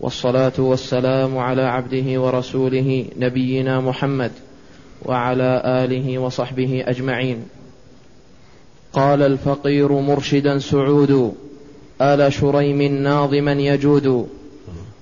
والصلاة 0.00 0.52
والسلام 0.58 1.38
على 1.38 1.62
عبده 1.62 2.20
ورسوله 2.20 3.04
نبينا 3.18 3.80
محمد 3.80 4.30
وعلى 5.04 5.62
آله 5.64 6.18
وصحبه 6.18 6.84
أجمعين. 6.86 7.44
قال 8.92 9.22
الفقير 9.22 9.92
مرشدا 9.92 10.58
سعود 10.58 11.34
آل 12.02 12.32
شريم 12.32 12.82
ناظما 12.82 13.52
يجود 13.52 14.28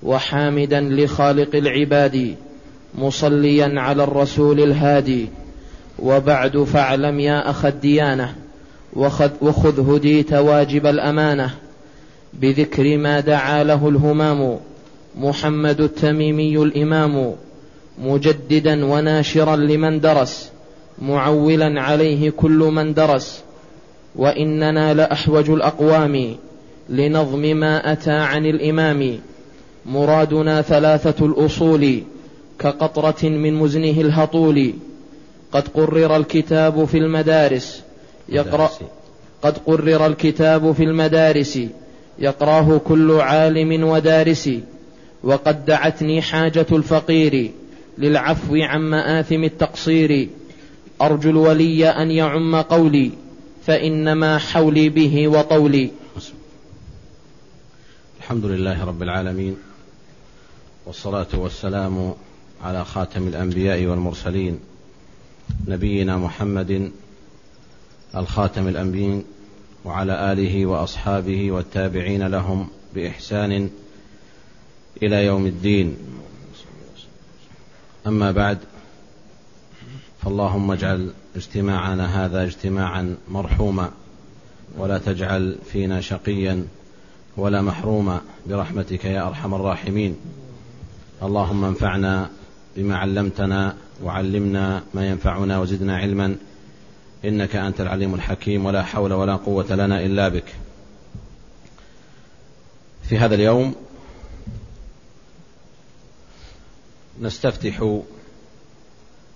وحامدا 0.03 0.81
لخالق 0.81 1.55
العباد 1.55 2.35
مصليا 2.95 3.79
على 3.79 4.03
الرسول 4.03 4.59
الهادي 4.59 5.27
وبعد 5.99 6.57
فاعلم 6.63 7.19
يا 7.19 7.49
أخ 7.49 7.65
الديانة 7.65 8.35
وخذ, 8.93 9.95
هديت 9.95 10.33
واجب 10.33 10.85
الأمانة 10.85 11.53
بذكر 12.33 12.97
ما 12.97 13.19
دعا 13.19 13.63
له 13.63 13.89
الهمام 13.89 14.59
محمد 15.17 15.81
التميمي 15.81 16.57
الإمام 16.57 17.35
مجددا 18.03 18.85
وناشرا 18.85 19.55
لمن 19.55 19.99
درس 19.99 20.51
معولا 21.01 21.81
عليه 21.81 22.29
كل 22.29 22.57
من 22.73 22.93
درس 22.93 23.43
وإننا 24.15 24.93
لأحوج 24.93 25.49
الأقوام 25.49 26.35
لنظم 26.89 27.41
ما 27.41 27.91
أتى 27.91 28.11
عن 28.11 28.45
الإمام. 28.45 29.19
مرادنا 29.85 30.61
ثلاثة 30.61 31.25
الأصول 31.25 32.03
كقطرة 32.59 33.29
من 33.29 33.53
مزنه 33.53 34.01
الهطول. 34.01 34.73
قد 35.51 35.67
قرر 35.67 36.15
الكتاب 36.15 36.85
في 36.85 36.97
المدارس 36.97 37.83
يقرأ 38.29 38.69
قد 39.41 39.57
قرر 39.57 40.05
الكتاب 40.05 40.71
في 40.71 40.83
المدارس 40.83 41.59
يقراه 42.19 42.77
كل 42.77 43.11
عالم 43.11 43.83
ودارس. 43.83 44.49
وقد 45.23 45.65
دعتني 45.65 46.21
حاجة 46.21 46.65
الفقير 46.71 47.51
للعفو 47.97 48.55
عن 48.55 48.81
مآثم 48.81 49.43
التقصير. 49.43 50.29
أرجو 51.01 51.29
الولي 51.29 51.89
أن 51.89 52.11
يعم 52.11 52.55
قولي 52.55 53.11
فإنما 53.65 54.37
حولي 54.37 54.89
به 54.89 55.27
وطولي. 55.27 55.91
الحمد 58.19 58.45
لله 58.45 58.85
رب 58.85 59.03
العالمين 59.03 59.57
والصلاة 60.85 61.27
والسلام 61.33 62.13
على 62.63 62.85
خاتم 62.85 63.27
الأنبياء 63.27 63.85
والمرسلين 63.85 64.59
نبينا 65.67 66.17
محمد 66.17 66.91
الخاتم 68.15 68.67
الأنبيين 68.67 69.23
وعلى 69.85 70.31
آله 70.31 70.65
وأصحابه 70.65 71.51
والتابعين 71.51 72.27
لهم 72.27 72.67
بإحسان 72.95 73.69
إلى 75.03 75.25
يوم 75.25 75.45
الدين. 75.45 75.97
أما 78.07 78.31
بعد 78.31 78.57
فاللهم 80.23 80.71
اجعل 80.71 81.13
اجتماعنا 81.35 82.25
هذا 82.25 82.43
اجتماعا 82.43 83.15
مرحوما 83.29 83.91
ولا 84.77 84.97
تجعل 84.97 85.57
فينا 85.71 86.01
شقيا 86.01 86.65
ولا 87.37 87.61
محروما 87.61 88.21
برحمتك 88.47 89.05
يا 89.05 89.27
أرحم 89.27 89.53
الراحمين. 89.53 90.15
اللهم 91.23 91.65
انفعنا 91.65 92.29
بما 92.77 92.97
علمتنا 92.97 93.75
وعلمنا 94.03 94.83
ما 94.93 95.07
ينفعنا 95.09 95.59
وزدنا 95.59 95.97
علما. 95.97 96.35
إنك 97.25 97.55
أنت 97.55 97.81
العليم 97.81 98.13
الحكيم 98.13 98.65
ولا 98.65 98.83
حول 98.83 99.13
ولا 99.13 99.35
قوة 99.35 99.75
لنا 99.75 100.05
إلا 100.05 100.29
بك. 100.29 100.55
في 103.09 103.17
هذا 103.17 103.35
اليوم 103.35 103.75
نستفتح 107.19 107.99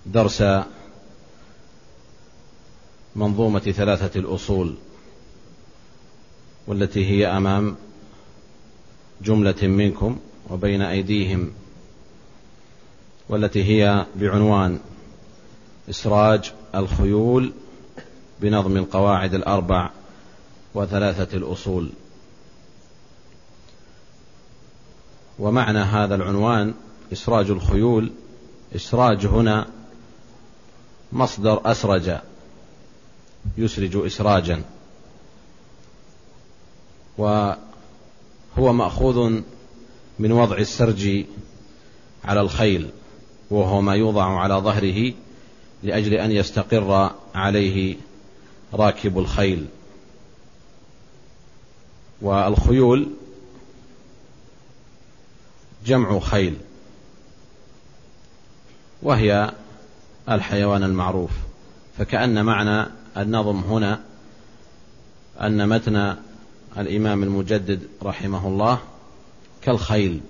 درس 0.06 0.44
منظومة 3.16 3.60
ثلاثة 3.60 4.20
الأصول 4.20 4.74
والتي 6.66 7.06
هي 7.06 7.26
أمام 7.26 7.76
جملة 9.22 9.62
منكم 9.62 10.18
وبين 10.50 10.82
أيديهم 10.82 11.52
والتي 13.28 13.64
هي 13.64 14.06
بعنوان 14.16 14.80
إسراج 15.90 16.52
الخيول 16.74 17.52
بنظم 18.40 18.76
القواعد 18.76 19.34
الأربع 19.34 19.90
وثلاثة 20.74 21.36
الأصول. 21.36 21.90
ومعنى 25.38 25.78
هذا 25.78 26.14
العنوان 26.14 26.74
إسراج 27.14 27.50
الخيول 27.50 28.10
إسراج 28.76 29.26
هنا 29.26 29.66
مصدر 31.12 31.60
أسرج 31.64 32.18
يسرج 33.58 33.96
إسراجا. 33.96 34.62
وهو 37.18 37.56
مأخوذ 38.58 39.40
من 40.18 40.32
وضع 40.32 40.56
السرج 40.56 41.24
على 42.24 42.40
الخيل 42.40 42.90
وهو 43.50 43.80
ما 43.80 43.94
يوضع 43.94 44.24
على 44.24 44.54
ظهره 44.54 45.12
لأجل 45.82 46.14
أن 46.14 46.32
يستقر 46.32 47.10
عليه 47.34 47.96
راكب 48.72 49.18
الخيل. 49.18 49.66
والخيول 52.22 53.08
جمع 55.86 56.18
خيل. 56.18 56.56
وهي 59.04 59.52
الحيوان 60.30 60.82
المعروف. 60.82 61.30
فكأن 61.98 62.44
معنى 62.44 62.86
النظم 63.16 63.56
هنا 63.56 64.00
أن 65.40 65.68
متن 65.68 66.16
الإمام 66.78 67.22
المجدد 67.22 67.88
رحمه 68.02 68.48
الله 68.48 68.78
كالخيل 69.62 70.20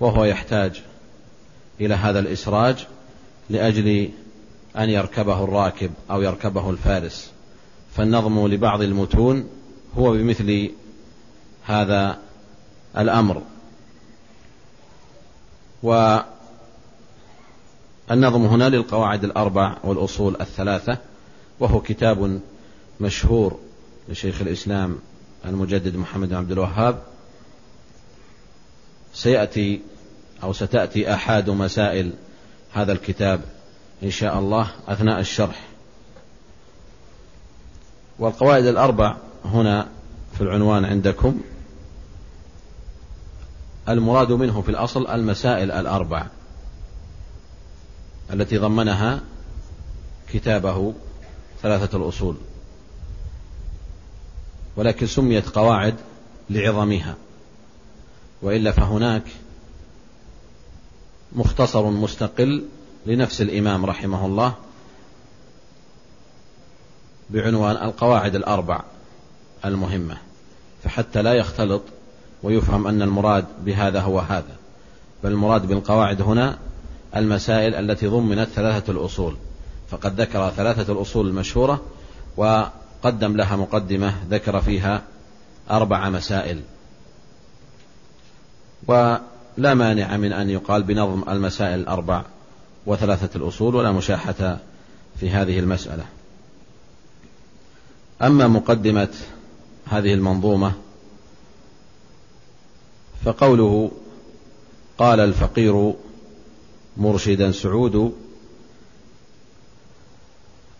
وهو 0.00 0.24
يحتاج 0.24 0.82
إلى 1.80 1.94
هذا 1.94 2.18
الإسراج 2.18 2.86
لأجل 3.50 4.10
أن 4.78 4.90
يركبه 4.90 5.44
الراكب 5.44 5.90
أو 6.10 6.22
يركبه 6.22 6.70
الفارس. 6.70 7.30
فالنظم 7.96 8.46
لبعض 8.46 8.82
المتون 8.82 9.48
هو 9.98 10.12
بمثل 10.12 10.70
هذا 11.64 12.18
الأمر. 12.98 13.42
والنظم 18.10 18.46
هنا 18.46 18.68
للقواعد 18.68 19.24
الأربع 19.24 19.76
والأصول 19.84 20.36
الثلاثة 20.40 20.98
وهو 21.60 21.80
كتاب 21.80 22.40
مشهور 23.00 23.58
لشيخ 24.08 24.40
الإسلام 24.40 24.98
المجدد 25.44 25.96
محمد 25.96 26.28
بن 26.28 26.34
عبد 26.34 26.52
الوهاب. 26.52 27.02
سيأتي 29.14 29.80
أو 30.42 30.52
ستأتي 30.52 31.14
أحد 31.14 31.50
مسائل 31.50 32.12
هذا 32.72 32.92
الكتاب 32.92 33.40
إن 34.02 34.10
شاء 34.10 34.38
الله 34.38 34.70
أثناء 34.88 35.20
الشرح. 35.20 35.68
والقواعد 38.18 38.64
الأربع 38.64 39.16
هنا 39.44 39.88
في 40.34 40.40
العنوان 40.40 40.84
عندكم. 40.84 41.40
المراد 43.88 44.32
منه 44.32 44.62
في 44.62 44.68
الأصل 44.68 45.06
المسائل 45.06 45.70
الأربع. 45.70 46.26
التي 48.32 48.58
ضمنها 48.58 49.20
كتابه 50.32 50.94
ثلاثة 51.62 51.98
الأصول. 51.98 52.36
ولكن 54.76 55.06
سميت 55.06 55.48
قواعد 55.48 55.94
لعظمها. 56.50 57.14
وإلا 58.42 58.72
فهناك 58.72 59.22
مختصر 61.32 61.90
مستقل 61.90 62.64
لنفس 63.06 63.40
الإمام 63.40 63.86
رحمه 63.86 64.26
الله 64.26 64.54
بعنوان 67.30 67.76
القواعد 67.76 68.34
الأربع 68.34 68.82
المهمة. 69.64 70.16
فحتى 70.84 71.22
لا 71.22 71.34
يختلط 71.34 71.82
ويفهم 72.42 72.86
أن 72.86 73.02
المراد 73.02 73.44
بهذا 73.64 74.00
هو 74.00 74.18
هذا 74.18 74.56
بل 75.24 75.30
المراد 75.30 75.66
بالقواعد 75.66 76.22
هنا 76.22 76.58
المسائل 77.16 77.74
التي 77.74 78.06
ضمنت 78.06 78.48
ثلاثة 78.48 78.92
الأصول. 78.92 79.36
فقد 79.90 80.20
ذكر 80.20 80.50
ثلاثة 80.50 80.92
الأصول 80.92 81.28
المشهورة 81.28 81.82
وقدم 82.36 83.36
لها 83.36 83.56
مقدمة 83.56 84.14
ذكر 84.30 84.60
فيها 84.60 85.02
أربع 85.70 86.08
مسائل. 86.08 86.60
ولا 88.86 89.74
مانع 89.74 90.16
من 90.16 90.32
أن 90.32 90.50
يقال 90.50 90.82
بنظم 90.82 91.30
المسائل 91.30 91.80
الأربع 91.80 92.22
وثلاثة 92.86 93.36
الأصول 93.36 93.74
ولا 93.74 93.92
مشاحة 93.92 94.58
في 95.20 95.30
هذه 95.30 95.58
المسألة. 95.58 96.04
أما 98.22 98.48
مقدمة 98.48 99.08
هذه 99.86 100.14
المنظومة 100.14 100.72
فقوله 103.24 103.90
قال 104.98 105.20
الفقير 105.20 105.94
مرشدا 107.00 107.52
سعود. 107.52 108.14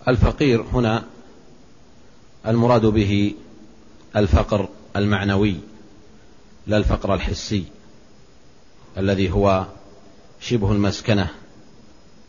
الفقير 0.08 0.62
هنا 0.72 1.05
المراد 2.46 2.87
به 2.87 3.34
الفقر 4.17 4.69
المعنوي 4.96 5.56
لا 6.67 6.76
الفقر 6.76 7.14
الحسي 7.14 7.64
الذي 8.99 9.31
هو 9.31 9.67
شبه 10.40 10.72
المسكنة 10.72 11.28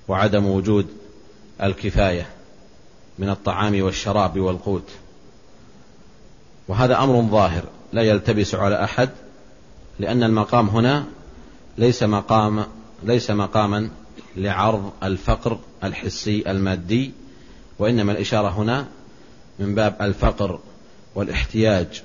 وعدم 0.08 0.46
وجود 0.46 0.88
الكفاية 1.64 2.30
من 3.20 3.30
الطعام 3.30 3.82
والشراب 3.82 4.40
والقوت. 4.40 4.90
وهذا 6.68 7.04
أمر 7.04 7.22
ظاهر 7.22 7.64
لا 7.94 8.02
يلتبس 8.02 8.56
على 8.56 8.84
أحد 8.84 9.10
لأن 10.00 10.24
المقام 10.24 10.68
هنا 10.68 11.06
ليس 11.78 12.04
مقام 12.04 12.66
ليس 13.04 13.32
مقاما 13.32 13.90
لعرض 14.36 14.92
الفقر 15.04 15.60
الحسي 15.84 16.52
المادي 16.52 17.12
وإنما 17.80 18.12
الإشارة 18.12 18.50
هنا 18.50 18.88
من 19.60 19.76
باب 19.76 19.96
الفقر 20.02 20.60
والاحتياج 21.16 22.04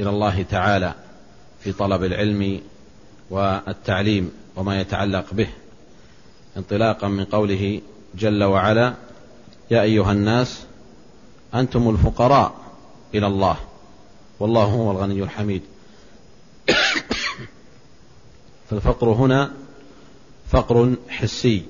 إلى 0.00 0.10
الله 0.10 0.42
تعالى 0.42 0.94
في 1.60 1.72
طلب 1.72 2.04
العلم 2.04 2.60
والتعليم 3.30 4.30
وما 4.56 4.80
يتعلق 4.80 5.34
به. 5.34 5.48
انطلاقا 6.56 7.08
من 7.08 7.24
قوله 7.24 7.80
جل 8.14 8.44
وعلا 8.44 8.94
يا 9.70 9.82
أيها 9.82 10.12
الناس 10.12 10.62
أنتم 11.54 11.90
الفقراء 11.90 12.54
إلى 13.14 13.26
الله 13.26 13.56
والله 14.40 14.64
هو 14.64 14.90
الغني 14.90 15.22
الحميد. 15.22 15.62
فالفقر 18.70 19.08
هنا 19.08 19.50
فقر 20.50 20.94
حسي 21.08 21.62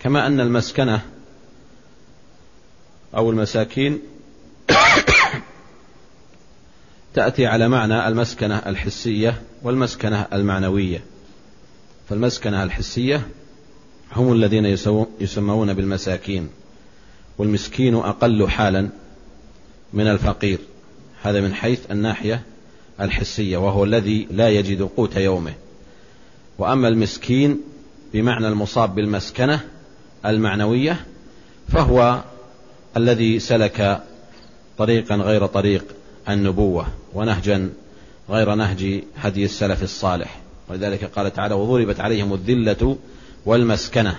كما 0.00 0.26
أن 0.26 0.40
المسكنة 0.40 1.02
أو 3.16 3.30
المساكين 3.30 4.00
تأتي 7.14 7.46
على 7.46 7.68
معنى 7.68 8.08
المسكنة 8.08 8.56
الحسية 8.56 9.42
والمسكنة 9.62 10.26
المعنوية. 10.32 11.02
فالمسكنة 12.08 12.62
الحسية 12.62 13.28
هم 14.12 14.32
الذين 14.32 14.64
يسمون 15.20 15.74
بالمساكين 15.74 16.48
والمسكين 17.38 17.94
أقل 17.94 18.48
حالا 18.48 18.88
من 19.92 20.06
الفقير. 20.06 20.58
هذا 21.22 21.40
من 21.40 21.54
حيث 21.54 21.90
الناحية 21.90 22.42
الحسية 23.00 23.56
وهو 23.56 23.84
الذي 23.84 24.28
لا 24.30 24.48
يجد 24.48 24.82
قوت 24.82 25.16
يومه. 25.16 25.54
وأما 26.58 26.88
المسكين 26.88 27.60
بمعنى 28.12 28.48
المصاب 28.48 28.94
بالمسكنة 28.94 29.60
المعنوية 30.26 31.06
فهو 31.68 32.22
الذي 32.96 33.38
سلك 33.38 34.02
طريقا 34.78 35.14
غير 35.14 35.46
طريق 35.46 35.84
النبوة 36.28 36.86
ونهجا 37.14 37.70
غير 38.30 38.54
نهج 38.54 39.02
هدي 39.16 39.44
السلف 39.44 39.82
الصالح. 39.82 40.40
ولذلك 40.68 41.04
قال 41.04 41.32
تعالى 41.32 41.54
وضربت 41.54 42.00
عليهم 42.00 42.34
الذلة 42.34 42.96
والمسكنة. 43.46 44.18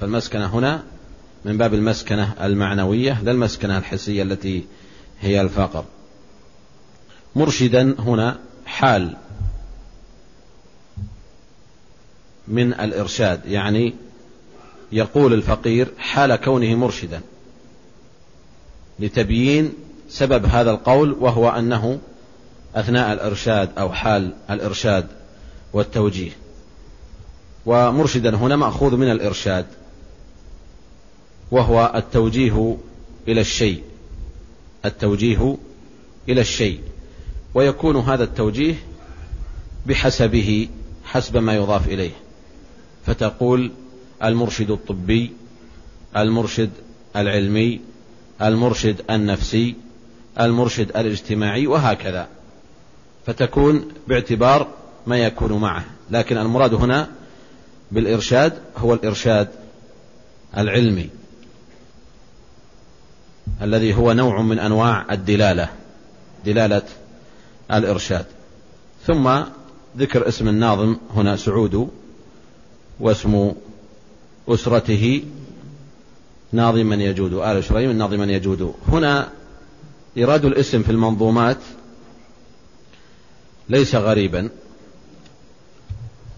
فالمسكنة 0.00 0.46
هنا 0.46 0.82
من 1.44 1.58
باب 1.58 1.74
المسكنة 1.74 2.34
المعنوية 2.42 3.22
لا 3.22 3.30
المسكنة 3.30 3.78
الحسية 3.78 4.22
التي 4.22 4.64
هي 5.20 5.40
الفقر. 5.40 5.84
مرشدا 7.36 7.94
هنا 7.98 8.38
حال 8.66 9.16
من 12.50 12.72
الإرشاد 12.72 13.46
يعني 13.46 13.94
يقول 14.92 15.34
الفقير 15.34 15.88
حال 15.98 16.36
كونه 16.36 16.74
مرشدا 16.74 17.20
لتبيين 18.98 19.72
سبب 20.08 20.46
هذا 20.46 20.70
القول 20.70 21.16
وهو 21.20 21.48
أنه 21.48 21.98
أثناء 22.74 23.12
الإرشاد 23.12 23.70
أو 23.78 23.92
حال 23.92 24.32
الإرشاد 24.50 25.06
والتوجيه. 25.72 26.30
ومرشدا 27.66 28.36
هنا 28.36 28.56
مأخوذ 28.56 28.96
من 28.96 29.10
الإرشاد 29.10 29.66
وهو 31.50 31.92
التوجيه 31.94 32.76
إلى 33.28 33.40
الشيء 33.40 33.82
التوجيه 34.84 35.56
إلى 36.28 36.40
الشيء. 36.40 36.80
ويكون 37.54 37.96
هذا 37.96 38.24
التوجيه 38.24 38.74
بحسبه 39.86 40.68
حسب 41.04 41.36
ما 41.36 41.54
يضاف 41.54 41.88
إليه. 41.88 42.10
فتقول 43.06 43.72
المرشد 44.24 44.70
الطبي 44.70 45.32
المرشد 46.16 46.70
العلمي 47.16 47.80
المرشد 48.42 48.96
النفسي 49.10 49.74
المرشد 50.40 50.96
الاجتماعي 50.96 51.66
وهكذا. 51.66 52.28
فتكون 53.26 53.88
باعتبار 54.08 54.68
ما 55.06 55.18
يكون 55.18 55.52
معه. 55.52 55.84
لكن 56.10 56.38
المراد 56.38 56.74
هنا 56.74 57.08
بالإرشاد 57.92 58.52
هو 58.76 58.94
الإرشاد 58.94 59.48
العلمي 60.56 61.10
الذي 63.62 63.94
هو 63.94 64.12
نوع 64.12 64.42
من 64.42 64.58
أنواع 64.58 65.06
الدلالة 65.10 65.68
دلالة 66.44 66.82
الإرشاد. 67.72 68.26
ثم 69.06 69.40
ذكر 69.98 70.28
اسم 70.28 70.48
الناظم 70.48 70.96
هنا 71.14 71.36
سعود. 71.36 71.90
واسم 73.00 73.52
أسرته 74.48 75.24
ناظما 76.52 76.94
يجود. 76.94 77.32
آل 77.32 77.64
شريم 77.64 77.92
ناظما 77.92 78.24
يجود. 78.24 78.74
هنا 78.88 79.28
إيراد 80.16 80.44
الاسم 80.44 80.82
في 80.82 80.90
المنظومات 80.90 81.58
ليس 83.68 83.94
غريبا 83.94 84.48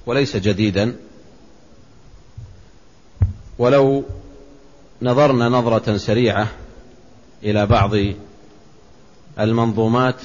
وليس 0.06 0.36
جديدا. 0.36 0.96
ولو 3.58 4.04
نظرنا 5.02 5.48
نظرة 5.48 5.96
سريعة 5.96 6.48
إلى 7.42 7.66
بعض 7.66 7.90
المنظومات 9.38 10.20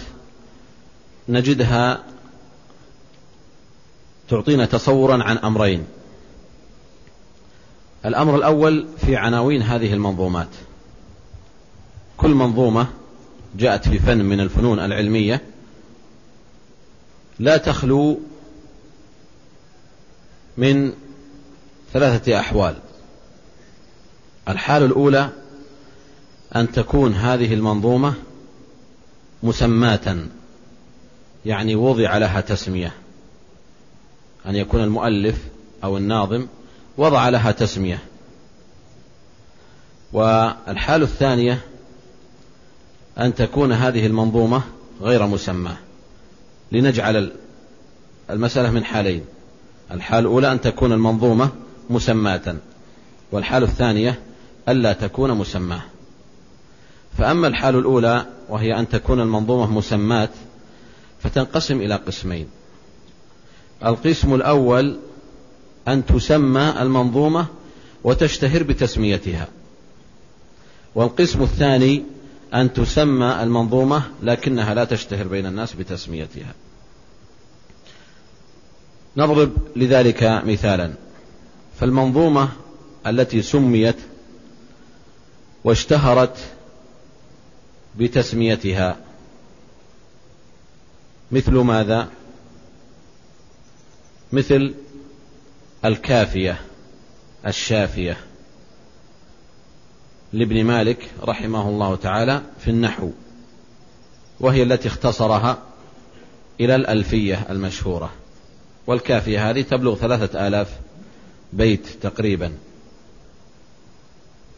نجدها 1.29 2.03
تعطينا 4.29 4.65
تصورا 4.65 5.23
عن 5.23 5.37
أمرين. 5.37 5.85
الأمر 8.05 8.35
الأول 8.35 8.87
في 8.97 9.15
عناوين 9.15 9.61
هذه 9.61 9.93
المنظومات. 9.93 10.47
كل 12.17 12.29
منظومة 12.29 12.87
جاءت 13.57 13.89
في 13.89 13.99
فن 13.99 14.25
من 14.25 14.39
الفنون 14.39 14.79
العلمية 14.79 15.41
لا 17.39 17.57
تخلو 17.57 18.19
من 20.57 20.93
ثلاثة 21.93 22.39
أحوال. 22.39 22.75
الحال 24.49 24.83
الأولى 24.83 25.29
أن 26.55 26.71
تكون 26.71 27.13
هذه 27.13 27.53
المنظومة 27.53 28.13
مسماة 29.43 30.17
يعني 31.45 31.75
وضع 31.75 32.17
لها 32.17 32.41
تسمية 32.41 32.93
أن 34.45 34.55
يكون 34.55 34.83
المؤلف 34.83 35.37
أو 35.83 35.97
الناظم 35.97 36.47
وضع 36.97 37.29
لها 37.29 37.51
تسمية. 37.51 37.99
والحال 40.13 41.01
الثانية 41.01 41.59
أن 43.19 43.35
تكون 43.35 43.71
هذه 43.71 44.05
المنظومة 44.05 44.61
غير 45.01 45.25
مسماة 45.27 45.77
لنجعل 46.71 47.31
المسألة 48.29 48.71
من 48.71 48.85
حالين. 48.85 49.25
الحال 49.91 50.19
الأولى 50.19 50.51
أن 50.51 50.61
تكون 50.61 50.93
المنظومة 50.93 51.49
مسماة. 51.89 52.55
والحال 53.31 53.63
الثانية 53.63 54.19
ألا 54.69 54.93
تكون 54.93 55.31
مسماة. 55.31 55.81
فأما 57.17 57.47
الحال 57.47 57.75
الأولى 57.75 58.25
وهي 58.49 58.79
أن 58.79 58.89
تكون 58.89 59.21
المنظومة 59.21 59.71
مسماة 59.71 60.29
فتنقسم 61.19 61.81
إلى 61.81 61.95
قسمين. 61.95 62.47
القسم 63.85 64.33
الأول 64.33 64.99
أن 65.87 66.05
تسمى 66.05 66.75
المنظومة 66.79 67.45
وتشتهر 68.03 68.63
بتسميتها. 68.63 69.47
والقسم 70.95 71.43
الثاني 71.43 72.03
أن 72.53 72.73
تسمى 72.73 73.43
المنظومة 73.43 74.03
لكنها 74.23 74.73
لا 74.73 74.85
تشتهر 74.85 75.27
بين 75.27 75.45
الناس 75.45 75.73
بتسميتها. 75.73 76.53
نضرب 79.17 79.51
لذلك 79.75 80.23
مثالا. 80.23 80.93
فالمنظومة 81.79 82.49
التي 83.07 83.41
سميت 83.41 83.95
واشتهرت 85.63 86.37
بتسميتها 87.99 88.97
مثل 91.31 91.51
ماذا؟ 91.51 92.07
مثل 94.33 94.73
الكافية 95.87 96.61
الشافية. 97.47 98.17
لابن 100.33 100.63
مالك 100.63 101.11
رحمه 101.23 101.69
الله 101.69 101.95
تعالى 101.95 102.41
في 102.59 102.69
النحو 102.69 103.11
وهي 104.39 104.63
التي 104.63 104.87
اختصرها 104.87 105.57
إلى 106.59 106.75
الألفية 106.75 107.45
المشهورة. 107.49 108.11
والكافية 108.87 109.49
هذه 109.49 109.61
تبلغ 109.61 109.95
ثلاثة 109.95 110.47
آلاف 110.47 110.79
بيت 111.53 111.87
تقريبا. 112.01 112.53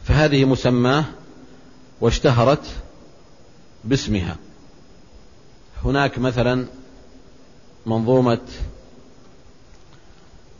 فهذه 0.04 0.44
مسماة 0.44 1.04
واشتهرت 2.00 2.64
باسمها. 3.84 4.36
هناك 5.84 6.18
مثلا 6.18 6.66
منظومة 7.86 8.40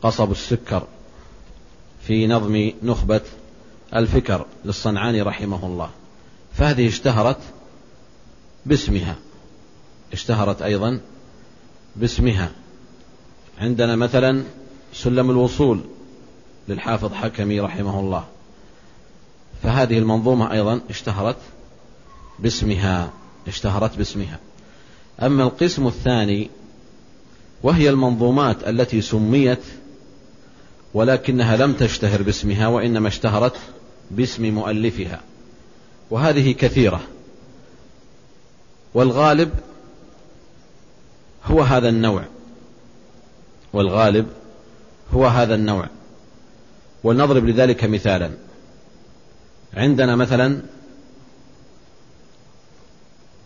قصب 0.01 0.31
السكر 0.31 0.87
في 2.07 2.27
نظم 2.27 2.71
نخبة 2.83 3.21
الفكر 3.95 4.45
للصنعاني 4.65 5.21
رحمه 5.21 5.65
الله. 5.65 5.89
فهذه 6.53 6.87
اشتهرت 6.87 7.37
باسمها 8.65 9.15
اشتهرت 10.13 10.61
أيضا 10.61 10.99
باسمها. 11.95 12.51
عندنا 13.59 13.95
مثلا 13.95 14.43
سلم 14.93 15.31
الوصول 15.31 15.81
للحافظ 16.67 17.13
حكمي 17.13 17.59
رحمه 17.59 17.99
الله. 17.99 18.25
فهذه 19.63 19.97
المنظومة 19.97 20.51
أيضا 20.51 20.81
اشتهرت 20.89 21.37
باسمها 22.39 23.13
اشتهرت 23.47 23.97
باسمها. 23.97 24.39
أما 25.21 25.43
القسم 25.43 25.87
الثاني 25.87 26.49
وهي 27.63 27.89
المنظومات 27.89 28.67
التي 28.67 29.01
سميت 29.01 29.63
ولكنها 30.93 31.57
لم 31.57 31.73
تشتهر 31.73 32.21
باسمها 32.21 32.67
وإنما 32.67 33.07
اشتهرت 33.07 33.55
باسم 34.11 34.53
مؤلفها. 34.53 35.21
وهذه 36.09 36.51
كثيرة. 36.51 37.01
والغالب 38.93 39.51
هو 41.45 41.61
هذا 41.61 41.89
النوع. 41.89 42.23
والغالب 43.73 44.27
هو 45.13 45.27
هذا 45.27 45.55
النوع. 45.55 45.87
ولنضرب 47.03 47.45
لذلك 47.45 47.83
مثالا. 47.83 48.31
عندنا 49.73 50.15
مثلا 50.15 50.61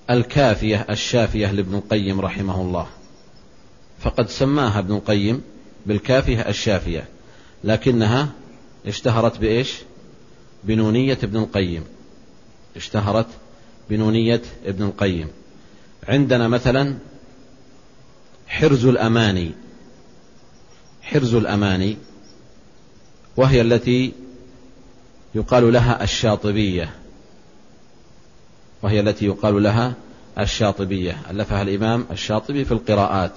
الكافية 0.09 0.85
الشافية 0.89 1.51
لابن 1.51 1.75
القيم 1.75 2.21
رحمه 2.21 2.61
الله. 2.61 2.87
فقد 3.99 4.29
سماها 4.29 4.79
ابن 4.79 4.95
القيم 4.95 5.41
بالكافية 5.85 6.49
الشافية. 6.49 7.14
لكنها 7.65 8.29
اشتهرت 8.85 9.37
بإيش؟ 9.37 9.75
بنونية 10.63 11.17
ابن 11.23 11.37
القيم. 11.37 11.83
اشتهرت 12.75 13.27
بنونية 13.89 14.41
ابن 14.65 14.83
القيم. 14.83 15.27
عندنا 16.07 16.47
مثلا 16.47 16.95
حرز 18.47 18.85
الأماني. 18.85 19.51
حرز 21.01 21.35
الأماني 21.35 21.97
وهي 23.37 23.61
التي 23.61 24.13
يقال 25.35 25.73
لها 25.73 26.03
الشاطبية. 26.03 26.95
وهي 28.81 28.99
التي 28.99 29.25
يقال 29.25 29.63
لها 29.63 29.93
الشاطبية. 30.39 31.21
ألفها 31.29 31.61
الإمام 31.61 32.05
الشاطبي 32.11 32.65
في 32.65 32.71
القراءات. 32.71 33.35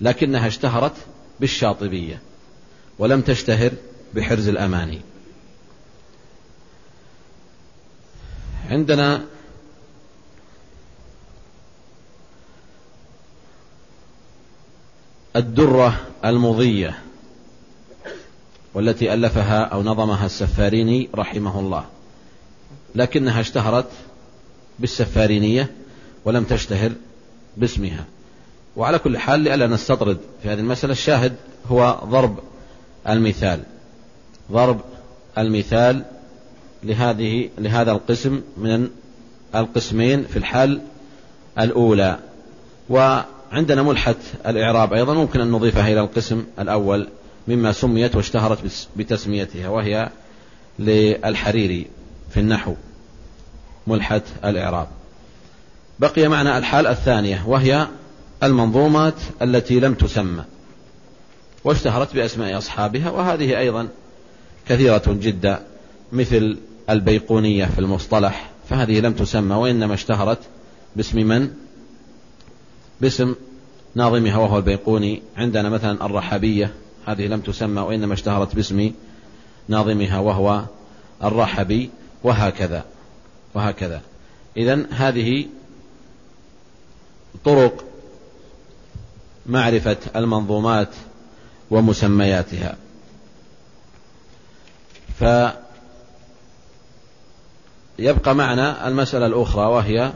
لكنها 0.00 0.46
اشتهرت 0.46 0.94
بالشاطبية. 1.40 2.27
ولم 2.98 3.20
تشتهر 3.20 3.72
بحرز 4.14 4.48
الأماني. 4.48 5.00
عندنا 8.70 9.24
الدرة 15.36 16.00
المضية 16.24 16.98
والتي 18.74 19.14
ألفها 19.14 19.64
أو 19.64 19.82
نظمها 19.82 20.26
السفاريني 20.26 21.08
رحمه 21.14 21.60
الله. 21.60 21.84
لكنها 22.94 23.40
اشتهرت 23.40 23.90
بالسفارينية 24.78 25.72
ولم 26.24 26.44
تشتهر 26.44 26.92
باسمها. 27.56 28.04
وعلى 28.76 28.98
كل 28.98 29.18
حال 29.18 29.40
لئلا 29.40 29.66
نستطرد 29.66 30.18
في 30.42 30.48
هذه 30.48 30.60
المسألة 30.60 30.92
الشاهد 30.92 31.36
هو 31.70 32.00
ضرب 32.04 32.38
المثال. 33.08 33.60
ضرب 34.52 34.80
المثال 35.38 36.04
لهذه 36.84 37.48
لهذا 37.58 37.92
القسم 37.92 38.42
من 38.56 38.88
القسمين 39.54 40.24
في 40.24 40.36
الحال 40.36 40.80
الأولى. 41.58 42.18
وعندنا 42.88 43.82
ملحة 43.82 44.14
الإعراب 44.46 44.92
أيضا 44.92 45.14
ممكن 45.14 45.40
أن 45.40 45.50
نضيفها 45.50 45.92
إلى 45.92 46.00
القسم 46.00 46.44
الأول 46.58 47.08
مما 47.48 47.72
سميت 47.72 48.16
واشتهرت 48.16 48.86
بتسميتها 48.96 49.68
وهي 49.68 50.08
للحريري 50.78 51.86
في 52.30 52.40
النحو 52.40 52.74
ملحة 53.86 54.22
الإعراب. 54.44 54.88
بقي 55.98 56.28
معنا 56.28 56.58
الحال 56.58 56.86
الثانية 56.86 57.44
وهي 57.46 57.86
المنظومات 58.42 59.14
التي 59.42 59.80
لم 59.80 59.94
تسمى. 59.94 60.44
واشتهرت 61.64 62.14
بأسماء 62.14 62.58
أصحابها 62.58 63.10
وهذه 63.10 63.58
أيضا 63.58 63.88
كثيرة 64.68 65.02
جدا 65.06 65.62
مثل 66.12 66.58
البيقونية 66.90 67.64
في 67.64 67.78
المصطلح 67.78 68.50
فهذه 68.68 69.00
لم 69.00 69.12
تسمى 69.12 69.54
وإنما 69.54 69.94
اشتهرت 69.94 70.38
باسم 70.96 71.26
من؟ 71.26 71.50
باسم 73.00 73.34
ناظمها 73.94 74.36
وهو 74.36 74.58
البيقوني 74.58 75.22
عندنا 75.36 75.68
مثلا 75.68 76.06
الرحبية 76.06 76.74
هذه 77.06 77.26
لم 77.26 77.40
تسمى 77.40 77.80
وإنما 77.80 78.14
اشتهرت 78.14 78.54
باسم 78.54 78.92
ناظمها 79.68 80.18
وهو 80.18 80.64
الرحبي 81.24 81.90
وهكذا 82.24 82.84
وهكذا 83.54 84.02
إذا 84.56 84.86
هذه 84.90 85.46
طرق 87.44 87.84
معرفة 89.46 89.96
المنظومات 90.16 90.88
ومسمياتها. 91.70 92.76
فيبقى 97.98 98.34
معنا 98.34 98.88
المسألة 98.88 99.26
الأخرى 99.26 99.66
وهي 99.66 100.12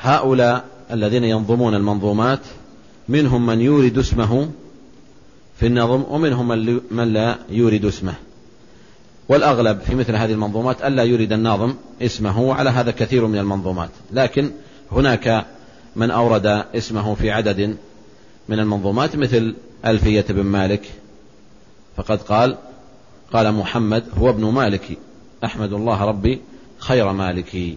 هؤلاء 0.00 0.64
الذين 0.90 1.24
ينظمون 1.24 1.74
المنظومات 1.74 2.40
منهم 3.08 3.46
من 3.46 3.60
يورد 3.60 3.98
اسمه 3.98 4.50
في 5.60 5.66
النظم 5.66 6.04
ومنهم 6.08 6.48
من 6.90 7.12
لا 7.12 7.38
يورد 7.48 7.84
اسمه. 7.84 8.14
والأغلب 9.28 9.80
في 9.80 9.94
مثل 9.94 10.16
هذه 10.16 10.32
المنظومات 10.32 10.82
ألا 10.82 11.02
يورد 11.02 11.32
الناظم 11.32 11.74
اسمه 12.02 12.40
وعلى 12.40 12.70
هذا 12.70 12.90
كثير 12.90 13.26
من 13.26 13.38
المنظومات. 13.38 13.90
لكن 14.12 14.50
هناك 14.92 15.46
من 15.96 16.10
أورد 16.10 16.46
اسمه 16.74 17.14
في 17.14 17.30
عدد 17.30 17.76
من 18.50 18.58
المنظومات 18.58 19.16
مثل 19.16 19.54
ألفية 19.86 20.24
بن 20.28 20.42
مالك 20.42 20.90
فقد 21.96 22.22
قال 22.22 22.56
قال 23.32 23.52
محمد 23.54 24.04
هو 24.18 24.30
ابن 24.30 24.44
مالك 24.44 24.98
أحمد 25.44 25.72
الله 25.72 26.04
ربي 26.04 26.40
خير 26.78 27.12
مالكي 27.12 27.76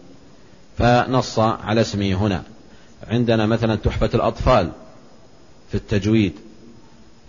فنص 0.77 1.39
على 1.39 1.81
اسمه 1.81 2.13
هنا. 2.13 2.43
عندنا 3.07 3.45
مثلا 3.45 3.75
تحفة 3.75 4.09
الأطفال 4.13 4.71
في 5.69 5.75
التجويد 5.75 6.33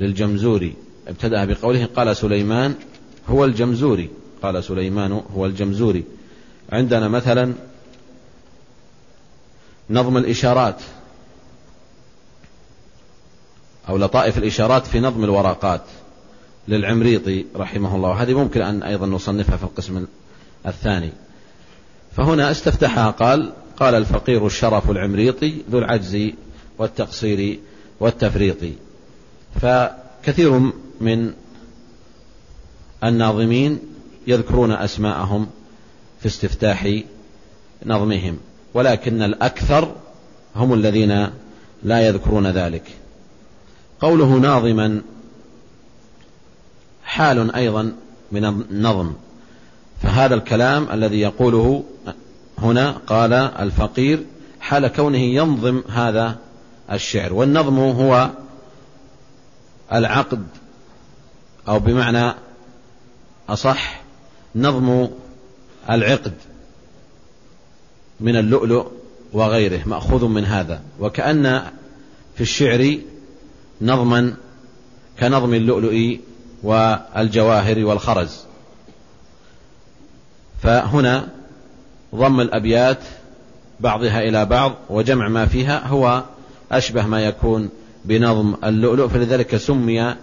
للجمزوري. 0.01 0.75
ابتدأ 1.09 1.45
بقوله 1.45 1.89
قال 1.97 2.17
سليمان 2.17 2.75
هو 3.29 3.45
الجمزوري 3.45 4.11
قال 4.43 4.65
سليمان 4.65 5.23
هو 5.37 5.47
الجمزوري. 5.47 6.05
عندنا 6.73 7.09
مثلا 7.09 7.55
نظم 9.91 10.17
الإشارات 10.17 10.81
أو 13.89 13.97
لطائف 13.97 14.39
الإشارات 14.39 14.87
في 14.87 15.01
نظم 15.01 15.25
الورقات 15.25 15.83
للعمريطي 16.69 17.45
رحمه 17.57 17.97
الله. 17.97 18.09
وهذه 18.09 18.35
ممكن 18.35 18.63
أن 18.63 18.83
أيضا 18.83 19.07
نصنفها 19.07 19.57
في 19.57 19.65
القسم 19.65 20.07
الثاني. 20.67 21.11
فهنا 22.17 22.51
استفتحها 22.51 23.11
قال 23.11 23.53
قال 23.77 23.95
الفقير 23.95 24.47
الشرف 24.47 24.91
العمريطي 24.91 25.55
ذو 25.71 25.79
العجز 25.79 26.31
والتقصير 26.79 27.59
والتفريط. 28.01 28.57
فكثير 29.61 30.73
من 31.01 31.33
الناظمين 33.05 33.79
يذكرون 34.27 34.73
أسماءهم 34.73 35.47
في 36.21 36.27
استفتاح 36.27 37.01
نظمهم 37.87 38.39
ولكن 38.75 39.23
الأكثر 39.23 39.95
هم 40.57 40.75
الذين 40.75 41.31
لا 41.83 42.01
يذكرون 42.07 42.47
ذلك. 42.47 43.04
قوله 44.05 44.27
ناظما 44.27 45.03
حال 47.05 47.55
أيضا 47.55 47.93
من 48.33 48.45
النظم. 48.45 49.13
فهذا 50.03 50.35
الكلام 50.35 50.89
الذي 50.93 51.21
يقوله 51.21 51.85
هنا 52.59 52.91
قال 52.91 53.33
الفقير 53.33 54.25
حال 54.61 54.89
كونه 54.89 55.19
ينظم 55.19 55.83
هذا 55.89 56.37
الشعر. 56.93 57.33
والنظم 57.33 57.79
هو 57.79 58.31
العقد 59.93 60.47
أو 61.69 61.79
بمعنى 61.79 62.35
أصح 63.49 64.03
نظم 64.55 65.09
العقد 65.91 66.35
من 68.21 68.37
اللؤلؤ 68.37 68.87
وغيره 69.33 69.81
مأخوذ 69.87 70.25
من 70.25 70.45
هذا. 70.45 70.81
وكأن 71.01 71.63
في 72.35 72.41
الشعر 72.41 72.99
نظما 73.83 74.35
كنظم 75.21 75.55
اللؤلؤ 75.55 76.19
والجواهر 76.63 77.85
والخرز. 77.85 78.41
فهنا 80.63 81.29
ضم 82.15 82.41
الأبيات 82.41 82.99
بعضها 83.81 84.21
إلى 84.21 84.45
بعض 84.45 84.75
وجمع 84.91 85.29
ما 85.29 85.47
فيها 85.47 85.87
هو 85.87 86.23
أشبه 86.73 87.07
ما 87.07 87.21
يكون 87.21 87.69
بنظم 88.05 88.55
اللؤلؤ 88.65 89.09
فلذلك 89.09 89.57
سمي 89.57 90.15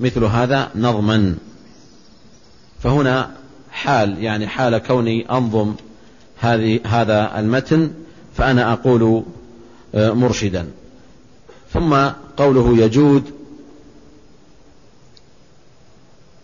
مثل 0.00 0.24
هذا 0.24 0.70
نظما. 0.74 1.36
فهنا 2.82 3.30
حال 3.70 4.22
يعني 4.22 4.46
حال 4.48 4.78
كوني 4.78 5.30
أنظم 5.30 5.74
هذه 6.40 6.80
هذا 6.84 7.40
المتن 7.40 7.90
فأنا 8.36 8.72
أقول 8.72 9.22
آه، 9.94 10.10
مرشدا. 10.10 10.66
ثم 11.72 12.10
قوله 12.40 12.84
يجود 12.84 13.30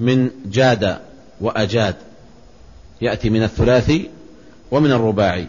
من 0.01 0.31
جاد 0.47 0.99
وأجاد. 1.41 1.95
يأتي 3.01 3.31
من 3.31 3.43
الثلاثي 3.43 4.11
ومن 4.71 4.93
الرباعي. 4.93 5.47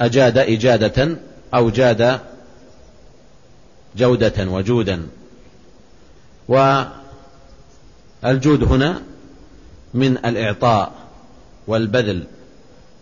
أجاد 0.00 0.38
إجادة 0.38 1.16
أو 1.54 1.70
جاد 1.70 2.20
جودة 3.96 4.50
وجودا. 4.50 5.06
والجود 6.48 7.04
هنا 8.64 9.02
من 9.94 10.16
الإعطاء 10.16 10.92
والبذل. 11.66 12.24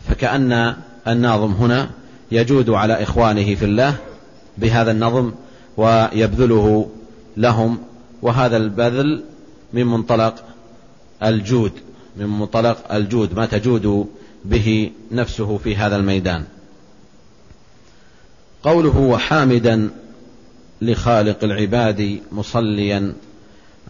فكأن 0.09 0.77
الناظم 1.09 1.53
هنا 1.53 1.91
يجود 2.33 2.71
على 2.71 3.03
إخوانه 3.03 3.55
في 3.55 3.65
الله 3.65 3.97
بهذا 4.59 4.91
النظم 4.91 5.33
ويبذله 5.77 6.91
لهم 7.37 7.79
وهذا 8.23 8.57
البذل 8.57 9.25
من 9.73 9.87
منطلق 9.87 10.45
الجود 11.23 11.73
من 12.17 12.27
منطلق 12.27 12.93
الجود 12.93 13.35
ما 13.35 13.47
تجود 13.47 14.07
به 14.45 14.91
نفسه 15.13 15.59
في 15.65 15.77
هذا 15.77 15.97
الميدان. 15.97 16.45
قوله 18.63 18.99
وحامدا 18.99 19.91
لخالق 20.83 21.45
العباد 21.45 22.21
مصليا 22.33 23.13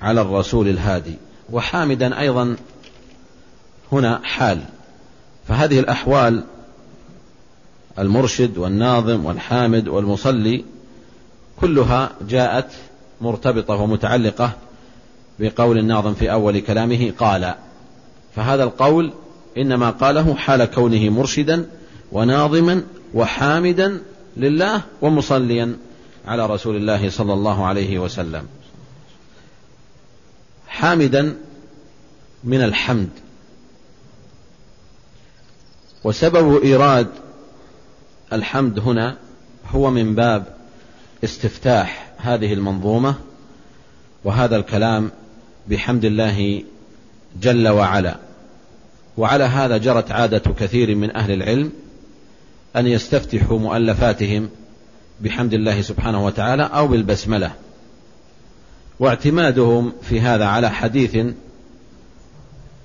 على 0.00 0.20
الرسول 0.20 0.68
الهادي. 0.68 1.14
وحامدا 1.52 2.20
أيضا 2.20 2.56
هنا 3.92 4.20
حال. 4.24 4.60
فهذه 5.48 5.78
الأحوال 5.78 6.44
المرشد 7.98 8.58
والناظم 8.58 9.24
والحامد 9.24 9.88
والمصلي 9.88 10.64
كلها 11.60 12.10
جاءت 12.28 12.70
مرتبطة 13.20 13.74
ومتعلقة 13.74 14.52
بقول 15.38 15.78
الناظم 15.78 16.14
في 16.14 16.32
أول 16.32 16.60
كلامه 16.60 17.12
قال. 17.18 17.54
فهذا 18.36 18.64
القول 18.64 19.12
إنما 19.58 19.90
قاله 19.90 20.34
حال 20.34 20.64
كونه 20.64 21.08
مرشدا 21.08 21.66
وناظما 22.12 22.82
وحامدا 23.14 24.02
لله 24.36 24.82
ومصليا 25.02 25.76
على 26.26 26.46
رسول 26.46 26.76
الله 26.76 27.10
صلى 27.10 27.32
الله 27.32 27.66
عليه 27.66 27.98
وسلم. 27.98 28.46
حامدا 30.68 31.36
من 32.44 32.62
الحمد. 32.62 33.10
وسبب 36.04 36.62
إيراد 36.62 37.06
الحمد 38.32 38.78
هنا 38.78 39.16
هو 39.70 39.90
من 39.90 40.14
باب 40.14 40.44
استفتاح 41.24 42.12
هذه 42.18 42.52
المنظومة 42.52 43.14
وهذا 44.24 44.56
الكلام 44.56 45.10
بحمد 45.68 46.04
الله 46.04 46.62
جل 47.42 47.68
وعلا. 47.68 48.16
وعلى 49.16 49.44
هذا 49.44 49.76
جرت 49.76 50.10
عادة 50.10 50.38
كثير 50.38 50.94
من 50.94 51.16
أهل 51.16 51.32
العلم 51.32 51.72
أن 52.76 52.86
يستفتحوا 52.86 53.58
مؤلفاتهم 53.58 54.48
بحمد 55.20 55.54
الله 55.54 55.82
سبحانه 55.82 56.24
وتعالى 56.24 56.62
أو 56.62 56.88
بالبسملة. 56.88 57.52
واعتمادهم 59.00 59.92
في 60.02 60.20
هذا 60.20 60.44
على 60.44 60.70
حديث 60.70 61.26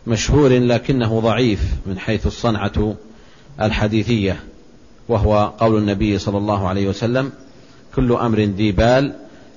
مشهور 0.08 0.60
لكنه 0.60 1.20
ضعيف 1.20 1.62
من 1.86 2.00
حيث 2.00 2.28
الصنعة 2.28 2.96
الحديثية. 3.62 4.40
وهو 5.10 5.54
قول 5.58 5.78
النبي 5.78 6.18
صلى 6.18 6.38
الله 6.38 6.68
عليه 6.68 6.88
وسلم 6.88 7.32
كل 7.96 8.14
أمر 8.14 8.40
ذي 8.40 8.72
بال 8.72 9.14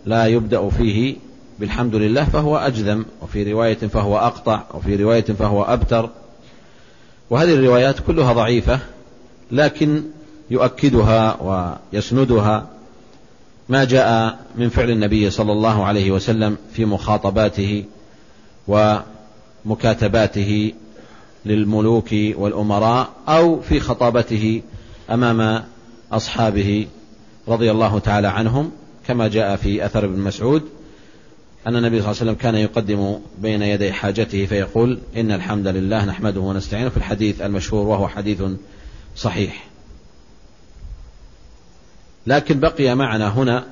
لا 0.06 0.26
يبدأ 0.26 0.68
فيه 0.68 1.16
بالحمد 1.58 1.94
لله 1.94 2.24
فهو 2.24 2.56
أجذم 2.56 3.04
وفي 3.22 3.52
رواية 3.52 3.74
فهو 3.74 4.18
أقطع 4.18 4.62
وفي 4.74 4.96
رواية 4.96 5.24
فهو 5.24 5.62
أبتر. 5.62 6.10
وهذه 7.30 7.54
الروايات 7.54 8.00
كلها 8.00 8.32
ضعيفة 8.32 8.78
لكن 9.52 10.02
يؤكدها 10.50 11.36
ويسندها 11.92 12.66
ما 13.68 13.84
جاء 13.84 14.38
من 14.56 14.68
فعل 14.68 14.90
النبي 14.90 15.30
صلى 15.30 15.52
الله 15.52 15.84
عليه 15.84 16.10
وسلم 16.10 16.56
في 16.72 16.84
مخاطباته 16.84 17.84
ومكاتباته 19.64 20.72
للملوك 21.46 22.08
والأمراء 22.12 23.08
أو 23.28 23.60
في 23.60 23.80
خطابته 23.80 24.62
أمام 25.10 25.64
أصحابه 26.12 26.86
رضي 27.48 27.70
الله 27.70 27.98
تعالى 27.98 28.28
عنهم 28.28 28.72
كما 29.06 29.28
جاء 29.28 29.56
في 29.56 29.84
أثر 29.84 30.04
ابن 30.04 30.18
مسعود 30.18 30.62
أن 31.66 31.76
النبي 31.76 32.02
صلى 32.02 32.10
الله 32.10 32.20
عليه 32.20 32.30
وسلم 32.30 32.34
كان 32.34 32.54
يقدم 32.54 33.20
بين 33.38 33.62
يدي 33.62 33.92
حاجته 33.92 34.46
فيقول 34.46 34.98
إن 35.16 35.32
الحمد 35.32 35.66
لله 35.66 36.04
نحمده 36.04 36.40
ونستعينه 36.40 36.88
في 36.88 36.96
الحديث 36.96 37.40
المشهور 37.40 37.86
وهو 37.86 38.08
حديث 38.08 38.42
صحيح. 39.16 39.66
لكن 42.26 42.60
بقي 42.60 42.94
معنا 42.94 43.28
هنا 43.28 43.66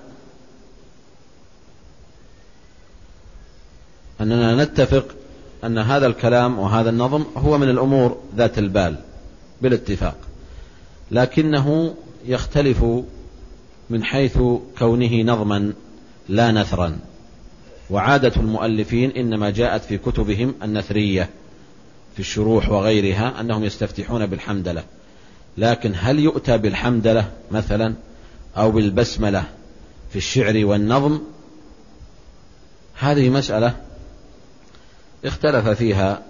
أننا 4.21 4.65
نتفق 4.65 5.07
أن 5.65 5.79
هذا 5.79 6.07
الكلام 6.07 6.59
وهذا 6.59 6.91
النظم 6.91 7.25
هو 7.37 7.59
من 7.59 7.71
الأمور 7.71 8.23
ذات 8.37 8.59
البال 8.59 8.97
بالاتفاق. 9.63 10.28
لكنه 11.11 11.95
يختلف 12.27 12.85
من 13.91 14.05
حيث 14.05 14.39
كونه 14.79 15.23
نظما 15.23 15.73
لا 16.29 16.53
نثرا. 16.53 16.99
وعادة 17.91 18.33
المؤلفين 18.37 19.11
إنما 19.11 19.51
جاءت 19.51 19.85
في 19.85 19.99
كتبهم 19.99 20.55
النثرية 20.63 21.31
في 22.15 22.21
الشروح 22.21 22.71
وغيرها 22.71 23.41
أنهم 23.41 23.65
يستفتحون 23.65 24.27
بالحمدلة. 24.27 24.85
لكن 25.59 25.93
هل 25.97 26.19
يؤتى 26.19 26.59
بالحمدلة 26.59 27.31
مثلا 27.51 27.95
أو 28.57 28.71
بالبسملة 28.71 29.45
في 30.11 30.17
الشعر 30.17 30.65
والنظم؟ 30.65 31.21
هذه 32.99 33.31
مسألة 33.31 33.77
اختلف 35.25 35.69
فيها 35.69 36.23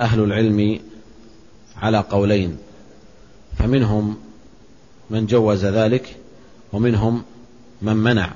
أهل 0.00 0.20
العلم 0.20 0.80
على 1.76 1.98
قولين. 1.98 2.58
فمنهم 3.62 4.16
من 5.10 5.26
جوز 5.26 5.64
ذلك 5.64 6.16
ومنهم 6.72 7.22
من 7.82 7.96
منع. 7.96 8.32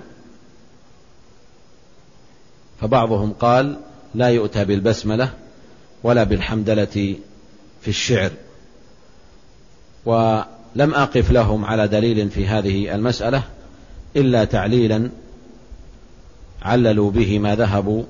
فبعضهم 2.80 3.32
قال 3.32 3.76
لا 4.14 4.28
يؤتى 4.28 4.64
بالبسملة 4.64 5.30
ولا 6.02 6.24
بالحمدلة 6.24 7.16
في 7.82 7.88
الشعر. 7.88 8.30
و 10.06 10.40
لم 10.74 10.94
أقف 10.94 11.30
لهم 11.30 11.64
على 11.64 11.88
دليل 11.88 12.30
في 12.30 12.46
هذه 12.46 12.94
المسألة 12.94 13.42
إلا 14.16 14.44
تعليلا 14.44 15.10
عللوا 16.62 17.10
به 17.10 17.38
ما 17.38 17.54
ذهبوا 17.54 18.04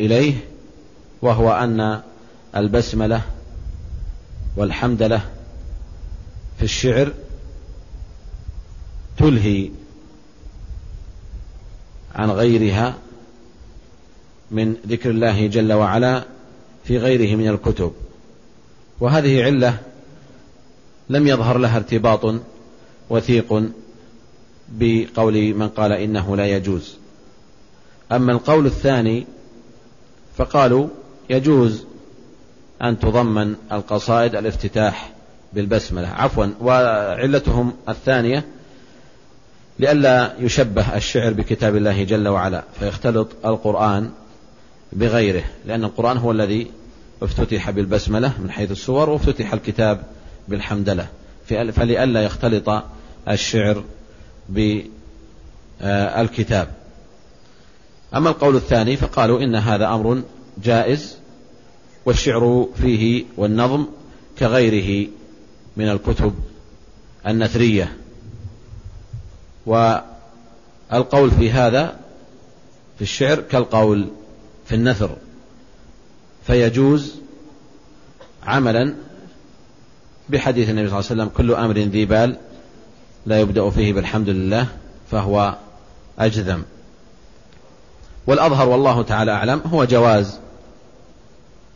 إليه 0.00 0.34
وهو 1.22 1.52
أن 1.52 2.00
البسملة 2.56 3.22
والحمدلة 4.56 5.20
في 6.60 6.66
الشعر 6.66 7.12
تلهي 9.18 9.70
عن 12.14 12.30
غيرها 12.30 12.94
من 14.50 14.76
ذكر 14.86 15.10
الله 15.10 15.46
جل 15.46 15.72
وعلا 15.72 16.24
في 16.84 16.98
غيره 16.98 17.36
من 17.36 17.48
الكتب. 17.48 17.92
وهذه 19.00 19.44
علة 19.44 19.78
لم 21.10 21.26
يظهر 21.26 21.58
لها 21.58 21.76
ارتباط 21.76 22.34
وثيق 23.10 23.62
بقول 24.68 25.54
من 25.54 25.68
قال 25.68 25.92
إنه 25.92 26.36
لا 26.36 26.46
يجوز. 26.46 26.96
أما 28.12 28.32
القول 28.32 28.66
الثاني 28.66 29.26
فقالوا 30.36 30.88
يجوز 31.30 31.84
أن 32.82 32.98
تضمن 32.98 33.54
القصائد 33.72 34.34
الافتتاح 34.34 35.19
بالبسملة. 35.52 36.08
عفوا. 36.08 36.46
وعلتهم 36.60 37.72
الثانية 37.88 38.44
لئلا 39.78 40.34
يشبه 40.38 40.96
الشعر 40.96 41.32
بكتاب 41.32 41.76
الله 41.76 42.04
جل 42.04 42.28
وعلا 42.28 42.64
فيختلط 42.78 43.28
القرآن 43.44 44.10
بغيره 44.92 45.44
لأن 45.66 45.84
القرآن 45.84 46.16
هو 46.16 46.30
الذي 46.32 46.70
افتتح 47.22 47.70
بالبسملة 47.70 48.32
من 48.38 48.50
حيث 48.50 48.70
السور 48.70 49.10
وافتتح 49.10 49.52
الكتاب 49.52 50.02
بالحمدلة. 50.48 51.06
فلئلا 51.46 52.24
يختلط 52.24 52.82
الشعر 53.28 53.84
بالكتاب 55.80 56.68
أما 58.14 58.30
القول 58.30 58.56
الثاني 58.56 58.96
فقالوا 58.96 59.40
إن 59.40 59.54
هذا 59.54 59.88
أمر 59.88 60.22
جائز 60.64 61.16
والشعر 62.06 62.68
فيه 62.80 63.24
والنظم 63.36 63.86
كغيره. 64.38 65.08
من 65.80 65.88
الكتب 65.88 66.34
النثرية. 67.26 67.96
والقول 69.66 71.30
في 71.30 71.50
هذا 71.50 71.96
في 72.96 73.02
الشعر 73.02 73.40
كالقول 73.40 74.08
في 74.66 74.74
النثر 74.74 75.16
فيجوز 76.46 77.14
عملا 78.42 78.94
بحديث 80.28 80.70
النبي 80.70 80.88
صلى 80.88 80.98
الله 80.98 81.10
عليه 81.10 81.22
وسلم 81.22 81.28
كل 81.36 81.54
أمر 81.54 81.78
ذي 81.78 82.04
بال 82.04 82.36
لا 83.26 83.40
يبدأ 83.40 83.70
فيه 83.70 83.92
بالحمد 83.92 84.28
لله 84.28 84.66
فهو 85.10 85.58
أجذم 86.18 86.62
والأظهر 88.26 88.68
والله 88.68 89.02
تعالى 89.02 89.30
أعلم 89.32 89.62
هو 89.66 89.84
جواز 89.84 90.38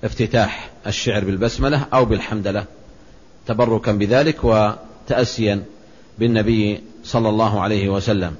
افتتاح 0.04 0.70
الشعر 0.86 1.24
بالبسملة 1.24 1.86
أو 1.92 2.04
بالحمدلة 2.04 2.64
تبركا 3.46 3.92
بذلك 3.92 4.44
وتأسيا 4.44 5.62
بالنبي 6.18 6.82
صلى 7.04 7.28
الله 7.28 7.60
عليه 7.60 7.88
وسلم. 7.88 8.34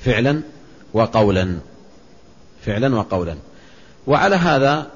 فعلا 0.00 0.40
وقولا. 0.92 1.58
فعلا 2.64 2.96
وقولا. 2.96 3.36
وعلى 4.06 4.36
هذا 4.36 4.86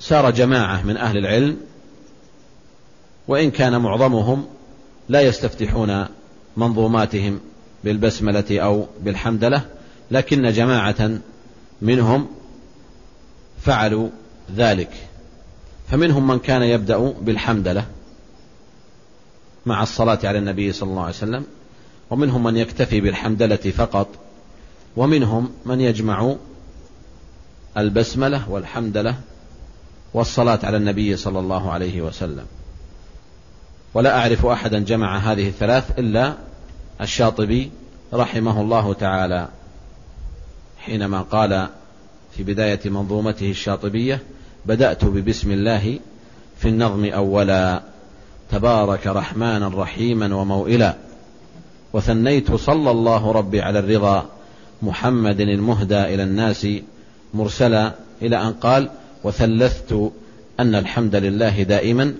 سار 0.00 0.30
جماعة 0.30 0.82
من 0.82 0.96
أهل 0.96 1.18
العلم 1.18 1.56
وإن 3.28 3.50
كان 3.50 3.80
معظمهم 3.80 4.46
لا 5.08 5.20
يستفتحون 5.20 6.06
منظوماتهم 6.56 7.40
بالبسملة 7.84 8.60
أو 8.60 8.86
بالحمدلة 9.00 9.62
لكن 10.10 10.52
جماعة 10.52 11.18
منهم 11.82 12.26
فعلوا 13.60 14.08
ذلك. 14.56 14.90
فمنهم 15.88 16.26
من 16.26 16.38
كان 16.38 16.62
يبدأ 16.62 16.98
بالحمدلة 17.20 17.84
مع 19.66 19.82
الصلاة 19.82 20.18
على 20.24 20.38
النبي 20.38 20.72
صلى 20.72 20.90
الله 20.90 21.02
عليه 21.02 21.14
وسلم 21.14 21.44
ومنهم 22.10 22.42
من 22.42 22.56
يكتفي 22.56 23.00
بالحمدلة 23.00 23.56
فقط 23.56 24.08
ومنهم 24.96 25.50
من 25.66 25.80
يجمع 25.80 26.34
البسملة 27.76 28.50
والحمدلة 28.50 29.14
والصلاة 30.14 30.58
على 30.62 30.76
النبي 30.76 31.16
صلى 31.16 31.38
الله 31.38 31.72
عليه 31.72 32.02
وسلم. 32.02 32.46
ولا 33.94 34.18
أعرف 34.18 34.46
أحدا 34.46 34.78
جمع 34.78 35.18
هذه 35.18 35.48
الثلاث 35.48 35.98
إلا 35.98 36.34
الشاطبي 37.00 37.70
رحمه 38.14 38.60
الله 38.60 38.92
تعالى 38.92 39.48
حينما 40.78 41.22
قال 41.22 41.68
في 42.36 42.42
بداية 42.42 42.90
منظومته 42.90 43.50
الشاطبية 43.50 44.22
بدأت 44.66 45.04
ببسم 45.04 45.50
الله 45.50 45.98
في 46.58 46.68
النظم 46.68 47.04
أولا. 47.04 47.91
تبارك 48.52 49.06
رحمانا 49.06 49.68
رحيما 49.68 50.34
وموئلا. 50.34 50.94
وثنيت 51.92 52.54
صلى 52.54 52.90
الله 52.90 53.32
ربي 53.32 53.60
على 53.60 53.78
الرضا 53.78 54.26
محمد 54.82 55.40
المهدى 55.40 56.00
إلى 56.00 56.22
الناس 56.22 56.66
مرسلا 57.34 57.94
إلى 58.22 58.36
أن 58.36 58.52
قال 58.52 58.90
وثلثت 59.24 60.10
أن 60.60 60.74
الحمد 60.74 61.14
لله 61.14 61.62
دائما 61.62 62.14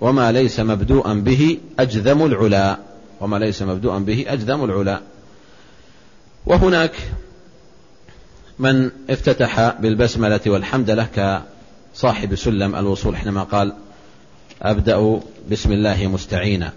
وما 0.00 0.32
ليس 0.32 0.60
مبدوءا 0.60 1.14
به 1.14 1.58
أجذم 1.78 2.26
العلا. 2.26 2.78
وما 3.20 3.36
ليس 3.36 3.62
مبدوءا 3.62 3.98
به 3.98 4.24
أجذم 4.28 4.64
العلا. 4.64 5.00
وهناك 6.46 6.92
من 8.58 8.90
افتتح 9.10 9.80
بالبسملة 9.80 10.40
والحمدلة 10.46 11.42
كصاحب 11.94 12.34
سلم 12.34 12.76
الوصول 12.76 13.16
حينما 13.16 13.42
قال 13.42 13.72
أبدأ 14.62 15.20
بسم 15.50 15.72
الله 15.72 16.06
مستعينا. 16.06 16.72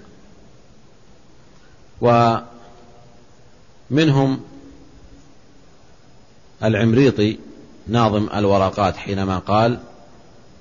ومنهم 3.91 4.39
العمريطي 6.63 7.37
ناظم 7.87 8.29
الورقات 8.35 8.97
حينما 8.97 9.39
قال 9.39 9.79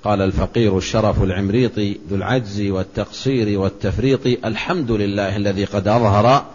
قال 0.03 0.21
الفقير 0.21 0.77
الشرف 0.77 1.23
العمريطي 1.23 1.99
ذو 2.09 2.15
العجز 2.15 2.61
والتقصير 2.61 3.59
والتفريط 3.59 4.45
الحمد 4.45 4.91
لله 4.91 5.35
الذي 5.35 5.65
قد 5.65 5.87
أظهر 5.87 6.45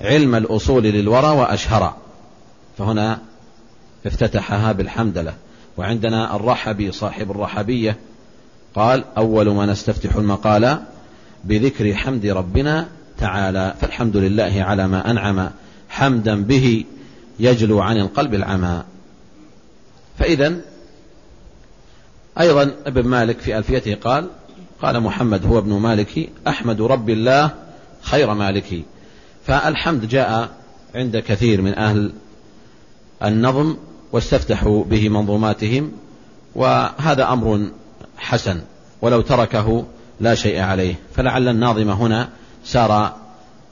علم 0.00 0.34
الأصول 0.34 0.82
للورى 0.82 1.28
وأشهر. 1.28 1.94
فهنا 2.78 3.18
افتتحها 4.06 4.72
بالحمدلة 4.72 5.34
وعندنا 5.76 6.36
الرحبي 6.36 6.92
صاحب 6.92 7.30
الرحبية 7.30 7.96
قال 8.74 9.04
أول 9.16 9.48
ما 9.48 9.66
نستفتح 9.66 10.16
المقالة 10.16 10.82
بذكر 11.44 11.94
حمد 11.94 12.26
ربنا 12.26 12.88
تعالى 13.18 13.74
فالحمد 13.80 14.16
لله 14.16 14.62
على 14.62 14.88
ما 14.88 15.10
أنعم 15.10 15.50
حمدا 15.88 16.42
به 16.42 16.84
يجلو 17.40 17.80
عن 17.80 17.98
القلب 17.98 18.34
العمى. 18.34 18.82
فإذا 20.18 20.60
أيضا 22.40 22.70
ابن 22.86 23.08
مالك 23.08 23.38
في 23.38 23.58
ألفيته 23.58 23.94
قال 23.94 24.28
قال 24.82 25.00
محمد 25.00 25.46
هو 25.46 25.58
ابن 25.58 25.72
مالك 25.72 26.28
أحمد 26.48 26.80
رب 26.80 27.10
الله 27.10 27.50
خير 28.02 28.34
مالك. 28.34 28.82
فالحمد 29.46 30.08
جاء 30.08 30.50
عند 30.94 31.16
كثير 31.16 31.62
من 31.62 31.78
أهل 31.78 32.12
النظم 33.24 33.76
واستفتحوا 34.12 34.84
به 34.84 35.08
منظوماتهم 35.08 35.92
وهذا 36.54 37.32
أمر 37.32 37.68
حسن 38.16 38.60
ولو 39.02 39.20
تركه 39.20 39.84
لا 40.20 40.34
شيء 40.34 40.60
عليه. 40.60 40.94
فلعل 41.16 41.48
الناظم 41.48 41.90
هنا 41.90 42.28
سار 42.64 43.16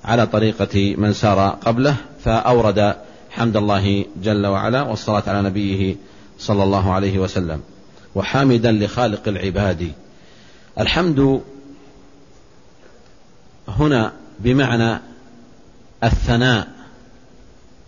على 0.05 0.27
طريقة 0.27 0.95
من 0.99 1.13
سار 1.13 1.49
قبله 1.49 1.97
فأورد 2.25 2.97
حمد 3.31 3.57
الله 3.57 4.05
جل 4.23 4.47
وعلا 4.47 4.83
والصلاة 4.83 5.23
على 5.27 5.43
نبيه 5.43 5.97
صلى 6.39 6.63
الله 6.63 6.93
عليه 6.93 7.19
وسلم. 7.19 7.61
وحامدا 8.15 8.73
لخالق 8.73 9.29
العباد. 9.29 9.93
الحمد 10.81 11.43
هنا 13.69 14.13
بمعنى 14.41 15.01
الثناء 16.05 16.69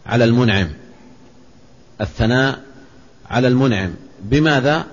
على 0.06 0.24
المنعم. 0.24 0.68
الثناء 2.00 2.60
على 3.30 3.48
المنعم. 3.48 3.94
بماذا؟ 4.22 4.84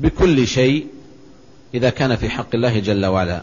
بكل 0.00 0.46
شيء 0.46 0.86
إذا 1.74 1.90
كان 1.90 2.16
في 2.16 2.30
حق 2.30 2.54
الله 2.54 2.78
جل 2.78 3.06
وعلا 3.06 3.42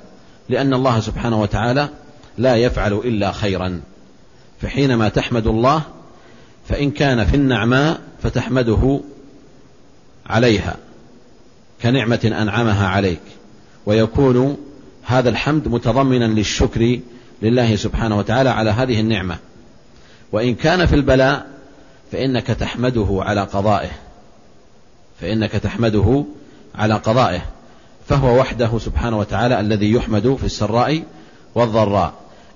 لأن 0.49 0.73
الله 0.73 0.99
سبحانه 0.99 1.41
وتعالى 1.41 1.89
لا 2.37 2.55
يفعل 2.55 2.93
إلا 2.93 3.31
خيرا. 3.31 3.81
فحينما 4.61 5.09
تحمد 5.09 5.47
الله 5.47 5.81
فإن 6.69 6.91
كان 6.91 7.25
في 7.25 7.35
النعماء 7.35 8.01
فتحمده 8.23 8.99
عليها 10.25 10.75
كنعمة 11.81 12.19
أنعمها 12.41 12.87
عليك. 12.87 13.21
ويكون 13.85 14.57
هذا 15.03 15.29
الحمد 15.29 15.67
متضمنا 15.67 16.25
للشكر 16.25 16.99
لله 17.41 17.75
سبحانه 17.75 18.17
وتعالى 18.17 18.49
على 18.49 18.69
هذه 18.69 18.99
النعمة. 18.99 19.37
وإن 20.31 20.55
كان 20.55 20.85
في 20.85 20.95
البلاء 20.95 21.47
فإنك 22.11 22.47
تحمده 22.47 23.07
على 23.21 23.41
قضائه 23.41 23.91
فإنك 25.21 25.51
تحمده 25.51 26.25
على 26.77 26.93
قضائه 26.93 27.41
فهو 28.09 28.39
وحده 28.39 28.79
سبحانه 28.79 29.17
وتعالى 29.17 29.59
الذي 29.59 29.91
يحمد 29.91 30.35
في 30.35 30.45
السراء 30.45 31.03
والضراء. 31.55 32.13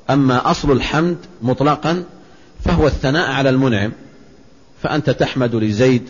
أما 0.10 0.52
أصل 0.52 0.72
الحمد 0.72 1.18
مطلقا 1.42 2.04
فهو 2.66 2.88
الثناء 2.88 3.32
على 3.32 3.50
المنعم 3.50 3.92
فأنت 4.84 5.10
تحمد 5.10 5.56
لزيد 5.56 6.10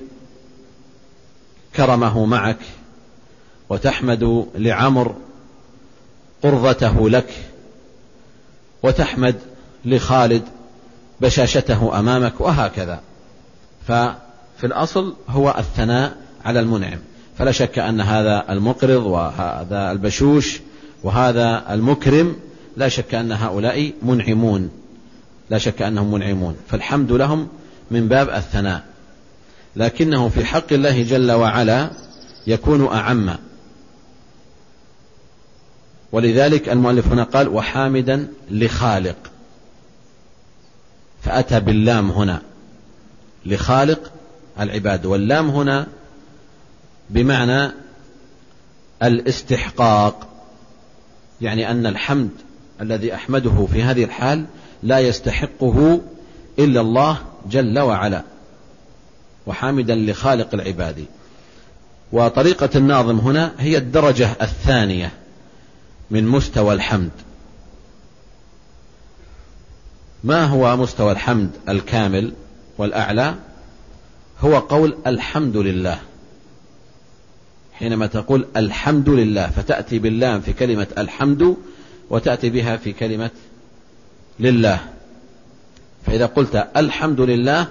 كرمه 1.76 2.26
معك 2.26 2.60
وتحمد 3.69 4.45
لعمر 4.56 5.15
قرضته 6.43 7.10
لك 7.10 7.30
وتحمد 8.84 9.36
لخالد 9.86 10.43
بشاشته 11.21 12.00
أمامك 12.00 12.41
وهكذا. 12.41 13.02
ففي 13.88 14.63
الأصل 14.63 15.15
هو 15.30 15.56
الثناء 15.58 16.17
على 16.45 16.60
المنعم. 16.60 17.00
فلا 17.41 17.51
شك 17.51 17.80
أن 17.80 18.01
هذا 18.01 18.45
المقرض 18.49 19.06
وهذا 19.06 19.91
البشوش 19.91 20.60
وهذا 21.04 21.73
المكرم 21.73 22.36
لا 22.77 22.88
شك 22.88 23.15
أن 23.15 23.32
هؤلاء 23.32 23.93
منعمون. 24.01 24.69
لا 25.49 25.58
شك 25.58 25.82
أنهم 25.82 26.12
منعمون. 26.12 26.56
فالحمد 26.67 27.12
لهم 27.12 27.47
من 27.91 28.08
باب 28.08 28.30
الثناء. 28.30 28.84
لكنه 29.75 30.30
في 30.30 30.45
حق 30.45 30.73
الله 30.73 31.04
جل 31.04 31.32
وعلا 31.32 31.89
يكون 32.47 32.88
أعم. 32.88 33.38
ولذلك 36.12 36.69
المؤلف 36.69 37.08
هنا 37.08 37.23
قال 37.23 37.47
وحامدا 37.47 38.27
لخالق. 38.51 39.17
فأتى 41.23 41.60
باللام 41.60 42.12
هنا. 42.12 42.41
لخالق 43.45 44.12
العباد. 44.60 45.06
واللام 45.06 45.49
هنا 45.49 45.88
بمعنى 47.12 47.71
الاستحقاق 49.04 50.28
يعني 51.41 51.71
أن 51.71 51.86
الحمد 51.86 52.30
الذي 52.82 53.15
أحمده 53.15 53.67
في 53.74 53.84
هذه 53.84 54.04
الحال 54.04 54.45
لا 54.84 55.00
يستحقه 55.00 56.02
إلا 56.60 56.82
الله 56.82 57.17
جل 57.50 57.80
وعلا 57.80 58.24
وحامدا 59.47 59.95
لخالق 59.95 60.54
العباد. 60.54 61.06
وطريقة 62.12 62.69
الناظم 62.76 63.17
هنا 63.17 63.52
هي 63.60 63.78
الدرجة 63.78 64.30
الثانية 64.41 65.12
من 66.12 66.28
مستوى 66.28 66.74
الحمد. 66.74 67.12
ما 70.24 70.45
هو 70.45 70.78
مستوى 70.78 71.12
الحمد 71.12 71.50
الكامل 71.69 72.34
والأعلى؟ 72.78 73.36
هو 74.39 74.60
قول 74.60 74.97
الحمد 75.08 75.58
لله. 75.58 76.00
حينما 77.82 78.08
تقول 78.08 78.46
الحمد 78.58 79.10
لله 79.10 79.48
فتأتي 79.50 80.00
باللام 80.00 80.41
في 80.41 80.54
كلمة 80.54 80.88
الحمد 80.98 81.58
وتأتي 82.10 82.50
بها 82.50 82.78
في 82.78 82.94
كلمة 82.94 83.30
لله. 84.39 84.80
فإذا 86.06 86.26
قلت 86.26 86.67
الحمد 86.78 87.22
لله 87.22 87.67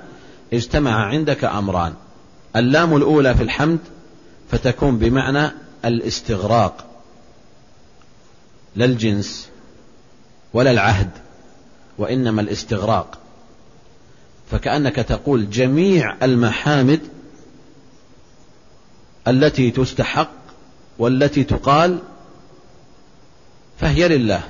اجتمع 0.52 1.06
عندك 1.06 1.44
أمران. 1.44 1.94
اللام 2.56 2.96
الأولى 2.96 3.34
في 3.34 3.42
الحمد 3.42 3.78
فتكون 4.50 4.98
بمعنى 4.98 5.50
الاستغراق 5.84 6.86
لا 8.76 8.84
الجنس 8.84 9.48
ولا 10.52 10.70
العهد 10.70 11.10
وإنما 11.98 12.40
الاستغراق. 12.40 13.18
فكأنك 14.50 14.96
تقول 14.96 15.50
جميع 15.50 16.16
المحامد 16.22 17.00
التي 19.28 19.70
تستحق 19.70 20.30
والتي 20.98 21.44
تقال 21.44 21.98
فهي 23.80 24.08
لله. 24.08 24.42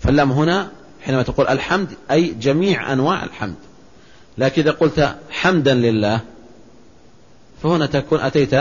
فاللام 0.00 0.32
هنا 0.32 0.70
حينما 1.02 1.22
تقول 1.22 1.48
الحمد 1.48 1.88
أي 2.10 2.34
جميع 2.40 2.92
أنواع 2.92 3.24
الحمد. 3.24 3.54
لكن 4.38 4.62
إذا 4.62 4.70
قلت 4.70 5.16
حمدا 5.30 5.74
لله 5.74 6.20
فهنا 7.62 7.86
تكون 7.86 8.20
أتيت 8.20 8.54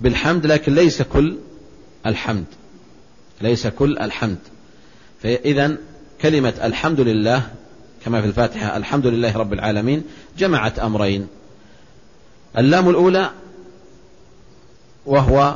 بالحمد 0.00 0.46
لكن 0.46 0.74
ليس 0.74 1.02
كل 1.02 1.38
الحمد. 2.06 2.44
ليس 3.40 3.66
كل 3.66 3.98
الحمد. 3.98 4.38
فإذا 5.22 5.76
كلمة 6.20 6.54
الحمد 6.62 7.00
لله 7.00 7.42
كما 8.04 8.20
في 8.20 8.26
الفاتحة 8.26 8.76
الحمد 8.76 9.06
لله 9.06 9.36
رب 9.36 9.52
العالمين 9.52 10.02
جمعت 10.38 10.78
أمرين. 10.78 11.26
اللام 12.58 12.88
الأولى 12.88 13.30
وهو 15.08 15.54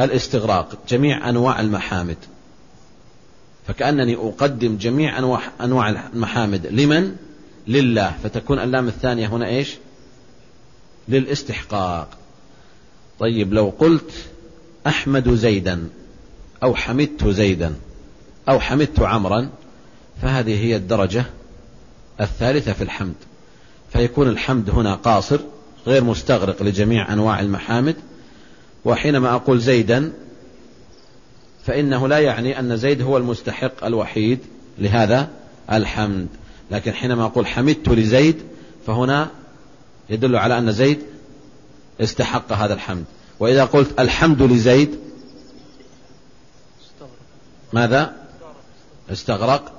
الاستغراق 0.00 0.78
جميع 0.88 1.28
أنواع 1.28 1.60
المحامد. 1.60 2.16
فكأنني 3.66 4.16
أقدم 4.16 4.76
جميع 4.76 5.18
أنواع, 5.18 5.40
أنواع 5.60 5.88
المحامد. 5.88 6.66
لمن؟ 6.66 7.16
لله. 7.68 8.14
فتكون 8.22 8.58
اللام 8.58 8.88
الثانية 8.88 9.26
هنا 9.26 9.48
إيش؟ 9.48 9.76
للاستحقاق. 11.08 12.08
طيب 13.18 13.52
لو 13.52 13.72
قلت 13.78 14.12
أحمد 14.86 15.34
زيدا 15.34 15.88
أو 16.62 16.74
حمدت 16.74 17.28
زيدا 17.28 17.74
أو 18.48 18.60
حمدت 18.60 19.00
عمرا 19.00 19.50
فهذه 20.22 20.64
هي 20.64 20.76
الدرجة 20.76 21.24
الثالثة 22.20 22.72
في 22.72 22.84
الحمد. 22.84 23.14
فيكون 23.92 24.28
الحمد 24.28 24.70
هنا 24.70 24.94
قاصر 24.94 25.40
غير 25.86 26.04
مستغرق 26.04 26.62
لجميع 26.62 27.12
أنواع 27.12 27.40
المحامد. 27.40 27.96
وحينما 28.84 29.34
أقول 29.34 29.60
زيدا 29.60 30.12
فإنه 31.64 32.08
لا 32.08 32.18
يعني 32.18 32.58
أن 32.58 32.76
زيد 32.76 33.02
هو 33.02 33.16
المستحق 33.16 33.84
الوحيد 33.84 34.38
لهذا 34.78 35.28
الحمد. 35.72 36.28
لكن 36.70 36.92
حينما 36.92 37.24
أقول 37.24 37.46
حمدت 37.46 37.88
لزيد 37.88 38.42
فهنا 38.86 39.30
يدل 40.10 40.36
على 40.36 40.58
أن 40.58 40.72
زيد 40.72 40.98
استحق 42.00 42.52
هذا 42.52 42.74
الحمد. 42.74 43.04
وإذا 43.40 43.64
قلت 43.64 44.00
الحمد 44.00 44.42
لزيد 44.42 44.98
ماذا؟ 47.72 48.12
استغرق. 49.12 49.72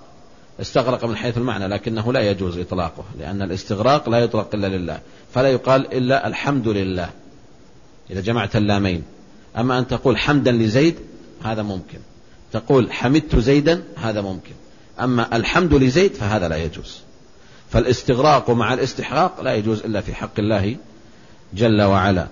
استغرق 0.61 1.05
من 1.05 1.15
حيث 1.15 1.37
المعنى 1.37 1.67
لكنه 1.67 2.13
لا 2.13 2.29
يجوز 2.31 2.57
إطلاقه 2.57 3.03
لأن 3.19 3.41
الاستغراق 3.41 4.09
لا 4.09 4.19
يطلق 4.19 4.55
إلا 4.55 4.67
لله 4.67 4.99
فلا 5.33 5.49
يقال 5.49 5.93
إلا 5.93 6.27
الحمد 6.27 6.67
لله. 6.67 7.09
إذا 8.09 8.21
جمعت 8.21 8.55
اللامين. 8.55 9.03
أما 9.57 9.79
أن 9.79 9.87
تقول 9.87 10.17
حمدا 10.17 10.51
لزيد 10.51 10.95
هذا 11.43 11.61
ممكن. 11.61 11.99
تقول 12.51 12.91
حمدت 12.91 13.35
زيدا 13.35 13.83
هذا 13.95 14.21
ممكن. 14.21 14.53
أما 14.99 15.35
الحمد 15.35 15.73
لزيد 15.73 16.13
فهذا 16.13 16.47
لا 16.47 16.55
يجوز. 16.55 16.99
فالاستغراق 17.71 18.49
مع 18.49 18.73
الاستحقاق 18.73 19.41
لا 19.41 19.53
يجوز 19.55 19.79
إلا 19.79 20.01
في 20.01 20.13
حق 20.13 20.39
الله 20.39 20.77
جل 21.53 21.81
وعلا. 21.81 22.27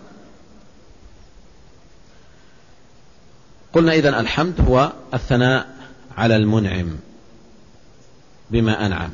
قلنا 3.73 3.93
إذا 3.93 4.19
الحمد 4.19 4.61
هو 4.61 4.91
الثناء 5.13 5.67
على 6.17 6.35
المنعم 6.35 6.99
بما 8.51 8.85
أنعم. 8.85 9.11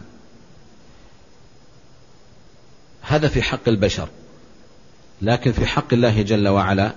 هذا 3.02 3.28
في 3.28 3.42
حق 3.42 3.68
البشر. 3.68 4.08
لكن 5.22 5.52
في 5.52 5.66
حق 5.66 5.94
الله 5.94 6.22
جل 6.22 6.48
وعلا 6.48 6.94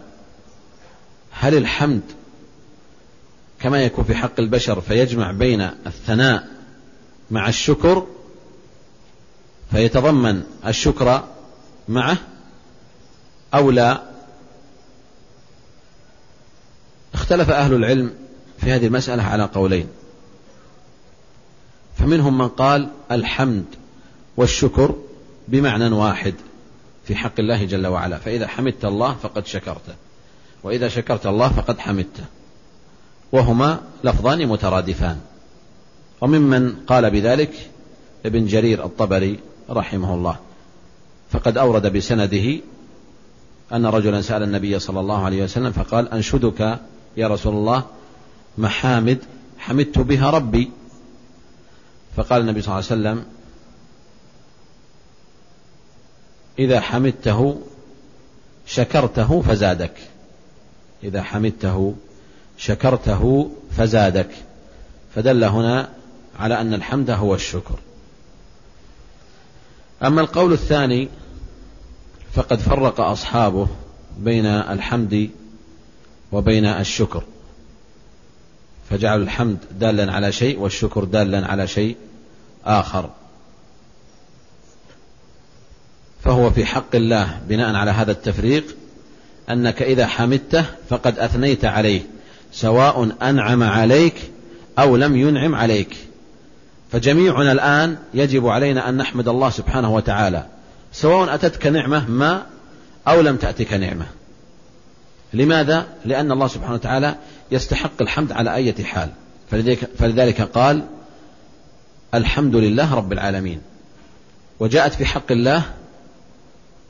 هل 1.30 1.54
الحمد 1.56 2.02
كما 3.61 3.82
يكون 3.82 4.04
في 4.04 4.14
حق 4.14 4.40
البشر 4.40 4.80
فيجمع 4.80 5.32
بين 5.32 5.61
الثناء 5.61 6.48
مع 7.30 7.48
الشكر 7.48 8.06
فيتضمن 9.70 10.42
الشكر 10.66 11.24
معه 11.88 12.16
أو 13.54 13.70
لا؟ 13.70 14.02
اختلف 17.14 17.50
أهل 17.50 17.74
العلم 17.74 18.14
في 18.58 18.72
هذه 18.72 18.87
المسألة 18.87 19.22
على 19.22 19.44
قولين. 19.44 19.88
فمنهم 21.98 22.38
من 22.38 22.48
قال 22.48 22.88
الحمد 23.11 23.64
والشكر 24.37 24.94
بمعنى 25.48 25.88
واحد. 25.88 26.35
في 27.05 27.17
حق 27.17 27.33
الله 27.38 27.65
جل 27.65 27.87
وعلا. 27.87 28.19
فإذا 28.19 28.47
حمدت 28.47 28.85
الله 28.85 29.15
فقد 29.15 29.47
شكرته 29.47 29.95
وإذا 30.62 30.88
شكرت 30.88 31.27
الله 31.27 31.49
فقد 31.49 31.79
حمدته 31.79 32.25
وهما 33.33 33.81
لفظان 34.05 34.47
مترادفان. 34.47 35.21
وممن 36.21 36.73
قال 36.87 37.11
بذلك 37.11 37.71
ابن 38.27 38.47
جرير 38.47 38.85
الطبري 38.85 39.38
رحمه 39.71 40.15
الله. 40.15 40.37
فقد 41.31 41.59
أورد 41.59 41.93
بسنده 41.93 42.61
أن 43.73 43.87
رجلا 43.87 44.21
سأل 44.21 44.43
النبي 44.43 44.79
صلى 44.79 45.01
الله 45.01 45.25
عليه 45.25 45.45
وسلم 45.45 45.73
فقال 45.73 46.09
أنشدك 46.12 46.79
يا 47.17 47.29
رسول 47.29 47.55
الله 47.55 47.85
محامد 48.59 49.19
حمدت 49.59 49.99
بها 49.99 50.31
ربي. 50.31 50.71
فقال 52.17 52.41
النبي 52.41 52.62
صلى 52.62 52.79
الله 52.79 52.91
عليه 52.91 53.01
وسلم 53.01 53.25
إذا 56.59 56.81
حمدته 56.81 57.61
شكرته 58.67 59.43
فزادك. 59.43 59.95
إذا 61.05 61.23
حمدته 61.23 61.95
شكرته 62.59 63.51
فزادك. 63.77 64.31
فدل 65.15 65.45
هنا 65.45 65.88
على 66.38 66.61
أن 66.61 66.75
الحمد 66.75 67.11
هو 67.11 67.35
الشكر. 67.35 67.79
أما 70.03 70.21
القول 70.21 70.53
الثاني 70.53 71.09
فقد 72.35 72.59
فرق 72.59 73.01
أصحابه 73.01 73.69
بين 74.19 74.47
الحمد 74.47 75.31
وبين 76.33 76.65
الشكر. 76.65 77.25
فجعل 78.91 79.23
الحمد 79.23 79.59
دالا 79.81 80.12
على 80.12 80.33
شيء 80.33 80.59
والشكر 80.59 81.05
دالا 81.05 81.47
على 81.47 81.67
شيء 81.67 81.97
آخر. 82.65 83.11
فهو 86.24 86.50
في 86.50 86.64
حق 86.64 86.94
الله 86.94 87.40
بناء 87.48 87.74
على 87.74 87.90
هذا 87.90 88.12
التفريق 88.12 88.76
أنك 89.50 89.82
إذا 89.82 90.06
حمدته 90.06 90.64
فقد 90.88 91.18
أثنيت 91.18 91.64
عليه 91.64 92.02
سواء 92.52 93.08
أنعم 93.22 93.62
عليك 93.62 94.14
أو 94.78 94.96
لم 94.96 95.16
ينعم 95.16 95.54
عليك. 95.54 95.96
فجميعنا 96.92 97.52
الآن 97.52 97.96
يجب 98.14 98.46
علينا 98.46 98.88
أن 98.88 98.96
نحمد 98.96 99.28
الله 99.28 99.50
سبحانه 99.50 99.94
وتعالى 99.94 100.46
سواء 100.92 101.35
أتتك 101.35 101.66
نعمة 101.66 102.11
ما 102.11 102.46
أو 103.08 103.20
لم 103.20 103.37
تأتك 103.37 103.72
نعمة. 103.72 104.06
لماذا؟ 105.35 105.87
لأن 106.04 106.32
الله 106.32 106.46
سبحانه 106.46 106.74
وتعالى 106.74 107.14
يستحق 107.50 108.02
الحمد 108.02 108.32
على 108.32 108.54
أية 108.54 108.85
حال. 108.85 109.08
فلذلك, 109.50 109.88
فلذلك 109.98 110.40
قال 110.40 110.82
الحمد 112.14 112.56
لله 112.56 112.94
رب 112.94 113.12
العالمين. 113.12 113.61
وجاءت 114.61 114.94
في 114.94 115.04
حق 115.04 115.32
الله 115.32 115.62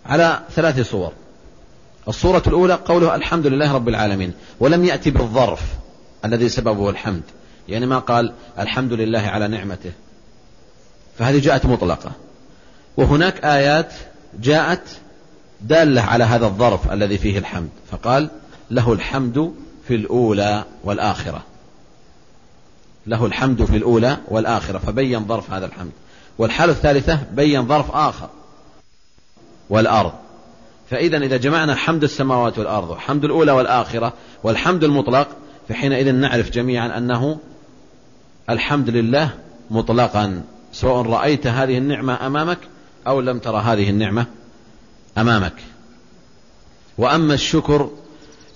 على 0.06 0.40
ثلاث 0.50 0.90
صور. 0.90 1.12
الصورة 2.08 2.42
الأولى 2.46 2.74
قوله 2.74 3.14
الحمد 3.14 3.46
لله 3.46 3.72
رب 3.72 3.88
العالمين 3.88 4.32
ولم 4.60 4.84
يأتي 4.84 5.10
بالظرف 5.10 5.62
الذي 6.24 6.48
سببه 6.48 6.90
الحمد. 6.90 7.22
يعني 7.68 7.86
ما 7.86 7.98
قال 7.98 8.32
الحمد 8.58 8.92
لله 8.92 9.20
على 9.20 9.48
نعمته. 9.48 9.92
فهذه 11.18 11.38
جاءت 11.38 11.66
مطلقة. 11.66 12.12
وهناك 12.96 13.44
آيات 13.44 13.92
جاءت 14.40 14.82
دالة 15.60 16.02
على 16.02 16.24
هذا 16.24 16.46
الظرف 16.46 16.92
الذي 16.92 17.18
فيه 17.18 17.38
الحمد. 17.38 17.68
فقال 17.90 18.30
له 18.70 18.92
الحمد 18.92 19.54
في 19.88 19.94
الأولى 19.94 20.64
والآخرة. 20.84 21.42
له 23.06 23.26
الحمد 23.26 23.64
في 23.64 23.76
الأولى 23.76 24.16
والآخرة 24.28 24.78
فبين 24.78 25.26
ظرف 25.26 25.50
هذا 25.50 25.66
الحمد. 25.66 25.92
والحالة 26.38 26.72
الثالثة 26.72 27.18
بين 27.32 27.68
ظرف 27.68 27.90
آخر. 27.90 28.28
والأرض. 29.72 30.12
فإذا 30.90 31.18
إذا 31.18 31.37
جمعنا 31.37 31.74
حمد 31.74 32.02
السماوات 32.02 32.58
والأرض 32.58 32.90
وحمد 32.90 33.24
الأولى 33.24 33.52
والآخرة 33.52 34.12
والحمد 34.42 34.85
المطلق 34.85 35.28
فحينئذ 35.68 36.12
نعرف 36.12 36.50
جميعا 36.50 36.98
أنه 36.98 37.38
الحمد 38.50 38.90
لله 38.90 39.30
مطلقا 39.70 40.42
سواء 40.72 41.06
رأيت 41.06 41.46
هذه 41.46 41.78
النعمة 41.78 42.26
أمامك 42.26 42.58
أو 43.06 43.20
لم 43.20 43.38
ترى 43.38 43.61
هذه 43.61 43.90
النعمة 43.90 44.26
أمامك. 45.18 45.54
وأما 46.98 47.35
الشكر 47.35 47.90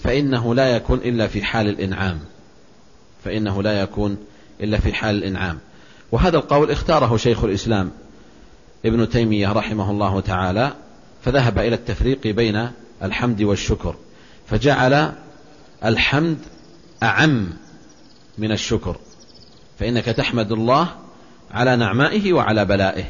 فإنه 0.00 0.54
لا 0.54 0.76
يكون 0.76 0.98
إلا 0.98 1.26
في 1.26 1.44
حال 1.44 1.68
الإنعام. 1.68 2.20
فإنه 3.24 3.62
لا 3.62 3.80
يكون 3.82 4.16
إلا 4.60 4.78
في 4.78 4.92
حال 4.92 5.14
الإنعام. 5.14 5.58
وهذا 6.12 6.36
القول 6.36 6.70
اختاره 6.70 7.16
شيخ 7.16 7.44
الإسلام 7.44 7.90
ابن 8.84 9.08
تيمية 9.08 9.52
رحمه 9.52 9.90
الله 9.90 10.20
تعالى 10.20 10.72
فذهب 11.26 11.58
إلى 11.58 11.74
التفريق 11.74 12.26
بين 12.26 12.70
الحمد 13.02 13.42
والشكر 13.42 13.94
فجعل 14.46 15.12
الحمد 15.84 16.38
أعم 17.02 17.52
من 18.38 18.52
الشكر 18.52 18.96
فإنك 19.78 20.04
تحمد 20.04 20.52
الله 20.52 20.88
على 21.50 21.76
نعمائه 21.76 22.32
وعلى 22.32 22.64
بلائه 22.64 23.04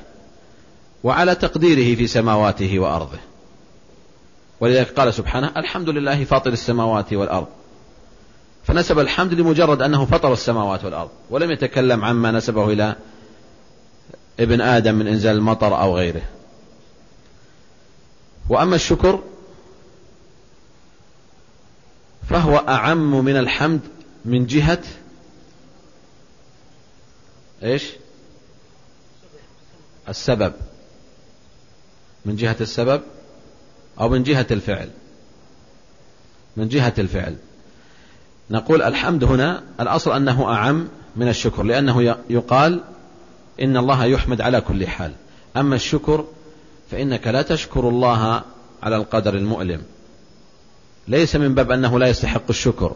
وعلى 1.05 1.35
تقديره 1.35 1.96
في 1.96 2.07
سماواته 2.07 2.79
وأرضه. 2.79 3.18
ولذلك 4.61 4.90
قال 4.90 5.14
سبحانه 5.14 5.52
الحمد 5.57 5.88
لله 5.88 6.24
فاطر 6.24 6.52
السماوات 6.52 7.12
والأرض. 7.12 7.46
فنسب 8.64 8.98
الحمد 8.98 9.35
لمجرد 9.35 9.83
أنه 9.83 10.05
فطر 10.05 10.33
السماوات 10.33 10.85
والأرض 10.85 11.11
ولم 11.31 11.50
يتكلم 11.50 12.05
عما 12.05 12.31
نسبه 12.31 12.72
إلى 12.72 12.96
ابن 14.40 14.61
آدم 14.61 14.94
من 14.94 15.07
إنزال 15.07 15.37
المطر 15.37 15.81
أو 15.81 15.96
غيره. 15.96 16.22
وأما 18.49 18.77
الشكر 18.77 19.23
فهو 22.29 22.57
أعم 22.57 23.25
من 23.25 23.37
الحمد 23.37 23.81
من 24.25 24.47
جهة 24.47 24.83
إيش؟ 27.63 27.93
السبب. 30.09 30.53
من 32.25 32.37
جهة 32.37 32.57
السبب 32.61 33.03
أو 34.01 34.09
من 34.09 34.23
جهة 34.23 34.47
الفعل. 34.51 34.91
من 36.57 36.69
جهة 36.69 36.95
الفعل. 36.99 37.37
نقول 38.51 38.83
الحمد 38.83 39.25
هنا 39.25 39.63
الأصل 39.81 40.13
أنه 40.17 40.53
أعم 40.53 40.89
من 41.17 41.29
الشكر 41.29 41.63
لأنه 41.63 42.17
يقال 42.31 42.85
إن 43.61 43.77
الله 43.77 44.05
يحمد 44.05 44.41
على 44.41 44.61
كل 44.61 44.87
حال. 44.87 45.13
أما 45.57 45.75
الشكر 45.75 46.25
فإنك 46.90 47.27
لا 47.27 47.42
تشكر 47.42 47.88
الله 47.88 48.42
على 48.83 48.96
القدر 48.96 49.35
المؤلم. 49.35 49.83
ليس 51.09 51.37
من 51.37 51.55
باب 51.55 51.70
أنه 51.70 51.99
لا 51.99 52.07
يستحق 52.07 52.42
الشكر 52.49 52.94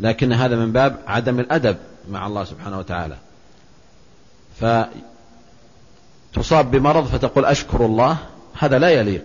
لكن 0.00 0.32
هذا 0.32 0.56
من 0.56 0.72
باب 0.72 0.98
عدم 1.06 1.40
الأدب 1.40 1.76
مع 2.10 2.26
الله 2.26 2.44
سبحانه 2.44 2.78
وتعالى. 2.78 3.16
فتصاب 6.34 6.70
بمرض 6.70 7.06
فتقول 7.06 7.44
أشكر 7.44 7.86
الله 7.86 8.16
هذا 8.58 8.78
لا 8.78 8.90
يليق. 8.90 9.24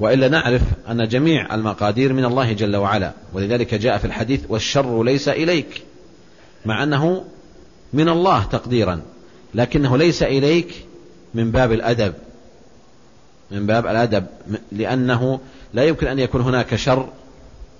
وإلا 0.00 0.28
نعرف 0.28 0.62
أن 0.90 1.08
جميع 1.08 1.54
المقادير 1.54 2.12
من 2.12 2.24
الله 2.24 2.52
جل 2.52 2.76
وعلا 2.76 3.12
ولذلك 3.32 3.74
جاء 3.74 3.98
في 3.98 4.04
الحديث 4.04 4.44
والشر 4.48 5.02
ليس 5.02 5.28
إليك. 5.28 5.82
مع 6.66 6.82
أنه 6.82 7.24
من 7.92 8.08
الله 8.08 8.44
تقديرا 8.44 9.02
لكنه 9.54 9.96
ليس 9.96 10.22
إليك 10.22 10.84
من 11.34 11.50
باب 11.50 11.72
الأدب. 11.72 12.14
من 13.52 13.66
باب 13.66 13.86
الأدب 13.86 14.26
لأنه 14.72 15.40
لا 15.74 15.84
يمكن 15.84 16.06
أن 16.06 16.18
يكون 16.18 16.40
هناك 16.40 16.76
شر 16.76 17.08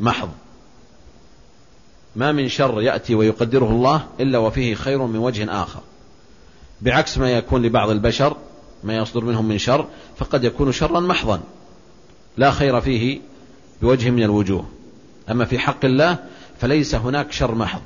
محض. 0.01 0.29
ما 2.17 2.33
من 2.33 2.49
شر 2.49 2.83
يأتي 2.83 3.15
ويقدره 3.15 3.71
الله 3.71 4.07
إلا 4.21 4.39
وفيه 4.39 4.75
خير 4.75 5.07
من 5.07 5.19
وجه 5.19 5.63
آخر. 5.63 5.81
بعكس 6.81 7.19
ما 7.19 7.31
يكون 7.31 7.63
لبعض 7.63 7.91
البشر 7.91 8.37
ما 8.85 8.97
يصدر 8.97 9.25
منهم 9.25 9.49
من 9.49 9.59
شر 9.59 9.87
فقد 10.17 10.45
يكون 10.45 10.73
شرا 10.73 11.01
محضا. 11.01 11.41
لا 12.37 12.51
خير 12.51 12.81
فيه 12.81 13.21
بوجه 13.83 14.11
من 14.11 14.23
الوجوه. 14.23 14.69
أما 15.31 15.45
في 15.45 15.59
حق 15.59 15.85
الله 15.85 16.19
فليس 16.61 16.95
هناك 16.95 17.33
شر 17.33 17.55
محض. 17.55 17.81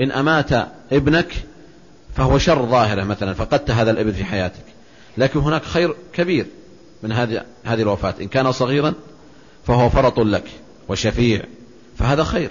إن 0.00 0.12
أمات 0.12 0.52
ابنك 0.92 1.32
فهو 2.16 2.38
شر 2.38 2.66
ظاهرة 2.66 3.04
مثلا 3.04 3.34
فقدت 3.34 3.70
هذا 3.70 3.90
الابن 3.90 4.12
في 4.12 4.24
حياتك. 4.24 4.64
لكن 5.18 5.40
هناك 5.40 5.62
خير 5.62 5.94
كبير. 6.12 6.46
من 7.02 7.12
هذه 7.12 7.44
هذه 7.64 7.82
الوفاة. 7.82 8.14
إن 8.20 8.28
كان 8.28 8.52
صغيرا 8.52 8.94
فهو 9.66 9.90
فرط 9.90 10.20
لك 10.20 10.50
وشفيع. 10.88 11.42
فهذا 11.98 12.24
خير. 12.24 12.50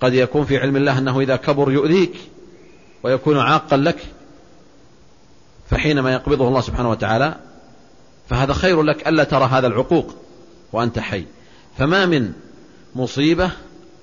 قد 0.00 0.14
يكون 0.14 0.44
في 0.44 0.58
علم 0.58 0.76
الله 0.76 0.98
أنه 0.98 1.20
إذا 1.20 1.36
كبر 1.36 1.72
يؤذيك 1.72 2.14
ويكون 3.02 3.38
عاقا 3.38 3.76
لك 3.76 3.98
فحينما 5.70 6.12
يقبضه 6.12 6.48
الله 6.48 6.60
سبحانه 6.60 6.90
وتعالى 6.90 7.34
فهذا 8.28 8.52
خير 8.52 8.82
لك 8.82 9.08
ألا 9.08 9.24
ترى 9.24 9.44
هذا 9.44 9.66
العقوق 9.66 10.14
وأنت 10.72 10.98
حي. 10.98 11.24
فما 11.78 12.06
من 12.06 12.32
مصيبة 12.94 13.50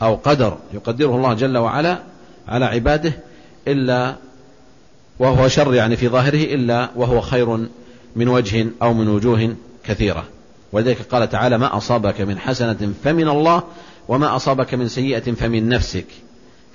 أو 0.01 0.15
قدر 0.15 0.57
يقدره 0.73 1.15
الله 1.15 1.33
جل 1.33 1.57
وعلا 1.57 1.99
على 2.47 2.65
عباده 2.65 3.13
إلا 3.67 4.15
وهو 5.19 5.47
شر 5.47 5.73
يعني 5.73 5.95
في 5.95 6.07
ظاهره 6.07 6.53
إلا 6.53 6.89
وهو 6.95 7.21
خير 7.21 7.67
من 8.15 8.27
وجه 8.27 8.67
أو 8.81 8.93
من 8.93 9.07
وجوه 9.07 9.55
كثيرة. 9.83 10.23
ولذلك 10.71 11.01
قال 11.01 11.29
تعالى 11.29 11.57
ما 11.57 11.77
أصابك 11.77 12.21
من 12.21 12.39
حسنة 12.39 12.93
فمن 13.03 13.29
الله 13.29 13.63
وما 14.07 14.35
أصابك 14.35 14.73
من 14.73 14.87
سيئة 14.87 15.31
فمن 15.31 15.69
نفسك. 15.69 16.05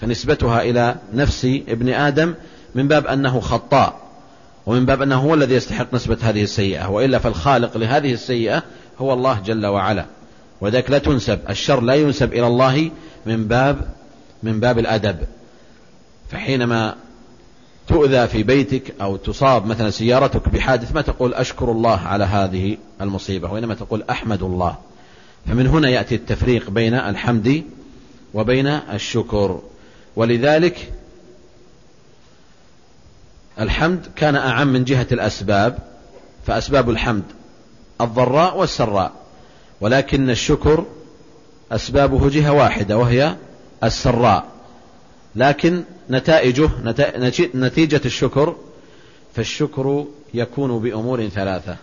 فنسبتها 0.00 0.62
إلى 0.62 0.94
نفس 1.14 1.44
ابن 1.68 1.88
آدم 1.88 2.34
من 2.74 2.88
باب 2.88 3.06
أنه 3.06 3.40
خطاء 3.40 4.00
ومن 4.66 4.86
باب 4.86 5.02
أنه 5.02 5.16
هو 5.16 5.34
الذي 5.34 5.54
يستحق 5.54 5.94
نسبة 5.94 6.18
هذه 6.22 6.42
السيئة. 6.42 6.90
وإلا 6.90 7.18
فالخالق 7.18 7.76
لهذه 7.76 8.12
السيئة 8.12 8.62
هو 8.98 9.12
الله 9.12 9.40
جل 9.40 9.66
وعلا. 9.66 10.06
وذلك 10.60 10.90
لا 10.90 10.98
تنسب 10.98 11.38
الشر 11.50 11.80
لا 11.80 11.94
ينسب 11.94 12.32
إلى 12.32 12.46
الله 12.46 12.90
من 13.26 13.48
باب 13.48 13.88
من 14.42 14.60
باب 14.60 14.78
الأدب. 14.78 15.16
فحينما 16.30 16.94
تؤذى 17.90 18.28
في 18.28 18.42
بيتك 18.42 18.94
أو 19.00 19.16
تصاب 19.16 19.66
مثلا 19.66 19.90
سيارتك 19.90 20.48
بحادث 20.48 20.94
ما 20.94 21.00
تقول 21.00 21.34
أشكر 21.34 21.72
الله 21.72 22.00
على 22.00 22.24
هذه 22.24 22.76
المصيبة 23.00 23.52
وإنما 23.52 23.74
تقول 23.74 24.04
أحمد 24.10 24.42
الله. 24.42 24.76
فمن 25.46 25.66
هنا 25.66 25.88
يأتي 25.88 26.14
التفريق 26.14 26.70
بين 26.70 26.94
الحمد 26.94 27.64
وبين 28.34 28.66
الشكر. 28.66 29.60
ولذلك 30.16 30.92
الحمد 33.60 34.06
كان 34.16 34.36
أعم 34.36 34.68
من 34.68 34.84
جهة 34.84 35.06
الأسباب 35.12 35.78
فأسباب 36.46 36.90
الحمد 36.90 37.24
الضراء 38.00 38.58
والسراء. 38.58 39.12
ولكن 39.80 40.30
الشكر 40.30 40.84
أسبابه 41.72 42.30
جهة 42.30 42.52
واحدة 42.52 42.98
وهي 42.98 43.36
السراء. 43.84 44.59
لكن 45.36 45.82
نتائجه 46.10 46.70
نتيجة 47.54 48.00
الشكر 48.04 48.56
فالشكر 49.34 50.06
يكون 50.34 50.78
بأمور 50.78 51.28
ثلاثة. 51.28 51.76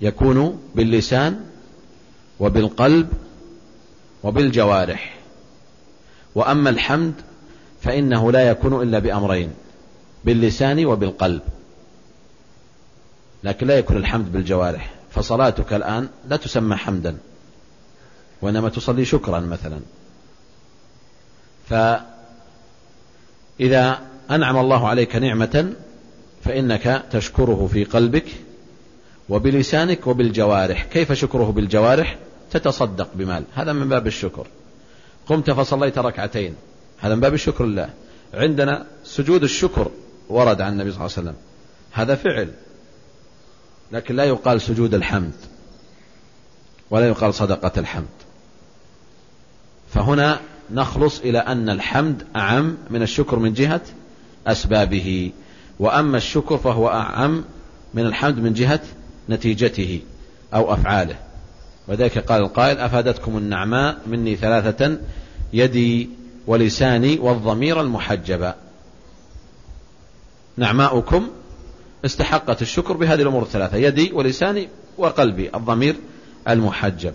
يكون 0.00 0.60
باللسان 0.74 1.40
وبالقلب 2.40 3.08
وبالجوارح. 4.22 5.14
وأما 6.34 6.70
الحمد 6.70 7.14
فإنه 7.82 8.32
لا 8.32 8.48
يكون 8.48 8.82
إلا 8.82 8.98
بأمرين 8.98 9.50
باللسان 10.24 10.86
وبالقلب. 10.86 11.42
لكن 13.44 13.66
لا 13.66 13.78
يكون 13.78 13.96
الحمد 13.96 14.32
بالجوارح. 14.32 14.94
فصلاتك 15.10 15.72
الآن 15.72 16.08
لا 16.28 16.36
تسمى 16.36 16.76
حمدا 16.76 17.16
وإنما 18.42 18.68
تصلي 18.68 19.04
شكرا 19.04 19.40
مثلا. 19.40 19.80
فإذا 23.58 24.00
أنعم 24.30 24.56
الله 24.56 24.88
عليك 24.88 25.16
نعمة 25.16 25.72
فإنك 26.44 27.04
تشكره 27.10 27.68
في 27.72 27.84
قلبك 27.84 28.26
وبلسانك 29.28 30.06
وبالجوارح. 30.06 30.84
كيف 30.84 31.12
شكره 31.12 31.52
بالجوارح؟ 31.52 32.18
تتصدق 32.50 33.08
بمال. 33.14 33.44
هذا 33.54 33.72
من 33.72 33.88
باب 33.88 34.06
الشكر. 34.06 34.46
قمت 35.26 35.50
فصليت 35.50 35.98
ركعتين. 35.98 36.54
هذا 36.98 37.14
من 37.14 37.20
باب 37.20 37.34
الشكر 37.34 37.64
لله 37.64 37.90
عندنا 38.34 38.86
سجود 39.04 39.42
الشكر 39.42 39.90
ورد 40.28 40.60
عن 40.60 40.72
النبي 40.72 40.92
صلى 40.92 41.00
الله 41.00 41.12
عليه 41.16 41.28
وسلم. 41.28 41.36
هذا 41.92 42.14
فعل. 42.14 42.50
لكن 43.92 44.16
لا 44.16 44.24
يقال 44.24 44.60
سجود 44.60 44.94
الحمد. 44.94 45.32
ولا 46.90 47.08
يقال 47.08 47.34
صدقة 47.34 47.72
الحمد. 47.80 48.06
فهنا 49.94 50.40
نخلص 50.72 51.20
إلى 51.20 51.38
أن 51.38 51.68
الحمد 51.68 52.22
أعم 52.36 52.76
من 52.90 53.02
الشكر 53.02 53.38
من 53.38 53.52
جهة 53.52 53.80
أسبابه. 54.46 55.32
وأما 55.78 56.16
الشكر 56.16 56.58
فهو 56.58 56.88
أعم 56.88 57.44
من 57.94 58.06
الحمد 58.06 58.38
من 58.38 58.52
جهة 58.52 58.80
نتيجته 59.28 60.00
أو 60.54 60.74
أفعاله. 60.74 61.16
وذلك 61.88 62.18
قال 62.18 62.42
القائل 62.42 62.78
أفادتكم 62.78 63.38
النعماء 63.38 63.98
مني 64.06 64.36
ثلاثة 64.36 64.98
يدي 65.52 66.08
ولساني 66.46 67.18
والضمير 67.18 67.80
المحجبة. 67.80 68.54
نعماؤكم 70.56 71.28
استحقت 72.04 72.62
الشكر 72.62 72.96
بهذه 72.96 73.22
الأمور 73.22 73.42
الثلاثة 73.42 73.76
يدي 73.76 74.12
ولساني 74.12 74.68
وقلبي 74.98 75.50
الضمير 75.54 75.96
المحجب. 76.48 77.14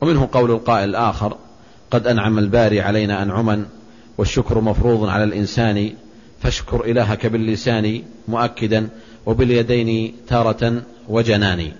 ومنه 0.00 0.28
قول 0.32 0.50
القائل 0.50 0.88
الآخر 0.88 1.36
قد 1.90 2.06
أنعم 2.06 2.38
الباري 2.38 2.80
علينا 2.80 3.22
أنعما 3.22 3.66
والشكر 4.18 4.60
مفروض 4.60 5.08
على 5.08 5.24
الإنسان 5.24 5.92
فاشكر 6.42 6.84
إلهك 6.84 7.26
باللسان 7.26 8.02
مؤكدا 8.28 8.88
وباليدين 9.26 10.16
تارة 10.28 10.82
وجنان. 11.08 11.72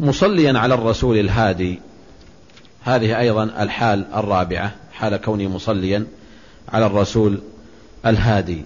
مصليا 0.00 0.58
على 0.58 0.74
الرسول 0.74 1.18
الهادي 1.18 1.80
هذه 2.82 3.18
أيضا 3.18 3.44
الحال 3.44 4.06
الرابعة 4.14 4.74
حال 4.92 5.16
كوني 5.16 5.48
مصليا 5.48 6.06
على 6.68 6.86
الرسول 6.86 7.40
الهادي. 8.06 8.64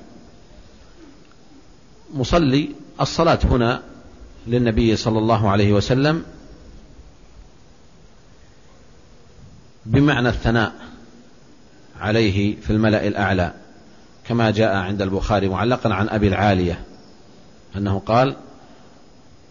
مصلي 2.14 2.68
الصلاة 3.00 3.38
هنا 3.44 3.82
للنبي 4.46 4.96
صلى 4.96 5.18
الله 5.18 5.50
عليه 5.50 5.72
وسلم 5.72 6.24
بمعنى 9.86 10.28
الثناء 10.28 10.72
عليه 12.00 12.56
في 12.60 12.70
الملأ 12.70 13.06
الأعلى 13.06 13.52
كما 14.28 14.50
جاء 14.50 14.76
عند 14.76 15.02
البخاري 15.02 15.48
معلقا 15.48 15.94
عن 15.94 16.08
أبي 16.08 16.28
العالية 16.28 16.80
أنه 17.76 17.98
قال 18.06 18.36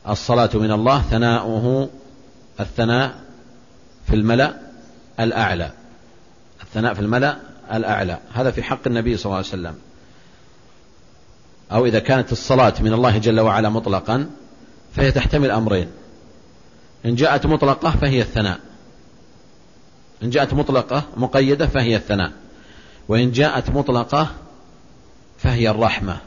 الصلاة 0.10 0.50
من 0.54 0.72
الله 0.72 1.02
ثناؤه 1.02 1.90
الثناء 2.60 3.22
في 4.08 4.16
الملأ 4.16 4.56
الأعلى 5.20 5.72
الثناء 6.62 6.94
في 6.94 7.00
الملأ 7.00 7.38
الأعلى 7.74 8.18
هذا 8.34 8.52
في 8.52 8.64
حق 8.64 8.88
النبي 8.88 9.18
صلى 9.18 9.26
الله 9.26 9.38
عليه 9.38 9.48
وسلم. 9.48 9.76
أو 11.72 11.86
إذا 11.86 12.00
كانت 12.00 12.32
الصلاة 12.32 12.74
من 12.80 12.94
الله 12.94 13.18
جل 13.18 13.40
وعلا 13.40 13.70
مطلقا 13.70 14.30
فهي 14.96 15.12
تحتمل 15.12 15.52
أمرين 15.52 15.88
إن 17.06 17.16
جاءت 17.16 17.46
مطلقة 17.46 17.92
فهي 17.92 18.22
الثناء. 18.22 18.60
إن 20.24 20.30
جاءت 20.30 20.54
مطلقة 20.54 21.04
مقيدة 21.18 21.68
فهي 21.68 21.96
الثناء. 21.96 22.32
وإن 23.08 23.32
جاءت 23.32 23.70
مطلقة 23.70 24.28
فهي 25.38 25.70
الرحمة. 25.70 26.18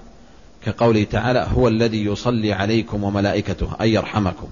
كقوله 0.65 1.05
تعالى 1.05 1.49
هو 1.55 1.69
الذي 1.69 2.05
يصلي 2.05 2.53
عليكم 2.53 3.05
وملائكته 3.05 3.77
أي 3.81 3.93
يرحمكم. 3.93 4.49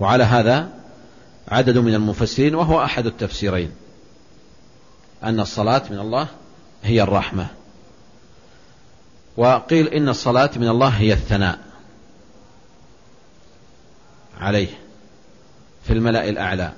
وعلى 0.00 0.24
هذا 0.24 0.68
عدد 1.48 1.78
من 1.78 1.94
المفسرين 1.94 2.54
وهو 2.54 2.84
أحد 2.84 3.06
التفسيرين. 3.06 3.72
أن 5.24 5.40
الصلاة 5.40 5.82
من 5.90 5.98
الله 5.98 6.26
هي 6.82 7.02
الرحمة. 7.02 7.46
وقيل 9.36 9.88
إن 9.88 10.08
الصلاة 10.08 10.50
من 10.56 10.68
الله 10.68 10.88
هي 10.88 11.12
الثناء 11.12 11.58
عليه 14.40 14.68
في 15.84 15.92
الملأ 15.92 16.28
الأعلى. 16.28 16.72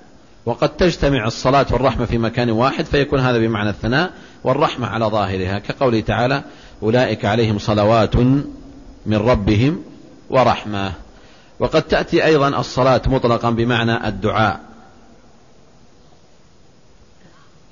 وقد 0.47 0.77
تجتمع 0.77 1.27
الصلاة 1.27 1.67
والرحمة 1.71 2.05
في 2.05 2.19
مكان 2.19 2.51
واحد 2.51 2.85
فيكون 2.85 3.21
هذا 3.21 3.39
بمعنى 3.39 3.71
الثناء 3.71 4.13
والرحمة 4.45 4.87
على 4.87 5.05
ظاهرها. 5.05 5.59
كقوله 5.59 6.01
تعالى 6.01 6.43
أولئك 6.83 7.25
عليهم 7.25 7.59
صلوات 7.59 8.17
من 9.07 9.17
ربهم 9.17 9.83
ورحمة. 10.31 10.93
وقد 11.59 11.83
تأتي 11.83 12.25
أيضا 12.25 12.49
الصلاة 12.49 13.03
مطلقا 13.07 13.51
بمعنى 13.51 14.09
الدعاء 14.09 14.61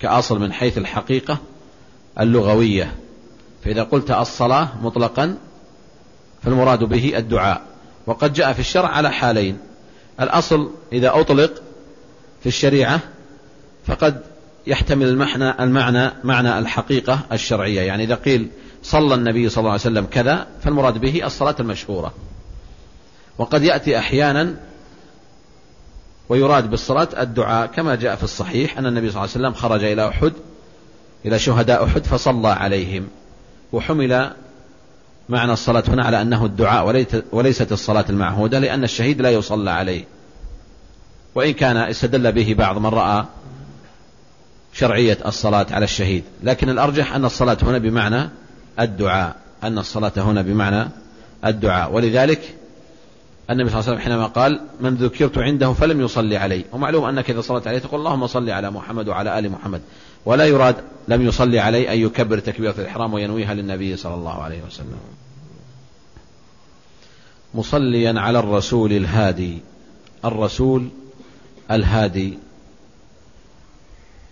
كأصل 0.00 0.40
من 0.40 0.52
حيث 0.52 0.78
الحقيقة 0.78 1.38
اللغوية. 2.20 2.94
فإذا 3.64 3.82
قلت 3.82 4.10
الصلاة 4.10 4.68
مطلقا 4.82 5.36
فالمراد 6.42 6.84
به 6.84 7.18
الدعاء. 7.18 7.62
وقد 8.06 8.32
جاء 8.32 8.52
في 8.52 8.60
الشرع 8.60 8.88
على 8.88 9.12
حالين. 9.12 9.58
الأصل 10.20 10.70
إذا 10.92 11.20
أطلق 11.20 11.63
في 12.44 12.50
الشريعة 12.50 13.00
فقد 13.86 14.20
يحتمل 14.66 15.08
المعنى 15.08 15.62
المعنى 15.62 16.10
معنى 16.24 16.58
الحقيقة 16.58 17.20
الشرعية. 17.32 17.80
يعني 17.80 18.04
إذا 18.04 18.14
قيل 18.14 18.48
صلى 18.82 19.14
النبي 19.14 19.48
صلى 19.48 19.58
الله 19.58 19.70
عليه 19.70 19.80
وسلم 19.80 20.04
كذا 20.04 20.46
فالمراد 20.62 20.98
به 20.98 21.26
الصلاة 21.26 21.54
المشهورة. 21.60 22.14
وقد 23.38 23.62
يأتي 23.62 23.98
أحيانا 23.98 24.56
ويراد 26.28 26.70
بالصلاة 26.70 27.08
الدعاء 27.18 27.66
كما 27.66 27.94
جاء 27.94 28.16
في 28.16 28.24
الصحيح 28.24 28.78
أن 28.78 28.86
النبي 28.86 29.10
صلى 29.10 29.24
الله 29.24 29.34
عليه 29.34 29.46
وسلم 29.46 29.54
خرج 29.54 29.84
إلى 29.84 30.08
أحد 30.08 30.32
إلى 31.26 31.38
شهداء 31.38 31.84
أحد 31.84 32.04
فصلى 32.04 32.48
عليهم. 32.48 33.08
وحمل 33.72 34.30
معنى 35.28 35.52
الصلاة 35.52 35.84
هنا 35.88 36.04
على 36.04 36.22
أنه 36.22 36.44
الدعاء 36.44 37.06
وليست 37.32 37.72
الصلاة 37.72 38.04
المعهودة 38.10 38.58
لأن 38.58 38.84
الشهيد 38.84 39.20
لا 39.20 39.30
يصلى 39.30 39.70
عليه. 39.70 40.04
وإن 41.34 41.52
كان 41.52 41.76
استدل 41.76 42.32
به 42.32 42.54
بعض 42.58 42.78
من 42.78 42.86
رأى 42.86 43.24
شرعية 44.72 45.18
الصلاة 45.26 45.66
على 45.70 45.84
الشهيد. 45.84 46.24
لكن 46.42 46.68
الأرجح 46.68 47.14
أن 47.14 47.24
الصلاة 47.24 47.58
هنا 47.62 47.78
بمعنى 47.78 48.28
الدعاء. 48.80 49.36
أن 49.62 49.78
الصلاة 49.78 50.12
هنا 50.16 50.42
بمعنى 50.42 50.88
الدعاء. 51.44 51.92
ولذلك 51.92 52.54
النبي 53.50 53.70
صلى 53.70 53.80
الله 53.80 53.90
عليه 53.90 54.00
وسلم 54.00 54.12
حينما 54.12 54.26
قال 54.26 54.60
من 54.80 54.94
ذكرت 54.94 55.38
عنده 55.38 55.72
فلم 55.72 56.00
يصلي 56.00 56.36
علي 56.36 56.64
ومعلوم 56.72 57.04
أنك 57.04 57.30
إذا 57.30 57.40
صلت 57.40 57.66
عليه 57.66 57.78
تقول 57.78 58.00
اللهم 58.00 58.26
صل 58.26 58.50
على 58.50 58.70
محمد 58.70 59.08
وعلى 59.08 59.38
آل 59.38 59.50
محمد 59.50 59.80
ولا 60.24 60.44
يراد 60.44 60.76
لم 61.08 61.26
يصلي 61.26 61.58
عليه 61.58 61.92
أن 61.92 61.98
يكبر 61.98 62.38
تكبيرة 62.38 62.74
الإحرام 62.78 63.14
وينويها 63.14 63.54
للنبي 63.54 63.96
صلى 63.96 64.14
الله 64.14 64.42
عليه 64.42 64.62
وسلم. 64.66 64.98
مصليا 67.54 68.20
على 68.20 68.38
الرسول 68.38 68.92
الهادي. 68.92 69.58
الرسول 70.24 70.88
الهادي. 71.70 72.38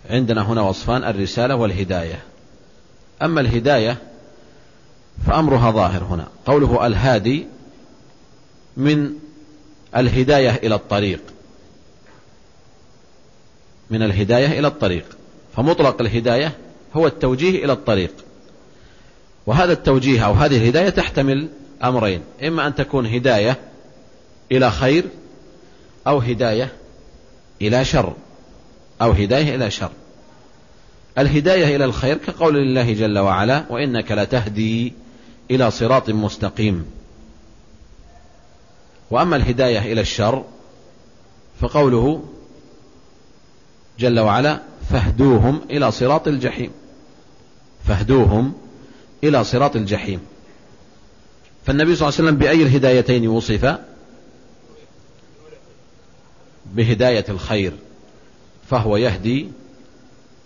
عندنا 0.09 0.41
هنا 0.41 0.61
وصفان 0.61 1.03
الرسالة 1.03 1.55
والهداية. 1.55 2.23
أما 3.21 3.41
الهداية 3.41 3.97
فأمرها 5.27 5.71
ظاهر 5.71 6.03
هنا. 6.03 6.27
قوله 6.45 6.87
الهادي 6.87 7.47
من 8.77 9.13
الهداية 9.95 10.55
إلى 10.55 10.75
الطريق. 10.75 11.21
من 13.89 14.03
الهداية 14.03 14.59
إلى 14.59 14.67
الطريق. 14.67 15.17
فمطلق 15.55 16.01
الهداية 16.01 16.57
هو 16.93 17.07
التوجيه 17.07 17.65
إلى 17.65 17.73
الطريق. 17.73 18.13
وهذا 19.45 19.73
التوجيه 19.73 20.25
أو 20.25 20.33
هذه 20.33 20.57
الهداية 20.57 20.89
تحتمل 20.89 21.49
أمرين. 21.83 22.21
إما 22.43 22.67
أن 22.67 22.75
تكون 22.75 23.05
هداية 23.05 23.59
إلى 24.51 24.71
خير 24.71 25.05
أو 26.07 26.19
هداية 26.19 26.82
إلى 27.67 27.85
شر 27.85 28.13
أو 29.01 29.11
هداية 29.11 29.55
إلى 29.55 29.71
شر. 29.71 29.91
الهداية 31.17 31.75
إلى 31.75 31.85
الخير 31.85 32.17
كقول 32.17 32.57
الله 32.57 32.93
جل 32.93 33.19
وعلا 33.19 33.63
وإنك 33.69 34.11
لتهدي 34.11 34.93
إلى 35.51 35.71
صراط 35.71 36.09
مستقيم. 36.09 36.85
وأما 39.11 39.35
الهداية 39.35 39.93
إلى 39.93 40.01
الشر 40.01 40.43
فقوله 41.61 42.23
جل 43.99 44.19
وعلا 44.19 44.59
فاهدوهم 44.89 45.61
إلى 45.71 45.91
صراط 45.91 46.27
الجحيم. 46.27 46.71
فاهدوهم 47.87 48.53
إلى 49.23 49.43
صراط 49.43 49.75
الجحيم. 49.75 50.19
فالنبي 51.65 51.95
صلى 51.95 52.07
الله 52.09 52.19
عليه 52.19 52.29
وسلم 52.29 52.37
بأي 52.37 52.63
الهدايتين 52.63 53.27
وصف؟ 53.27 53.77
بهداية 56.73 57.25
الخير 57.29 57.73
فهو 58.69 58.97
يهدي 58.97 59.47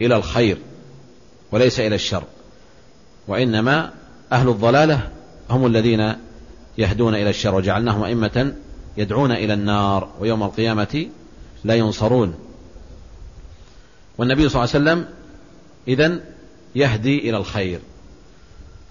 إلى 0.01 0.15
الخير 0.15 0.57
وليس 1.51 1.79
إلى 1.79 1.95
الشر. 1.95 2.23
وإنما 3.27 3.93
أهل 4.31 4.49
الضلالة 4.49 5.09
هم 5.49 5.65
الذين 5.65 6.15
يهدون 6.77 7.15
إلى 7.15 7.29
الشر 7.29 7.55
وجعلناهم 7.55 8.03
أئمة 8.03 8.53
يدعون 8.97 9.31
إلى 9.31 9.53
النار 9.53 10.09
ويوم 10.19 10.43
القيامة 10.43 11.07
لا 11.63 11.75
ينصرون. 11.75 12.35
والنبي 14.17 14.49
صلى 14.49 14.63
الله 14.63 14.73
عليه 14.73 14.83
وسلم 14.83 15.13
إذن 15.87 16.21
يهدي 16.75 17.29
إلى 17.29 17.37
الخير. 17.37 17.79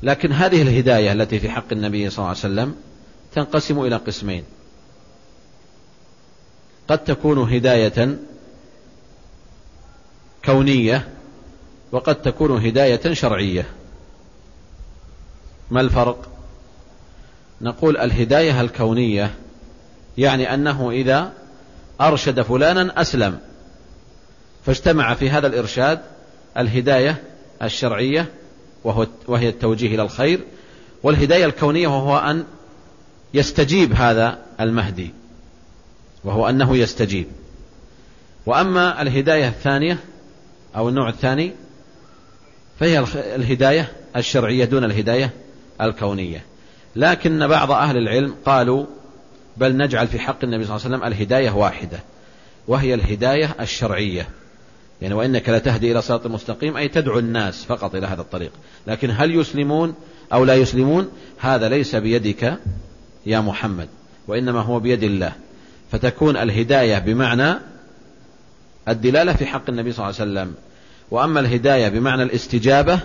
لكن 0.02 0.32
هذه 0.32 0.62
الهداية 0.62 1.12
التي 1.12 1.38
في 1.38 1.50
حق 1.50 1.72
النبي 1.72 2.10
صلى 2.10 2.18
الله 2.18 2.28
عليه 2.28 2.38
وسلم 2.38 2.74
تنقسم 3.34 3.80
إلى 3.80 3.96
قسمين. 3.96 4.44
قد 6.88 7.04
تكون 7.04 7.38
هداية 7.54 8.16
كونية 10.44 11.08
وقد 11.92 12.22
تكون 12.22 12.66
هداية 12.66 13.12
شرعية. 13.12 13.66
ما 15.70 15.80
الفرق؟ 15.80 16.28
نقول 17.60 17.96
الهداية 17.96 18.60
الكونية 18.60 19.34
يعني 20.18 20.54
أنه 20.54 20.90
إذا 20.90 21.32
أرشد 22.00 22.40
فلانا 22.40 23.00
أسلم 23.00 23.38
فاجتمع 24.66 25.14
في 25.14 25.30
هذا 25.30 25.46
الإرشاد 25.46 26.00
الهداية 26.58 27.22
الشرعية 27.62 28.28
وهي 29.28 29.48
التوجيه 29.48 29.94
إلى 29.94 30.02
الخير 30.02 30.40
والهداية 31.02 31.44
الكونية 31.44 31.88
وهو 31.88 32.18
أن 32.18 32.44
يستجيب 33.34 33.92
هذا 33.92 34.38
المهدي. 34.60 35.10
وهو 36.26 36.48
أنه 36.48 36.76
يستجيب. 36.76 37.26
وأما 38.46 39.02
الهداية 39.02 39.48
الثانية 39.48 39.98
أو 40.76 40.88
النوع 40.88 41.08
الثاني 41.08 41.52
فهي 42.80 43.04
الهداية 43.14 43.92
الشرعية 44.16 44.64
دون 44.64 44.84
الهداية 44.84 45.30
الكونية. 45.80 46.44
لكن 46.96 47.46
بعض 47.46 47.70
أهل 47.70 47.96
العلم 47.96 48.34
قالوا 48.44 48.86
بل 49.56 49.76
نجعل 49.76 50.08
في 50.08 50.18
حق 50.18 50.44
النبي 50.44 50.64
صلى 50.64 50.76
الله 50.76 50.86
عليه 50.86 50.96
وسلم 50.96 51.12
الهداية 51.12 51.50
واحدة 51.50 51.98
وهي 52.68 52.94
الهداية 52.94 53.56
الشرعية. 53.60 54.28
يعني 55.02 55.14
وإنك 55.14 55.48
لتهدي 55.48 55.92
إلى 55.92 56.02
صراط 56.02 56.26
المستقيم 56.26 56.76
أي 56.76 56.88
تدعو 56.88 57.18
الناس 57.18 57.64
فقط 57.64 57.94
إلى 57.94 58.06
هذا 58.06 58.20
الطريق. 58.20 58.52
لكن 58.86 59.10
هل 59.10 59.34
يسلمون 59.34 59.94
أو 60.32 60.44
لا 60.44 60.54
يسلمون؟ 60.54 61.08
هذا 61.38 61.68
ليس 61.68 61.96
بيدك 61.96 62.58
يا 63.26 63.40
محمد 63.40 63.88
وإنما 64.28 64.60
هو 64.60 64.80
بيد 64.80 65.02
الله. 65.02 65.32
فتكون 65.92 66.36
الهداية 66.36 66.98
بمعنى 66.98 67.54
الدلالة 68.88 69.32
في 69.32 69.46
حق 69.46 69.62
النبي 69.68 69.92
صلى 69.92 70.04
الله 70.04 70.20
عليه 70.20 70.30
وسلم. 70.30 70.54
وأما 71.10 71.40
الهداية 71.40 71.88
بمعنى 71.88 72.22
الاستجابة 72.22 73.00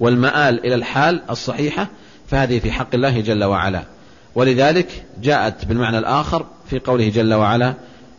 والمآل 0.00 0.66
إلى 0.66 0.74
الحال 0.74 1.22
الصحيحة 1.30 1.88
فهذه 2.28 2.58
في 2.58 2.72
حق 2.72 2.94
الله 2.94 3.20
جل 3.20 3.44
وعلا. 3.44 3.82
ولذلك 4.34 5.04
جاءت 5.22 5.64
بالمعنى 5.64 5.98
الآخر 5.98 6.46
في 6.70 6.78
قوله 6.78 7.08
جل 7.08 7.34
وعلا 7.34 7.74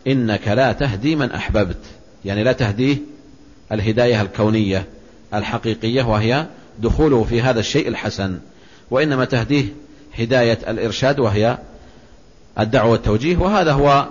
إنك 0.06 0.48
لا 0.48 0.72
تهدي 0.72 1.16
من 1.16 1.32
أحببت. 1.32 1.84
يعني 2.24 2.44
لا 2.44 2.52
تهديه 2.52 2.96
الهداية 3.72 4.22
الكونية 4.22 4.86
الحقيقية 5.34 6.02
وهي 6.02 6.46
دخوله 6.78 7.24
في 7.24 7.42
هذا 7.42 7.60
الشيء 7.60 7.88
الحسن. 7.88 8.38
وإنما 8.90 9.24
تهديه 9.24 9.64
هداية 10.18 10.58
الإرشاد 10.68 11.20
وهي 11.20 11.58
الدعوة 12.58 12.90
والتوجيه 12.90 13.36
وهذا 13.36 13.72
هو 13.72 14.06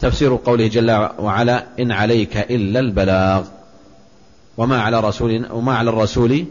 تفسير 0.00 0.36
قوله 0.36 0.66
جل 0.66 0.90
وعلا 1.18 1.64
إن 1.80 1.92
عليك 1.92 2.36
إلا 2.36 2.80
البلاغ. 2.80 3.44
وما 4.56 4.82
على 4.82 5.00
رسول 5.00 5.46
وما 5.50 5.74
على 5.74 5.90
الرسول 5.90 6.44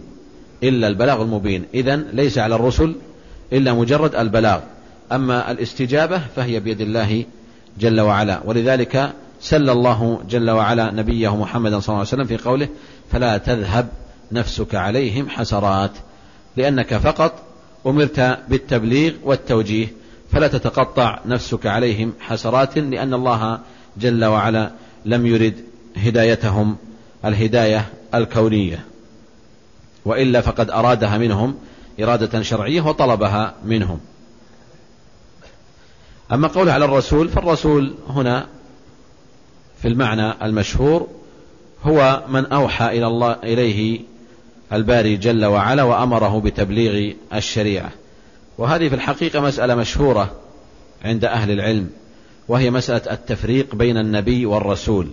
إلا 0.64 0.88
البلاغ 0.88 1.22
المبين. 1.22 1.66
إذا 1.74 1.96
ليس 1.96 2.38
على 2.38 2.56
الرسل 2.56 2.96
إلا 3.54 3.74
مجرد 3.74 4.16
البلاغ. 4.16 4.60
أما 5.12 5.52
الاستجابة 5.52 6.22
فهي 6.36 6.60
بيد 6.60 6.82
الله 6.82 7.24
جل 7.80 8.02
وعلا. 8.02 8.42
ولذلك 8.46 9.14
سل 9.42 9.70
الله 9.70 10.20
جل 10.30 10.50
وعلا 10.50 10.92
نبيه 10.92 11.36
محمدا 11.36 11.80
صلى 11.80 11.94
الله 11.94 12.00
عليه 12.00 12.08
وسلم 12.08 12.26
في 12.26 12.38
قوله 12.38 12.68
فلا 13.12 13.38
تذهب 13.38 13.88
نفسك 14.32 14.76
عليهم 14.76 15.30
حسرات 15.30 15.92
لأنك 16.58 16.98
فقط 16.98 17.34
أمرت 17.86 18.38
بالتبليغ 18.50 19.14
والتوجيه. 19.24 19.88
فلا 20.34 20.48
تتقطع 20.48 21.20
نفسك 21.26 21.66
عليهم 21.66 22.14
حسرات 22.20 22.78
لأن 22.78 23.14
الله 23.14 23.60
جل 23.98 24.26
وعلا 24.26 24.72
لم 25.06 25.26
يرد 25.26 25.56
هدايتهم 25.98 26.78
الهداية 27.26 27.86
الكونية. 28.16 28.86
وإلا 30.06 30.42
فقد 30.42 30.70
أرادها 30.70 31.18
منهم 31.18 31.56
إرادة 32.02 32.42
شرعية 32.42 32.82
وطلبها 32.82 33.54
منهم. 33.66 34.00
أما 36.32 36.48
قول 36.48 36.70
على 36.70 36.86
الرسول 36.86 37.30
فالرسول 37.30 37.94
هنا 38.10 38.48
في 39.82 39.88
المعنى 39.88 40.46
المشهور 40.46 41.08
هو 41.84 42.24
من 42.30 42.46
أوحى 42.46 42.98
إلى 42.98 43.08
الله 43.08 43.36
إليه 43.44 44.02
الباري 44.74 45.18
جل 45.18 45.46
وعلا 45.46 45.84
وأمره 45.84 46.40
بتبليغ 46.40 47.14
الشريعة. 47.34 47.92
وهذه 48.58 48.90
في 48.90 48.96
الحقيقة 48.96 49.40
مسألة 49.40 49.76
مشهورة 49.76 50.36
عند 51.06 51.26
أهل 51.26 51.52
العلم 51.52 51.90
وهي 52.48 52.72
مسألة 52.72 53.12
التفريق 53.12 53.76
بين 53.76 53.98
النبي 53.98 54.46
والرسول. 54.46 55.08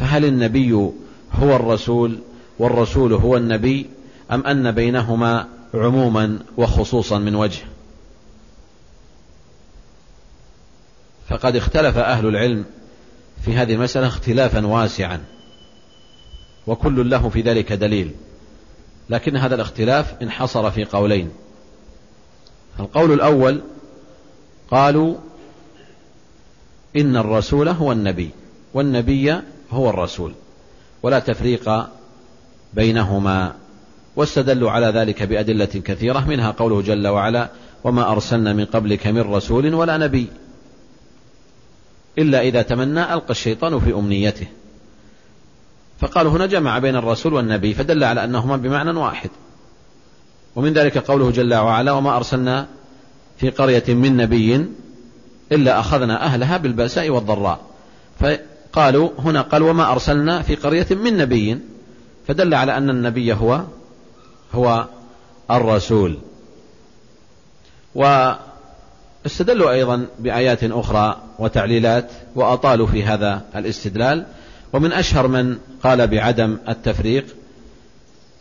فهل 0.00 0.24
النبي 0.24 0.72
هو 1.32 1.56
الرسول 1.56 2.18
والرسول 2.58 3.12
هو 3.12 3.36
النبي 3.36 3.86
أم 4.32 4.46
أن 4.46 4.70
بينهما 4.70 5.48
عموما 5.74 6.38
وخصوصا 6.56 7.18
من 7.18 7.34
وجه؟ 7.34 7.62
فقد 11.28 11.56
اختلف 11.56 11.98
أهل 11.98 12.26
العلم 12.26 12.64
في 13.44 13.56
هذه 13.56 13.74
المسألة 13.74 14.06
اختلافا 14.06 14.66
واسعا 14.66 15.20
وكل 16.66 17.10
له 17.10 17.28
في 17.28 17.40
ذلك 17.40 17.72
دليل. 17.72 18.10
لكن 19.10 19.36
هذا 19.36 19.54
الاختلاف 19.54 20.14
انحصر 20.22 20.70
في 20.70 20.84
قولين. 20.84 21.30
القول 22.80 23.12
الأول 23.12 23.60
قالوا 24.70 25.14
إن 26.96 27.16
الرسول 27.16 27.68
هو 27.68 27.92
النبي 27.92 28.30
والنبي 28.74 29.36
هو 29.70 29.90
الرسول 29.90 30.32
ولا 31.02 31.18
تفريق 31.18 31.70
بينهما 32.74 33.54
واستدلوا 34.16 34.70
على 34.70 34.86
ذلك 34.86 35.22
بأدلة 35.22 35.64
كثيرة 35.64 36.28
منها 36.28 36.50
قوله 36.50 36.82
جل 36.82 37.08
وعلا 37.08 37.48
وما 37.84 38.12
أرسلنا 38.12 38.52
من 38.52 38.64
قبلك 38.64 39.06
من 39.06 39.20
رسول 39.20 39.74
ولا 39.74 39.96
نبي 39.96 40.26
إلا 42.18 42.40
إذا 42.40 42.62
تمنى 42.62 43.14
ألقى 43.14 43.30
الشيطان 43.30 43.80
في 43.80 43.92
أمنيته 43.94 44.46
فقالوا 46.00 46.32
هنا 46.32 46.46
جمع 46.46 46.78
بين 46.78 46.96
الرسول 46.96 47.34
والنبي 47.34 47.74
فدل 47.74 48.04
على 48.04 48.24
أنهما 48.24 48.56
بمعنى 48.56 48.90
واحد 48.90 49.30
ومن 50.56 50.72
ذلك 50.72 50.98
قوله 50.98 51.30
جل 51.30 51.54
وعلا 51.54 51.92
وما 51.92 52.16
أرسلنا 52.16 52.66
في 53.38 53.50
قرية 53.50 53.84
من 53.88 54.16
نبي 54.16 54.66
إلا 55.52 55.80
أخذنا 55.80 56.24
أهلها 56.24 56.56
بالبأساء 56.56 57.10
والضراء. 57.10 57.60
فقالوا 58.20 59.10
هنا 59.18 59.42
قال 59.42 59.62
وما 59.62 59.92
أرسلنا 59.92 60.42
في 60.42 60.54
قرية 60.54 60.86
من 60.90 61.16
نبي. 61.16 61.58
فدل 62.28 62.54
على 62.54 62.76
أن 62.76 62.90
النبي 62.90 63.34
هو 63.34 63.62
هو 64.54 64.86
الرسول. 65.50 66.18
واستدلوا 67.94 69.70
أيضا 69.70 70.06
بآيات 70.18 70.64
أخرى 70.64 71.22
وتعليلات 71.38 72.10
وأطالوا 72.34 72.86
في 72.86 73.04
هذا 73.04 73.42
الاستدلال. 73.56 74.26
ومن 74.72 74.92
أشهر 74.92 75.28
من 75.28 75.58
قال 75.82 76.06
بعدم 76.06 76.58
التفريق 76.68 77.26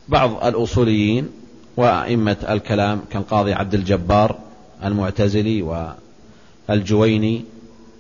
بعض 0.08 0.44
الأصوليين 0.46 1.39
وأئمة 1.80 2.38
الكلام 2.50 3.02
كالقاضي 3.12 3.54
عبد 3.54 3.74
الجبار 3.74 4.40
المعتزلي 4.84 5.94
الجويني 6.70 7.46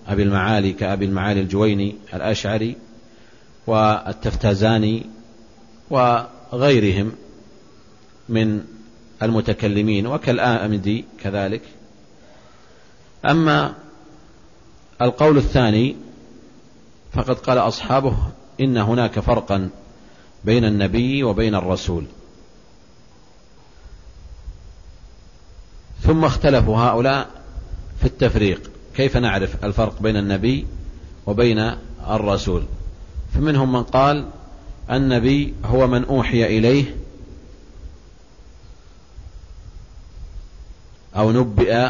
أبي 0.07 0.23
المعالي 0.23 0.73
كأبي 0.73 1.05
المعالي 1.05 1.41
الجويني 1.41 1.95
الأشعري 2.13 2.75
والتفتازاني 3.67 5.05
وغيرهم 5.89 7.11
من 8.30 8.61
المتكلمين 9.23 10.07
وكالآمدي 10.07 11.05
كذلك. 11.23 11.61
أما 13.25 13.73
القول 15.01 15.38
الثاني 15.38 15.95
فقد 17.13 17.36
قال 17.36 17.57
أصحابه 17.57 18.15
إن 18.59 18.77
هناك 18.77 19.19
فرقا 19.19 19.69
بين 20.45 20.65
النبي 20.65 21.23
وبين 21.23 21.55
الرسول. 21.55 22.05
ثم 26.02 26.26
اختلفوا 26.26 26.78
هؤلاء 26.78 27.30
في 28.00 28.06
التفريق. 28.06 28.72
كيف 28.95 29.18
نعرف 29.18 29.66
الفرق 29.66 30.02
بين 30.02 30.18
النبي 30.18 30.68
وبين 31.26 31.72
الرسول؟ 32.10 32.64
فمنهم 33.34 33.72
من 33.72 33.84
قال 33.84 34.26
النبي 34.91 35.54
هو 35.66 35.88
من 35.88 36.06
أوحي 36.06 36.58
إليه 36.58 36.95
أو 41.16 41.32
نبئ 41.32 41.89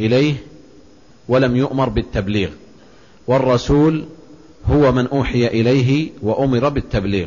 إليه 0.00 0.36
ولم 1.28 1.56
يؤمر 1.56 1.88
بالتبليغ 1.88 2.50
والرسول 3.26 4.04
هو 4.66 4.92
من 4.92 5.06
أوحي 5.06 5.46
إليه 5.46 6.10
وأمر 6.22 6.68
بالتبليغ. 6.68 7.26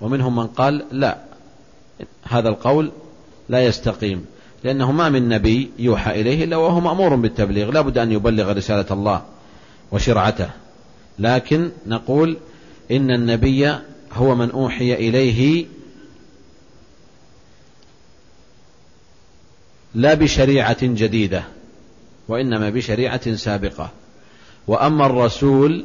ومنهم 0.00 0.36
من 0.36 0.46
قال 0.46 0.84
لا 0.90 1.18
هذا 2.24 2.48
القول 2.48 2.92
لا 3.48 3.64
يستقيم. 3.66 4.26
لأنه 4.64 4.92
ما 4.92 5.08
من 5.08 5.28
نبي 5.28 5.70
يوحى 5.78 6.20
إليه 6.20 6.44
إلا 6.44 6.56
وهو 6.56 6.80
مأمور 6.80 7.14
بالتبليغ 7.14 7.70
لا 7.70 7.80
بد 7.80 7.98
أن 7.98 8.12
يبلغ 8.12 8.52
رسالة 8.52 8.86
الله 8.90 9.22
وشرعته. 9.92 10.50
لكن 11.18 11.70
نقول 11.86 12.36
إن 12.90 13.10
النبي 13.10 13.74
هو 14.12 14.34
من 14.34 14.50
أوحي 14.50 14.94
إليه 14.94 15.66
لا 19.94 20.14
بشريعة 20.14 20.82
جديدة 20.82 21.44
وإنما 22.28 22.70
بشريعة 22.70 23.34
سابقة. 23.34 23.90
وأما 24.66 25.06
الرسول 25.06 25.84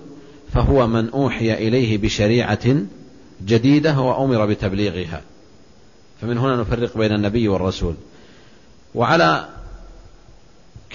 فهو 0.53 0.88
من 0.88 1.09
أوحي 1.09 1.53
إليه 1.53 1.97
بشريعة 1.97 2.76
جديدة 3.45 3.99
وأمر 3.99 4.45
بتبليغها. 4.45 5.22
فمن 6.22 6.38
هنا 6.38 6.55
نفرق 6.55 6.97
بين 6.97 7.11
النبي 7.11 7.47
والرسول. 7.47 7.95
وعلى 8.95 9.47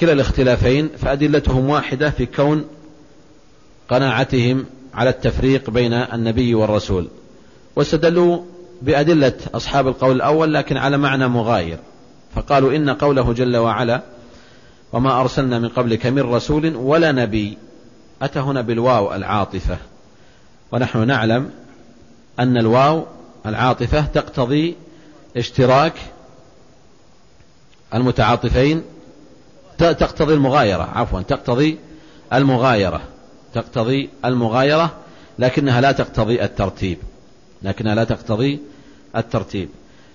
كلا 0.01 0.12
الاختلافين 0.12 0.88
فأدلتهم 0.99 1.68
واحدة 1.70 2.11
في 2.11 2.26
كون 2.26 2.64
قناعتهم 3.88 4.64
على 4.94 5.11
التفريق 5.11 5.70
بين 5.70 5.92
النبي 5.92 6.55
والرسول. 6.55 7.09
واستدلوا 7.76 8.38
بأدلة 8.82 9.32
أصحاب 9.55 9.88
القول 9.88 10.16
الأول 10.16 10.55
لكن 10.55 10.76
على 10.76 10.97
معنى 10.97 11.28
مغاير. 11.28 11.78
فقالوا 12.34 12.76
إن 12.76 12.90
قوله 12.90 13.32
جل 13.32 13.57
وعلا 13.57 14.03
وما 14.92 15.20
أرسلنا 15.20 15.59
من 15.59 15.68
قبلك 15.68 16.07
من 16.07 16.22
رسول 16.22 16.76
ولا 16.76 17.12
نبي 17.12 17.59
أتى 18.22 18.38
هنا 18.38 18.61
بالواو 18.61 19.14
العاطفة. 19.14 19.76
ونحن 20.72 21.07
نعلم 21.07 21.51
أن 22.38 22.57
الواو 22.57 23.07
العاطفة 23.47 24.01
تقتضي 24.01 24.76
اشتراك 25.36 25.94
المتعاطفين 27.95 28.82
تقتضي 29.78 30.34
المغايرة 30.34 30.82
عفوا 30.82 31.20
تقتضي 31.20 31.78
المغايرة 32.32 33.01
تقتضي 33.55 34.09
المغايرة 34.24 34.95
لكنها 35.39 35.80
لا 35.80 35.93
تقتضي 35.93 36.43
الترتيب 36.43 36.99
لكنها 37.62 37.95
لا 37.95 38.05
تقتضي 38.05 38.61
الترتيب. 39.16 39.68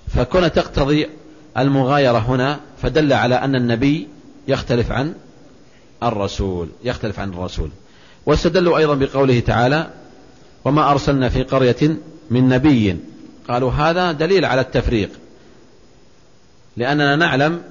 فكون 0.08 0.52
تقتضي 0.52 1.10
المغايرة 1.58 2.18
هنا 2.18 2.60
فدل 2.82 3.14
على 3.14 3.36
أن 3.36 3.56
النبي 3.56 4.08
يختلف 4.48 4.92
عن 4.92 5.14
الرسول 6.04 6.70
يختلف 6.84 7.20
عن 7.20 7.30
الرسول. 7.30 7.70
واستدلوا 8.26 8.78
أيضا 8.78 8.96
بقوله 8.96 9.40
تعالى 9.40 9.90
وما 10.66 10.92
أرسلنا 10.92 11.30
في 11.30 11.44
قرية 11.44 11.98
من 12.30 12.50
نبي 12.50 12.98
قالوا 13.50 13.72
هذا 13.72 14.12
دليل 14.12 14.46
على 14.46 14.62
التفريق. 14.62 15.10
لأننا 16.78 17.16
نعلم 17.16 17.62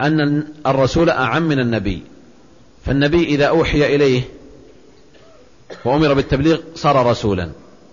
أن 0.00 0.44
الرسول 0.66 1.10
أعم 1.10 1.42
من 1.42 1.58
النبي. 1.58 2.02
فالنبي 2.84 3.24
إذا 3.24 3.46
أوحي 3.46 3.94
إليه 3.94 4.22
وأمر 5.84 6.14
بالتبليغ 6.14 6.58
صار 6.74 7.06
رسولا. 7.06 7.50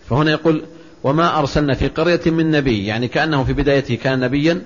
فهنا 0.10 0.32
يقول 0.32 0.64
وما 1.04 1.40
أرسلنا 1.40 1.74
في 1.74 1.88
قرية 1.88 2.22
من 2.26 2.52
نبي 2.52 2.86
يعني 2.86 3.08
كأنه 3.08 3.44
في 3.44 3.54
بدايته 3.54 3.96
كان 3.96 4.20
نبيا 4.20 4.62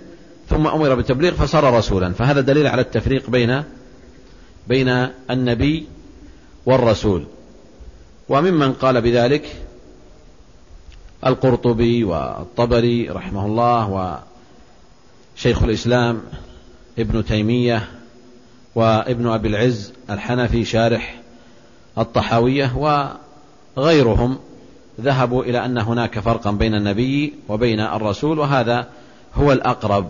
ثم 0.49 0.68
أمر 0.68 0.95
بالتبليغ 0.95 1.34
فصار 1.34 1.74
رسولا. 1.74 2.14
فهذا 2.14 2.41
دليل 2.41 2.68
على 2.68 2.82
التفريق 2.82 3.30
بين 3.30 3.64
بين 4.68 5.08
النبي 5.32 5.88
والرسول. 6.66 7.26
وممن 8.30 8.74
قال 8.74 9.01
بذلك 9.01 9.55
القرطبي 11.26 12.03
والطبري 12.03 13.10
رحمه 13.10 13.45
الله 13.45 14.20
وشيخ 15.38 15.64
الإسلام 15.64 16.22
ابن 17.00 17.26
تيمية 17.26 17.88
وابن 18.76 19.28
أبي 19.28 19.48
العز 19.48 19.94
الحنفي 20.10 20.66
شارح 20.66 21.22
الطحاوية 21.98 22.78
وغيرهم 23.78 24.38
ذهبوا 25.02 25.44
إلى 25.44 25.66
أن 25.66 25.78
هناك 25.78 26.20
فرقا 26.20 26.52
بين 26.52 26.76
النبي 26.76 27.34
وبين 27.50 27.80
الرسول 27.80 28.40
وهذا 28.40 28.88
هو 29.34 29.52
الأقرب 29.52 30.10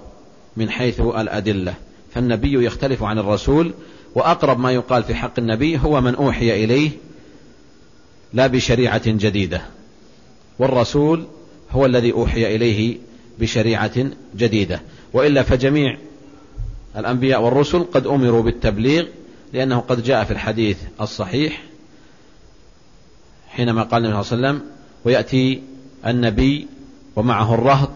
من 0.57 0.69
حيث 0.69 0.99
الأدلة. 0.99 1.73
فالنبي 2.13 2.65
يختلف 2.65 3.03
عن 3.03 3.19
الرسول 3.19 3.73
وأقرب 4.15 4.59
ما 4.59 4.71
يقال 4.71 5.03
في 5.03 5.15
حق 5.15 5.33
النبي 5.39 5.79
هو 5.79 6.01
من 6.01 6.15
أوحي 6.15 6.63
إليه 6.63 6.91
لا 8.33 8.47
بشريعة 8.47 9.01
جديدة. 9.05 9.61
والرسول 10.59 11.25
هو 11.71 11.85
الذي 11.85 12.11
أوحي 12.11 12.55
إليه 12.55 12.97
بشريعة 13.39 14.05
جديدة. 14.35 14.81
وإلا 15.17 15.43
فجميع 15.43 15.97
الأنبياء 16.97 17.41
والرسل 17.41 17.83
قد 17.83 18.07
أمروا 18.07 18.43
بالتبليغ 18.43 19.05
لأنه 19.53 19.79
قد 19.79 20.03
جاء 20.03 20.23
في 20.23 20.31
الحديث 20.31 20.77
الصحيح 21.01 21.63
حينما 23.49 23.83
قال 23.83 24.05
النبي 24.05 24.23
صلى 24.23 24.37
الله 24.37 24.47
عليه 24.47 24.57
وسلم 24.57 24.71
ويأتي 25.05 25.61
النبي 26.07 26.67
ومعه 27.15 27.53
الرهط 27.53 27.89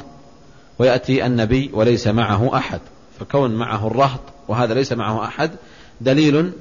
ويأتي 0.80 1.26
النبي 1.26 1.70
وليس 1.74 2.08
معه 2.08 2.58
أحد. 2.58 2.80
فكون 3.20 3.56
معه 3.56 3.88
الرهط 3.88 4.20
وهذا 4.48 4.74
ليس 4.74 4.94
معه 4.94 5.26
أحد 5.26 5.52
دليل 6.02 6.52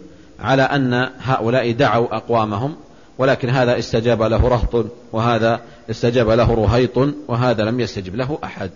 على 0.41 0.63
أن 0.63 1.11
هؤلاء 1.19 1.73
دعوا 1.73 2.17
أقوامهم 2.17 2.77
ولكن 3.19 3.49
هذا 3.51 3.79
استجاب 3.79 4.23
له 4.23 4.49
رهط 4.49 4.87
وهذا 5.13 5.61
استجاب 5.91 6.31
له 6.31 6.55
رهيط 6.55 6.99
وهذا 7.29 7.65
لم 7.65 7.81
يستجب 7.81 8.17
له 8.17 8.39
أحد 8.45 8.71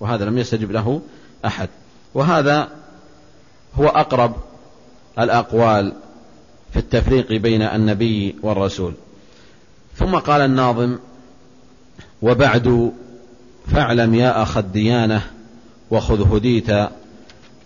وهذا 0.00 0.24
لم 0.24 0.38
يستجب 0.38 0.72
له 0.72 1.00
أحد. 1.44 1.68
وهذا 2.14 2.68
هو 3.74 3.86
أقرب 3.86 4.36
الأقوال 5.18 5.92
في 6.72 6.78
التفريق 6.78 7.32
بين 7.32 7.62
النبي 7.62 8.36
والرسول. 8.42 8.92
ثم 9.96 10.14
قال 10.14 10.40
الناظم 10.40 10.98
وبعد 12.22 12.92
فاعلم 13.66 14.14
يا 14.14 14.42
أخ 14.42 14.56
الديانة 14.56 15.22
وخذ 15.90 16.36
هديت 16.36 16.70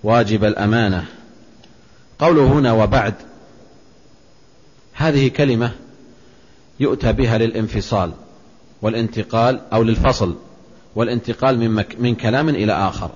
واجب 0.02 0.44
الأمانة. 0.44 1.04
قوله 2.18 2.46
هنا 2.46 2.72
وبعد 2.72 3.14
هذه 4.94 5.28
كلمة 5.28 5.72
يؤتى 6.80 7.12
بها 7.12 7.38
للانفصال 7.38 8.12
والانتقال 8.82 9.60
أو 9.72 9.82
للفصل 9.82 10.36
والانتقال 10.94 11.58
من, 11.58 11.70
مك 11.70 11.96
من 11.98 12.14
كلام 12.14 12.48
إلى 12.48 12.72
آخر. 12.72 13.10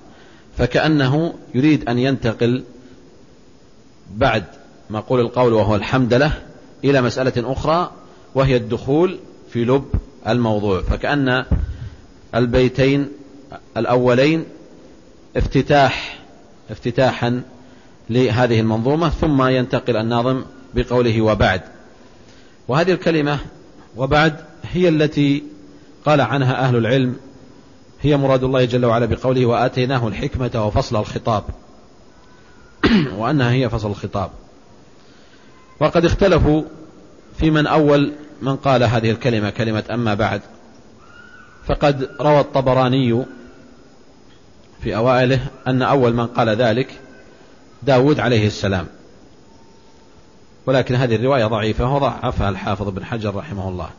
فكأنه 0.57 1.33
يريد 1.55 1.89
أن 1.89 1.99
ينتقل 1.99 2.63
بعد 4.15 4.43
ما 4.89 4.99
قول 4.99 5.19
القول 5.19 5.53
وهو 5.53 5.75
الحمد 5.75 6.13
له 6.13 6.33
إلى 6.83 7.01
مسألة 7.01 7.51
أخرى 7.51 7.91
وهي 8.35 8.55
الدخول 8.55 9.19
في 9.51 9.65
لب 9.65 9.85
الموضوع. 10.27 10.81
فكأن 10.81 11.45
البيتين 12.35 13.07
الأولين 13.77 14.45
افتتاح 15.37 16.19
افتتاحا 16.69 17.41
لهذه 18.09 18.59
المنظومة 18.59 19.09
ثم 19.09 19.43
ينتقل 19.47 19.97
الناظم 19.97 20.43
بقوله 20.73 21.21
وبعد. 21.21 21.61
وهذه 22.67 22.91
الكلمة 22.91 23.39
وبعد 23.97 24.35
هي 24.71 24.89
التي 24.89 25.43
قال 26.05 26.21
عنها 26.21 26.59
أهل 26.59 26.75
العلم 26.75 27.15
هي 28.01 28.17
مراد 28.17 28.43
الله 28.43 28.65
جل 28.65 28.85
وعلا 28.85 29.05
بقوله 29.05 29.45
وآتيناه 29.45 30.07
الحكمة 30.07 30.65
وفصل 30.67 30.95
الخطاب. 30.95 31.43
وأنها 33.17 33.51
هي 33.51 33.69
فصل 33.69 33.89
الخطاب. 33.89 34.29
وقد 35.79 36.05
اختلفوا 36.05 36.63
في 37.37 37.51
من 37.51 37.67
أول 37.67 38.11
من 38.41 38.55
قال 38.55 38.83
هذه 38.83 39.11
الكلمة 39.11 39.49
كلمة 39.49 39.83
أما 39.91 40.13
بعد. 40.13 40.41
فقد 41.65 42.09
روى 42.21 42.39
الطبراني 42.39 43.23
في 44.81 44.95
أوائله 44.95 45.47
أن 45.67 45.81
أول 45.81 46.13
من 46.13 46.27
قال 46.27 46.49
ذلك 46.49 46.99
داود 47.83 48.19
عليه 48.19 48.47
السلام. 48.47 48.87
ولكن 50.65 50.95
هذه 50.95 51.15
الرواية 51.15 51.45
ضعيفة 51.45 51.95
وضعفها 51.95 52.49
الحافظ 52.49 52.89
بن 52.89 53.05
حجر 53.05 53.35
رحمه 53.35 53.69
الله. 53.69 53.89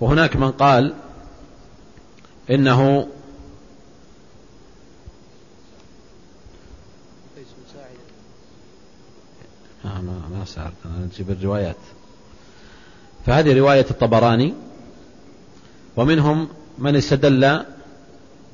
وهناك 0.00 0.36
من 0.36 0.50
قال 0.50 0.94
إنه 2.50 3.08
آه، 9.84 10.00
ما 10.00 10.38
ما 10.38 10.44
سألت 10.44 10.72
أنا 10.84 11.06
نجيب 11.06 11.30
الروايات. 11.30 11.76
فهذه 13.26 13.58
رواية 13.58 13.86
الطبراني 13.90 14.54
ومنهم 15.96 16.48
من 16.78 16.96
استدل 16.96 17.60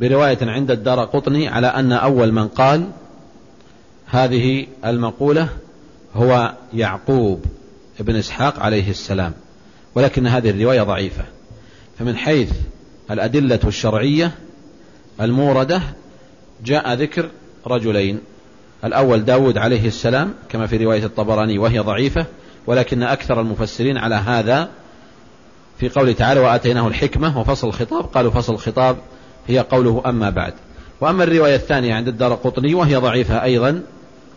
برواية 0.00 0.38
عند 0.42 0.70
الدار 0.70 1.04
قطني 1.04 1.48
على 1.48 1.66
أن 1.66 1.92
أول 1.92 2.32
من 2.32 2.48
قال 2.48 2.90
هذه 4.06 4.66
المقولة 4.84 5.48
هو 6.14 6.54
يعقوب 6.74 7.44
ابن 8.00 8.16
إسحاق 8.16 8.60
عليه 8.60 8.90
السلام 8.90 9.32
ولكن 9.94 10.26
هذه 10.26 10.50
الرواية 10.50 10.82
ضعيفة. 10.82 11.24
فمن 11.98 12.16
حيث 12.16 12.52
الأدلة 13.10 13.60
الشرعية 13.64 14.30
الموردة 15.20 15.82
جاء 16.64 16.94
ذكر 16.94 17.28
رجلين. 17.66 18.20
الأول 18.84 19.24
داود 19.24 19.58
عليه 19.58 19.86
السلام 19.86 20.34
كما 20.48 20.66
في 20.66 20.76
رواية 20.76 21.04
الطبراني 21.04 21.58
وهي 21.58 21.78
ضعيفة 21.78 22.26
ولكن 22.66 23.02
أكثر 23.02 23.40
المفسرين 23.40 23.96
على 23.96 24.14
هذا 24.14 24.68
في 25.78 25.88
قوله 25.88 26.12
تعالى 26.12 26.40
وآتيناه 26.40 26.88
الحكمة 26.88 27.38
وفصل 27.38 27.68
الخطاب 27.68 28.04
قالوا 28.04 28.30
فصل 28.30 28.52
الخطاب 28.52 28.96
هي 29.48 29.58
قوله 29.58 30.02
أما 30.06 30.30
بعد. 30.30 30.52
وأما 31.00 31.24
الرواية 31.24 31.54
الثانية 31.54 31.94
عند 31.94 32.08
الدار 32.08 32.34
قطني 32.34 32.74
وهي 32.74 32.96
ضعيفة 32.96 33.42
أيضا 33.42 33.82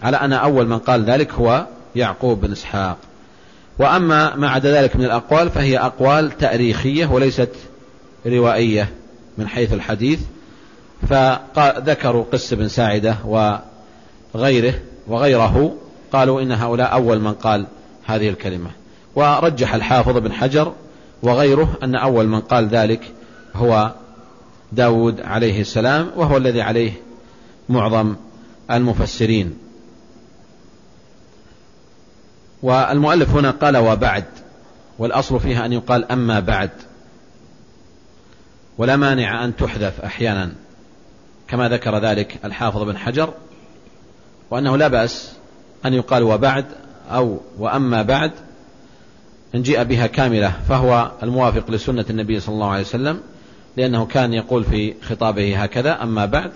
على 0.04 0.18
أن 0.18 0.34
أول 0.34 0.68
من 0.68 0.80
قال 0.80 1.04
ذلك 1.04 1.32
هو 1.32 1.66
يعقوب 1.96 2.42
بن 2.42 2.52
إسحاق. 2.52 2.98
وأما 3.80 4.36
ما 4.36 4.50
عدا 4.50 4.82
ذلك 4.82 4.96
من 4.96 5.06
الأقوال 5.06 5.50
فهي 5.50 5.78
أقوال 5.78 6.38
تاريخية 6.38 7.06
وليست 7.06 7.50
روائية 8.28 8.90
من 9.38 9.48
حيث 9.48 9.74
الحديث 9.74 10.20
فذكروا 11.10 12.26
قس 12.34 12.54
بن 12.54 12.68
ساعدة 12.68 13.18
وغيره 14.34 14.74
وغيره 15.08 15.78
قالوا 16.12 16.42
إن 16.42 16.52
هؤلاء 16.52 16.94
أول 16.94 17.20
من 17.20 17.34
قال 17.34 17.66
هذه 18.06 18.30
الكلمة. 18.30 18.70
ورجح 19.16 19.74
الحافظ 19.74 20.18
بن 20.18 20.34
حجر 20.34 20.74
وغيره 21.24 21.78
أن 21.84 21.96
أول 21.96 22.28
من 22.28 22.40
قال 22.40 22.68
ذلك 22.68 23.12
هو 23.56 23.94
داود 24.72 25.22
عليه 25.22 25.62
السلام 25.62 26.12
وهو 26.16 26.38
الذي 26.38 26.62
عليه 26.62 26.92
معظم 27.70 28.16
المفسرين. 28.72 29.58
والمؤلف 32.64 33.30
هنا 33.30 33.52
قال 33.52 33.78
وبعد 33.78 34.26
والأصل 35.00 35.40
فيها 35.40 35.66
أن 35.66 35.74
يقال 35.74 36.12
أما 36.12 36.40
بعد. 36.40 36.70
ولا 38.78 38.96
مانع 38.96 39.46
أن 39.46 39.56
تحذف 39.56 40.02
أحيانا 40.02 40.52
كما 41.48 41.70
ذكر 41.70 42.00
ذلك 42.00 42.38
الحافظ 42.46 42.82
بن 42.84 42.98
حجر 42.98 43.34
وأنه 44.52 44.78
لا 44.78 44.88
بأس 44.88 45.32
أن 45.86 45.94
يقال 45.94 46.24
وبعد 46.24 46.66
أو 47.12 47.42
وأما 47.58 48.02
بعد 48.02 48.32
إن 49.56 49.62
جيء 49.62 49.84
بها 49.84 50.08
كاملة 50.08 50.54
فهو 50.70 51.12
الموافق 51.24 51.72
لسنة 51.72 52.06
النبي 52.10 52.40
صلى 52.40 52.56
الله 52.56 52.70
عليه 52.70 52.82
وسلم 52.82 53.20
لأنه 53.78 54.06
كان 54.06 54.34
يقول 54.34 54.64
في 54.64 54.94
خطابه 55.02 55.64
هكذا 55.64 56.04
أما 56.04 56.26
بعد 56.26 56.52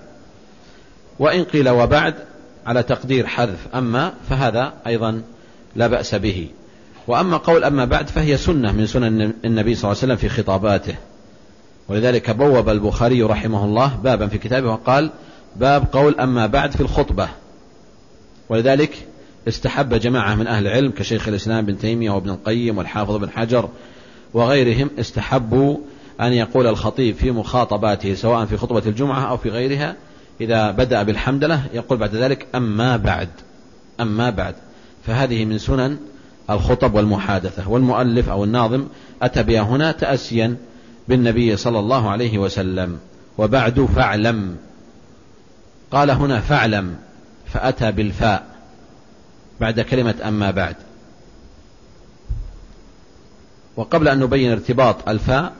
وإن 1.19 1.43
قيل 1.43 1.69
وبعد 1.69 2.15
على 2.65 2.83
تقدير 2.83 3.27
حذف 3.27 3.67
أما 3.75 4.13
فهذا 4.29 4.73
أيضا 4.87 5.21
لا 5.75 5.87
بأس 5.87 6.15
به. 6.15 6.49
وأما 7.07 7.37
قول 7.37 7.63
أما 7.63 7.85
بعد 7.85 8.07
فهي 8.07 8.37
سنة 8.37 8.71
من 8.71 8.87
سنن 8.87 9.33
النبي 9.45 9.75
صلى 9.75 9.91
الله 9.91 10.01
عليه 10.03 10.13
وسلم 10.13 10.15
في 10.15 10.29
خطاباته. 10.29 10.95
ولذلك 11.91 12.29
بوب 12.29 12.69
البخاري 12.69 13.23
رحمه 13.23 13.65
الله 13.65 13.95
بابا 14.03 14.27
في 14.27 14.37
كتابه 14.37 14.71
وقال 14.71 15.09
باب 15.55 15.85
قول 15.91 16.19
أما 16.19 16.47
بعد 16.47 16.71
في 16.71 16.81
الخطبة. 16.81 17.29
ولذلك 18.49 19.07
استحب 19.47 19.93
جماعة 19.93 20.35
من 20.35 20.47
أهل 20.47 20.67
العلم 20.67 20.91
كشيخ 20.91 21.27
الإسلام 21.27 21.65
بن 21.65 21.77
تيمية 21.77 22.11
وابن 22.11 22.29
القيم 22.29 22.77
والحافظ 22.77 23.15
بن 23.15 23.29
حجر 23.29 23.69
وغيرهم 24.33 24.89
استحبوا 24.99 25.77
أن 26.21 26.33
يقول 26.33 26.67
الخطيب 26.67 27.15
في 27.15 27.31
مخاطباته 27.31 28.13
سواء 28.13 28.45
في 28.45 28.57
خطبة 28.57 28.83
الجمعة 28.85 29.29
أو 29.29 29.37
في 29.37 29.49
غيرها 29.49 29.95
إذا 30.41 30.71
بدأ 30.71 31.03
بالحمدلة 31.03 31.63
يقول 31.73 31.97
بعد 31.97 32.15
ذلك 32.15 32.47
أما 32.55 32.97
بعد 32.97 33.29
أما 33.99 34.29
بعد. 34.29 34.55
فهذه 35.07 35.45
من 35.45 35.57
سنن 35.57 35.97
الخطب 36.49 36.95
والمحادثة 36.95 37.69
والمؤلف 37.69 38.29
أو 38.29 38.43
الناظم 38.43 38.87
أتى 39.21 39.43
بها 39.43 39.61
هنا 39.61 39.91
تأسيا 39.91 40.55
بالنبي 41.07 41.57
صلى 41.57 41.79
الله 41.79 42.09
عليه 42.09 42.37
وسلم. 42.37 42.99
وبعد 43.37 43.79
فاعلم. 43.95 44.57
قال 45.91 46.11
هنا 46.11 46.39
فاعلم 46.39 46.95
فأتى 47.45 47.91
بالفاء 47.91 48.45
بعد 49.61 49.79
كلمة 49.79 50.15
أما 50.25 50.51
بعد. 50.51 50.75
وقبل 53.75 54.07
أن 54.07 54.19
نبين 54.19 54.51
ارتباط 54.51 55.09
الفاء 55.09 55.53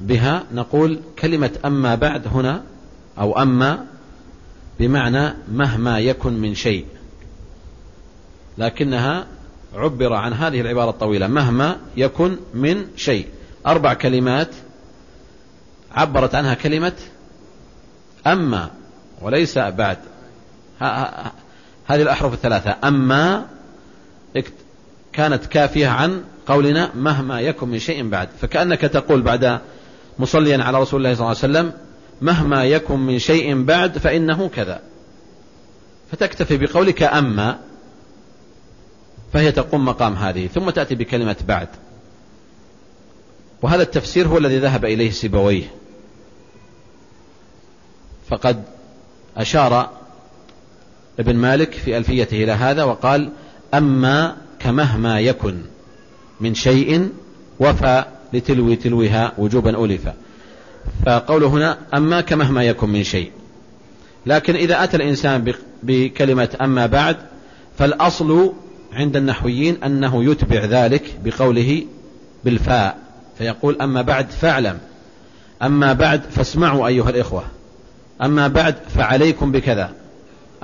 بها 0.00 0.44
نقول 0.54 1.00
كلمة 1.18 1.50
أما 1.64 1.94
بعد 1.94 2.26
هنا 2.26 2.62
أو 3.18 3.42
أما 3.42 3.86
بمعنى 4.78 5.34
مهما 5.52 5.98
يكن 5.98 6.32
من 6.32 6.54
شيء. 6.54 6.86
لكنها 8.58 9.26
عبر 9.74 10.12
عن 10.12 10.32
هذه 10.32 10.60
العبارة 10.60 10.90
الطويلة 10.90 11.26
مهما 11.26 11.76
يكن 11.96 12.36
من 12.54 12.86
شيء. 12.96 13.26
أربع 13.66 13.94
كلمات 13.94 14.48
عبرت 15.98 16.34
عنها 16.34 16.54
كلمة 16.54 16.92
أما 18.26 18.70
وليس 19.22 19.58
بعد. 19.58 19.98
هذه 21.86 22.02
الأحرف 22.02 22.32
الثلاثة. 22.32 22.76
أما 22.84 23.46
كانت 25.12 25.46
كافية 25.46 25.88
عن 25.88 26.24
قولنا 26.46 26.90
مهما 26.94 27.40
يكن 27.40 27.68
من 27.68 27.78
شيء 27.78 28.08
بعد. 28.08 28.28
فكأنك 28.40 28.80
تقول 28.80 29.22
بعد 29.22 29.60
مصليا 30.18 30.64
على 30.64 30.80
رسول 30.80 31.00
الله 31.00 31.14
صلى 31.14 31.26
الله 31.26 31.42
عليه 31.42 31.52
وسلم 31.52 31.72
مهما 32.22 32.64
يكن 32.64 32.98
من 32.98 33.18
شيء 33.18 33.62
بعد 33.62 33.98
فإنه 33.98 34.48
كذا. 34.48 34.80
فتكتفي 36.12 36.56
بقولك 36.56 37.02
أما 37.02 37.58
فهي 39.32 39.52
تقوم 39.52 39.84
مقام 39.84 40.14
هذه. 40.14 40.46
ثم 40.46 40.70
تأتي 40.70 40.94
بكلمة 40.94 41.36
بعد. 41.48 41.68
وهذا 43.62 43.82
التفسير 43.82 44.28
هو 44.28 44.38
الذي 44.38 44.58
ذهب 44.58 44.84
إليه 44.84 45.10
سيبويه. 45.10 45.70
فقد 48.28 48.62
أشار 49.36 49.90
ابن 51.18 51.36
مالك 51.36 51.72
في 51.72 51.98
ألفيته 51.98 52.44
إلى 52.44 52.52
هذا 52.52 52.84
وقال 52.84 53.30
أما 53.74 54.36
كمهما 54.58 55.20
يكن 55.20 55.60
من 56.40 56.54
شيء 56.54 57.08
وفى 57.60 58.04
لتلوي 58.32 58.76
تلوها 58.76 59.32
وجوبا 59.38 59.84
ألفا 59.84 60.14
فقوله 61.06 61.46
هنا 61.46 61.78
أما 61.94 62.20
كمهما 62.20 62.64
يكن 62.64 62.88
من 62.88 63.04
شيء. 63.04 63.30
لكن 64.26 64.54
إذا 64.54 64.84
أتى 64.84 64.96
الإنسان 64.96 65.54
بكلمة 65.82 66.48
أما 66.60 66.86
بعد 66.86 67.16
فالأصل 67.78 68.52
عند 68.92 69.16
النحويين 69.16 69.84
أنه 69.84 70.24
يتبع 70.24 70.64
ذلك 70.64 71.02
بقوله 71.24 71.84
بالفاء 72.44 72.98
فيقول 73.38 73.80
أما 73.80 74.02
بعد 74.02 74.30
فاعلم. 74.30 74.78
أما 75.62 75.92
بعد 75.92 76.22
فاسمعوا 76.30 76.86
أيها 76.86 77.10
الإخوة. 77.10 77.44
أما 78.22 78.48
بعد 78.48 78.74
فعليكم 78.94 79.52
بكذا. 79.52 79.92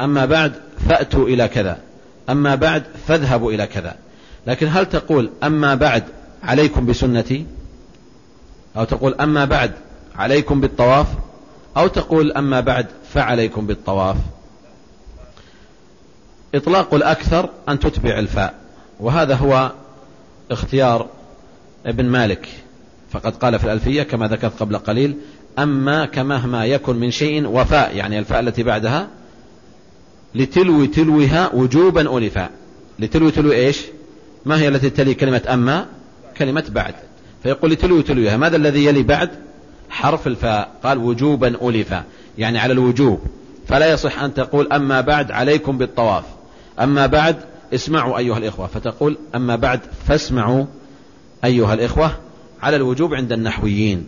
أما 0.00 0.26
بعد 0.26 0.52
فأتوا 0.88 1.28
إلى 1.28 1.48
كذا. 1.48 1.78
أما 2.30 2.55
بعد 2.55 2.82
فاذهبوا 3.07 3.52
إلى 3.52 3.66
كذا. 3.66 3.96
لكن 4.46 4.68
هل 4.68 4.86
تقول 4.86 5.30
أما 5.42 5.74
بعد 5.74 6.05
عليكم 6.42 6.86
بسنتي؟ 6.86 7.46
أو 8.76 8.84
تقول 8.84 9.14
أما 9.14 9.44
بعد 9.44 9.72
عليكم 10.16 10.61
بالطواف؟ 10.61 11.07
أو 11.76 11.86
تقول 11.86 12.32
أما 12.32 12.61
بعد 12.61 12.86
فعليكم 13.12 13.66
بالطواف؟ 13.66 14.16
إطلاق 16.55 16.94
الأكثر 16.94 17.48
أن 17.68 17.78
تتبع 17.78 18.18
الفاء. 18.18 18.55
وهذا 19.00 19.34
هو 19.34 19.72
اختيار 20.50 21.07
ابن 21.86 22.05
مالك. 22.05 22.48
فقد 23.11 23.36
قال 23.36 23.59
في 23.59 23.64
الألفية 23.64 24.02
كما 24.02 24.28
ذكرت 24.28 24.61
قبل 24.61 24.78
قليل 24.78 25.16
أما 25.59 26.07
كمهما 26.07 26.66
يكن 26.66 26.96
من 26.96 27.11
شيء 27.11 27.46
وفاء 27.46 27.96
يعني 27.96 28.18
الفاء 28.18 28.40
التي 28.40 28.62
بعدها 28.62 29.09
لتلو 30.34 30.84
تلوها 30.84 31.55
وجوبا 31.55 32.18
ألفا 32.18 32.50
لتلو 32.98 33.30
تلو 33.30 33.52
إيش؟ 33.52 33.82
ما 34.44 34.59
هي 34.59 34.68
التي 34.68 34.90
تلي 34.90 35.14
كلمة 35.14 35.42
أما؟ 35.48 35.86
كلمة 36.36 36.64
بعد. 36.68 36.94
فيقول 37.42 37.70
لتلو 37.70 38.00
تلوها 38.00 38.36
ماذا 38.36 38.57
الذي 38.57 38.84
يلي 38.84 39.02
بعد؟ 39.02 39.30
حرف 39.90 40.26
الفاء. 40.26 40.70
قال 40.82 40.98
وجوبا 40.98 41.68
ألف. 41.68 41.94
يعني 42.38 42.59
على 42.59 42.72
الوجوب. 42.72 43.20
فلا 43.66 43.92
يصح 43.92 44.22
أن 44.22 44.34
تقول 44.34 44.72
أما 44.72 45.00
بعد 45.00 45.30
عليكم 45.30 45.78
بالطواف. 45.78 46.24
أما 46.80 47.07
بعد 47.07 47.36
اسمعوا 47.74 48.18
أيها 48.18 48.38
الإخوة. 48.38 48.66
فتقول 48.66 49.18
أما 49.34 49.57
بعد 49.57 49.80
فاسمعوا 50.07 50.64
أيها 51.44 51.74
الإخوة 51.74 52.16
على 52.62 52.76
الوجوب 52.76 53.14
عند 53.14 53.32
النحويين. 53.32 54.07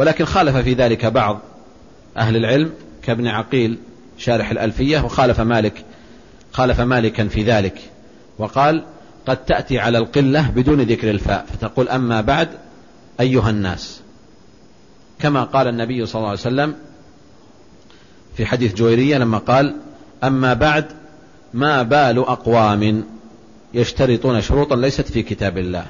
ولكن 0.00 0.24
خالف 0.24 0.56
في 0.56 0.74
ذلك 0.74 1.06
بعض 1.06 1.40
أهل 2.16 2.36
العلم 2.36 2.72
كابن 3.02 3.26
عقيل 3.26 3.78
شارح 4.18 4.50
الألفية 4.50 5.00
وخالف 5.04 5.40
مالك 5.40 5.84
خالف 6.52 6.80
مالكا 6.80 7.28
في 7.28 7.42
ذلك 7.42 7.80
وقال 8.38 8.84
قد 9.26 9.44
تأتي 9.44 9.78
على 9.78 9.98
القلة 9.98 10.50
بدون 10.50 10.80
ذكر 10.80 11.10
الفاء 11.10 11.46
فتقول 11.52 11.88
أما 11.88 12.20
بعد 12.20 12.48
أيها 13.20 13.50
الناس. 13.50 14.00
كما 15.18 15.44
قال 15.44 15.68
النبي 15.68 16.06
صلى 16.06 16.18
الله 16.18 16.28
عليه 16.28 16.40
وسلم 16.40 16.74
في 18.36 18.46
حديث 18.46 18.74
جويرية 18.74 19.18
لما 19.18 19.38
قال 19.38 19.76
أما 20.24 20.54
بعد 20.54 20.84
ما 21.54 21.82
بال 21.82 22.18
أقوام 22.18 23.04
يشترطون 23.74 24.40
شروطا 24.40 24.76
ليست 24.76 25.12
في 25.12 25.22
كتاب 25.22 25.58
الله. 25.58 25.86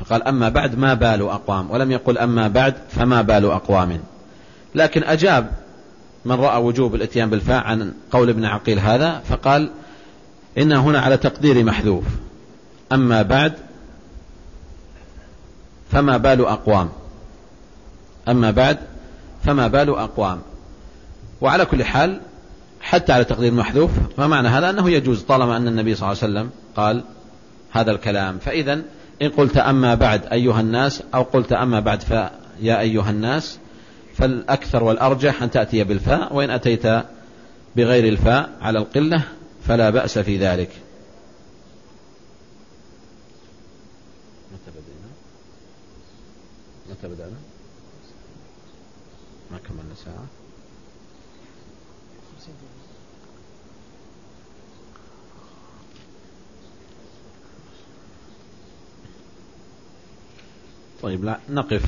فقال 0.00 0.22
أما 0.22 0.48
بعد 0.48 0.78
ما 0.78 0.94
بال 0.94 1.22
أقوام؟ 1.22 1.70
ولم 1.70 1.90
يقل 1.90 2.18
أما 2.18 2.48
بعد 2.48 2.74
فما 2.90 3.22
بال 3.22 3.44
أقوام. 3.44 4.00
لكن 4.74 5.02
أجاب 5.02 5.50
من 6.24 6.32
رأى 6.32 6.62
وجوب 6.62 6.94
الإتيان 6.94 7.30
بالفاء 7.30 7.64
عن 7.64 7.92
قول 8.10 8.28
ابن 8.28 8.44
عقيل 8.44 8.78
هذا 8.78 9.22
فقال 9.28 9.70
إن 10.58 10.72
هنا 10.72 11.00
على 11.00 11.16
تقدير 11.16 11.64
محذوف. 11.64 12.04
أما 12.92 13.22
بعد 13.22 13.52
فما 15.92 16.16
بال 16.16 16.46
أقوام. 16.46 16.88
أما 18.28 18.50
بعد 18.50 18.78
فما 19.44 19.68
بال 19.68 19.88
أقوام. 19.90 20.40
وعلى 21.40 21.64
كل 21.64 21.84
حال 21.84 22.20
حتى 22.80 23.12
على 23.12 23.24
تقدير 23.24 23.52
محذوف 23.52 23.90
فمعنى 24.16 24.48
هذا 24.48 24.70
أنه 24.70 24.90
يجوز 24.90 25.22
طالما 25.22 25.56
أن 25.56 25.68
النبي 25.68 25.94
صلى 25.94 26.12
الله 26.12 26.22
عليه 26.22 26.32
وسلم 26.32 26.50
قال 26.76 27.04
هذا 27.72 27.90
الكلام. 27.90 28.38
فإذا 28.38 28.82
إن 29.22 29.28
قلت 29.28 29.56
أما 29.56 29.94
بعد 29.94 30.26
أيها 30.26 30.60
الناس 30.60 31.02
أو 31.14 31.22
قلت 31.22 31.52
أما 31.52 31.80
بعد 31.80 32.00
فيا 32.00 32.80
أيها 32.80 33.10
الناس 33.10 33.58
فالأكثر 34.14 34.84
والأرجح 34.84 35.42
أن 35.42 35.50
تأتي 35.50 35.84
بالفاء 35.84 36.34
وإن 36.34 36.50
أتيت 36.50 36.86
بغير 37.76 38.08
الفاء 38.08 38.50
على 38.60 38.78
القلة 38.78 39.22
فلا 39.66 39.90
بأس 39.90 40.18
في 40.18 40.38
ذلك 40.38 40.70
متى 44.52 44.70
بدأنا 44.70 45.10
متى 46.90 47.08
بدأنا 47.08 47.36
ما 49.50 49.58
كملنا 49.58 49.94
ساعة 50.04 50.26
طيب 61.02 61.24
لا 61.24 61.38
نقف 61.48 61.84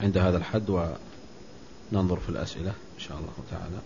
عند 0.00 0.18
هذا 0.18 0.36
الحد 0.36 0.70
وننظر 0.70 2.16
في 2.16 2.28
الأسئلة 2.28 2.70
إن 2.70 3.00
شاء 3.00 3.18
الله 3.18 3.32
تعالى. 3.50 3.78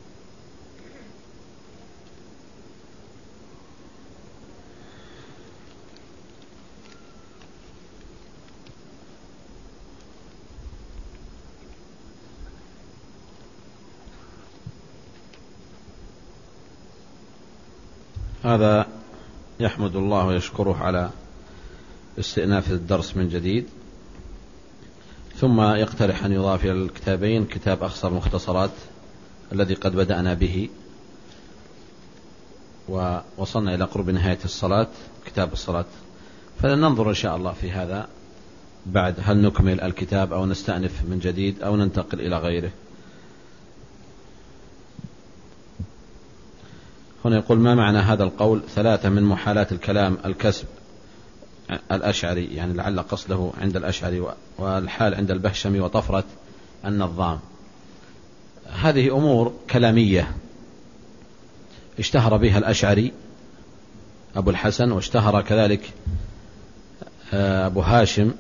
هذا 18.44 18.86
يحمد 19.60 19.96
الله 19.96 20.26
ويشكره 20.26 20.76
على 20.76 21.10
استئناف 22.18 22.70
الدرس 22.70 23.16
من 23.16 23.28
جديد. 23.28 23.68
ثم 25.42 25.60
يقترح 25.60 26.24
أن 26.24 26.32
يضاف 26.32 26.64
إلى 26.64 26.72
الكتابين 26.72 27.44
كتاب 27.44 27.82
أخصر 27.82 28.10
مختصرات 28.14 28.70
الذي 29.52 29.74
قد 29.74 29.96
بدأنا 29.96 30.34
به. 30.34 30.68
ووصلنا 32.88 33.74
إلى 33.74 33.84
قرب 33.84 34.10
نهاية 34.10 34.38
الصلاة 34.44 34.86
كتاب 35.26 35.52
الصلاة. 35.52 35.84
فلننظر 36.62 37.08
إن 37.08 37.14
شاء 37.14 37.36
الله 37.36 37.52
في 37.52 37.70
هذا 37.70 38.08
بعد. 38.86 39.14
هل 39.22 39.42
نكمل 39.42 39.80
الكتاب 39.80 40.32
أو 40.32 40.46
نستأنف 40.46 41.02
من 41.08 41.18
جديد 41.18 41.62
أو 41.62 41.76
ننتقل 41.76 42.20
إلى 42.20 42.38
غيره؟ 42.38 42.70
هنا 47.24 47.36
يقول 47.36 47.58
ما 47.58 47.74
معنى 47.74 47.98
هذا 47.98 48.24
القول؟ 48.24 48.62
ثلاثة 48.74 49.08
من 49.08 49.22
محالات 49.22 49.72
الكلام 49.72 50.18
الكسب 50.24 50.66
الأشعري 51.92 52.44
يعني 52.44 52.74
لعل 52.74 53.00
قصده 53.00 53.50
عند 53.60 53.76
الأشعري 53.76 54.22
والحال 54.58 55.14
عند 55.14 55.30
البهشمي 55.30 55.80
وطفرة 55.80 56.24
النظام. 56.84 57.38
هذه 58.72 59.16
أمور 59.16 59.52
كلامية 59.70 60.32
اشتهر 61.98 62.36
بها 62.36 62.58
الأشعري 62.58 63.12
أبو 64.36 64.50
الحسن 64.50 64.92
واشتهر 64.92 65.42
كذلك 65.42 65.90
آه، 67.34 67.66
أبو 67.66 67.80
هاشم 67.80 68.32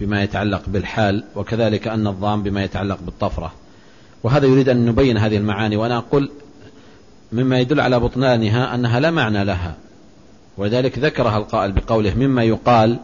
بما 0.00 0.22
يتعلق 0.22 0.62
بالحال 0.66 1.24
وكذلك 1.36 1.88
النظام 1.88 2.42
بما 2.42 2.64
يتعلق 2.64 2.98
بالطفرة. 3.02 3.52
وهذا 4.22 4.46
يريد 4.46 4.68
أن 4.68 4.86
نبين 4.86 5.16
هذه 5.16 5.36
المعاني 5.36 5.76
وأنا 5.76 5.98
أقول 5.98 6.30
مما 7.32 7.58
يدل 7.58 7.80
على 7.80 8.00
بطلانها 8.00 8.74
أنها 8.74 9.00
لا 9.00 9.10
معنى 9.10 9.44
لها. 9.44 9.76
ولذلك 10.56 10.98
ذكرها 10.98 11.38
القائل 11.38 11.72
بقوله 11.72 12.14
مما 12.14 12.44
يقال 12.44 12.98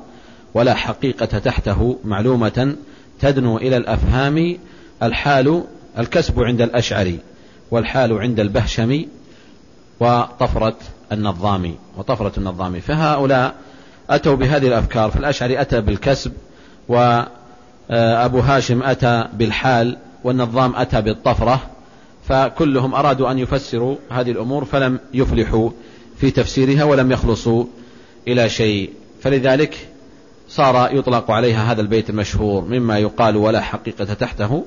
ولا 0.55 0.75
حقيقة 0.75 1.39
تحته 1.39 1.99
معلومة 2.05 2.77
تدنو 3.21 3.57
إلى 3.57 3.77
الأفهام 3.77 4.59
الحال 5.03 5.65
الكسب 5.99 6.41
عند 6.41 6.61
الأشعري 6.61 7.19
والحال 7.71 8.13
عند 8.13 8.41
البهشمي 8.41 9.09
وطفرة 10.01 10.77
النظامي 11.13 11.75
وطفرة 11.97 12.33
النظامي. 12.39 12.81
فهؤلاء 12.81 13.55
أتوا 14.11 14.37
بهذه 14.37 14.67
الأفكار. 14.69 15.11
فالأشعري 15.11 15.61
أتى 15.61 15.81
بالكسب 15.81 16.33
وأبو 16.89 18.41
هاشم 18.41 18.83
أتى 18.83 19.29
بالحال 19.33 19.97
والنظام 20.25 20.77
أتى 20.77 21.03
بالطفرة 21.03 21.61
فكلهم 22.29 22.95
أرادوا 22.95 23.31
أن 23.31 23.39
يفسروا 23.39 23.97
هذه 24.11 24.31
الأمور 24.31 24.65
فلم 24.65 24.99
يفلحوا. 25.15 25.71
في 26.21 26.31
تفسيرها 26.31 26.85
ولم 26.85 27.13
يخلصوا 27.13 27.65
إلى 28.29 28.49
شيء. 28.49 28.91
فلذلك 29.23 29.89
صار 30.49 30.97
يطلق 30.97 31.31
عليها 31.31 31.73
هذا 31.73 31.81
البيت 31.81 32.11
المشهور 32.11 32.65
مما 32.65 32.99
يقال 32.99 33.37
ولا 33.37 33.61
حقيقة 33.61 34.05
تحته 34.05 34.65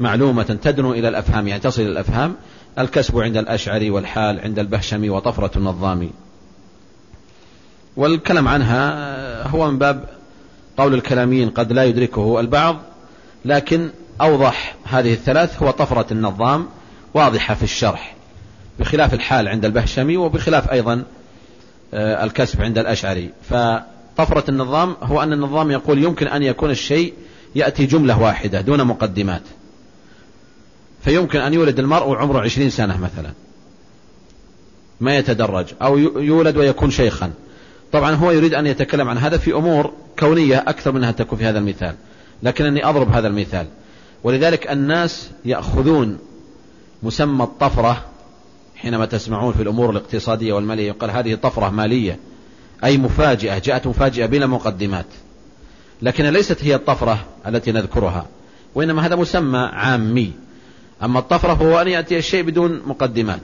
معلومة 0.00 0.58
تدنو 0.62 0.92
إلى 0.92 1.08
الأفهام 1.08 1.48
يعني 1.48 1.60
تصل 1.60 1.82
إلى 1.82 1.90
الأفهام. 1.90 2.36
الكسب 2.78 3.18
عند 3.18 3.36
الأشعري 3.36 3.90
والحال 3.90 4.40
عند 4.40 4.58
البهشمي 4.58 5.10
وطفرة 5.10 5.58
النظامي. 5.58 6.10
والكلام 7.96 8.48
عنها 8.48 9.48
هو 9.48 9.70
من 9.70 9.78
باب 9.78 10.04
قول 10.76 10.94
الكلاميين 10.94 11.50
قد 11.50 11.72
لا 11.72 11.84
يدركه 11.84 12.40
البعض 12.40 12.76
لكن 13.44 13.90
أوضح 14.20 14.74
هذه 14.84 15.12
الثلاث 15.12 15.62
هو 15.62 15.70
طفرة 15.70 16.06
النظام 16.12 16.66
واضحة 17.14 17.54
في 17.54 17.62
الشرح. 17.62 18.15
بخلاف 18.80 19.14
الحال 19.14 19.48
عند 19.48 19.64
البهشمي 19.64 20.16
وبخلاف 20.16 20.72
أيضا 20.72 21.04
آه، 21.94 22.24
الكسب 22.24 22.62
عند 22.62 22.78
الأشعري. 22.78 23.30
فطفرة 23.50 24.50
النظام 24.50 24.96
هو 25.02 25.22
أن 25.22 25.32
النظام 25.32 25.70
يقول 25.70 26.04
يمكن 26.04 26.26
أن 26.26 26.42
يكون 26.42 26.70
الشيء 26.70 27.14
يأتي 27.54 27.86
جملة 27.86 28.22
واحدة 28.22 28.60
دون 28.60 28.84
مقدمات. 28.84 29.42
فيمكن 31.04 31.38
أن 31.40 31.54
يولد 31.54 31.78
المرء 31.78 32.08
وعمره 32.08 32.40
عشرين 32.40 32.70
سنة 32.70 32.96
مثلا. 32.96 33.32
ما 35.00 35.16
يتدرج. 35.16 35.66
أو 35.82 35.98
يولد 35.98 36.56
ويكون 36.56 36.90
شيخا. 36.90 37.32
طبعا 37.92 38.14
هو 38.14 38.30
يريد 38.30 38.54
أن 38.54 38.66
يتكلم 38.66 39.08
عن 39.08 39.18
هذا 39.18 39.38
في 39.38 39.52
أمور 39.52 39.92
كونية 40.18 40.64
أكثر 40.66 40.92
منها 40.92 41.10
تكون 41.10 41.38
في 41.38 41.44
هذا 41.44 41.58
المثال. 41.58 41.94
لكنني 42.42 42.88
أضرب 42.88 43.12
هذا 43.12 43.28
المثال. 43.28 43.66
ولذلك 44.24 44.70
الناس 44.70 45.30
يأخذون 45.44 46.18
مسمى 47.02 47.44
الطفرة 47.44 48.04
حينما 48.76 49.06
تسمعون 49.06 49.52
في 49.52 49.62
الأمور 49.62 49.90
الاقتصادية 49.90 50.52
والمالية 50.52 50.88
يقال 50.88 51.10
هذه 51.10 51.34
طفرة 51.34 51.70
مالية. 51.70 52.18
أي 52.84 52.98
مفاجئة 52.98 53.58
جاءت 53.58 53.86
مفاجئة 53.86 54.26
بلا 54.26 54.46
مقدمات. 54.46 55.06
لكن 56.02 56.24
ليست 56.24 56.64
هي 56.64 56.74
الطفرة 56.74 57.24
التي 57.46 57.72
نذكرها 57.72 58.26
وإنما 58.74 59.06
هذا 59.06 59.16
مسمى 59.16 59.58
عامي. 59.58 60.32
أما 61.02 61.18
الطفرة 61.18 61.52
هو 61.52 61.80
أن 61.80 61.88
يأتي 61.88 62.18
الشيء 62.18 62.42
بدون 62.42 62.82
مقدمات 62.86 63.42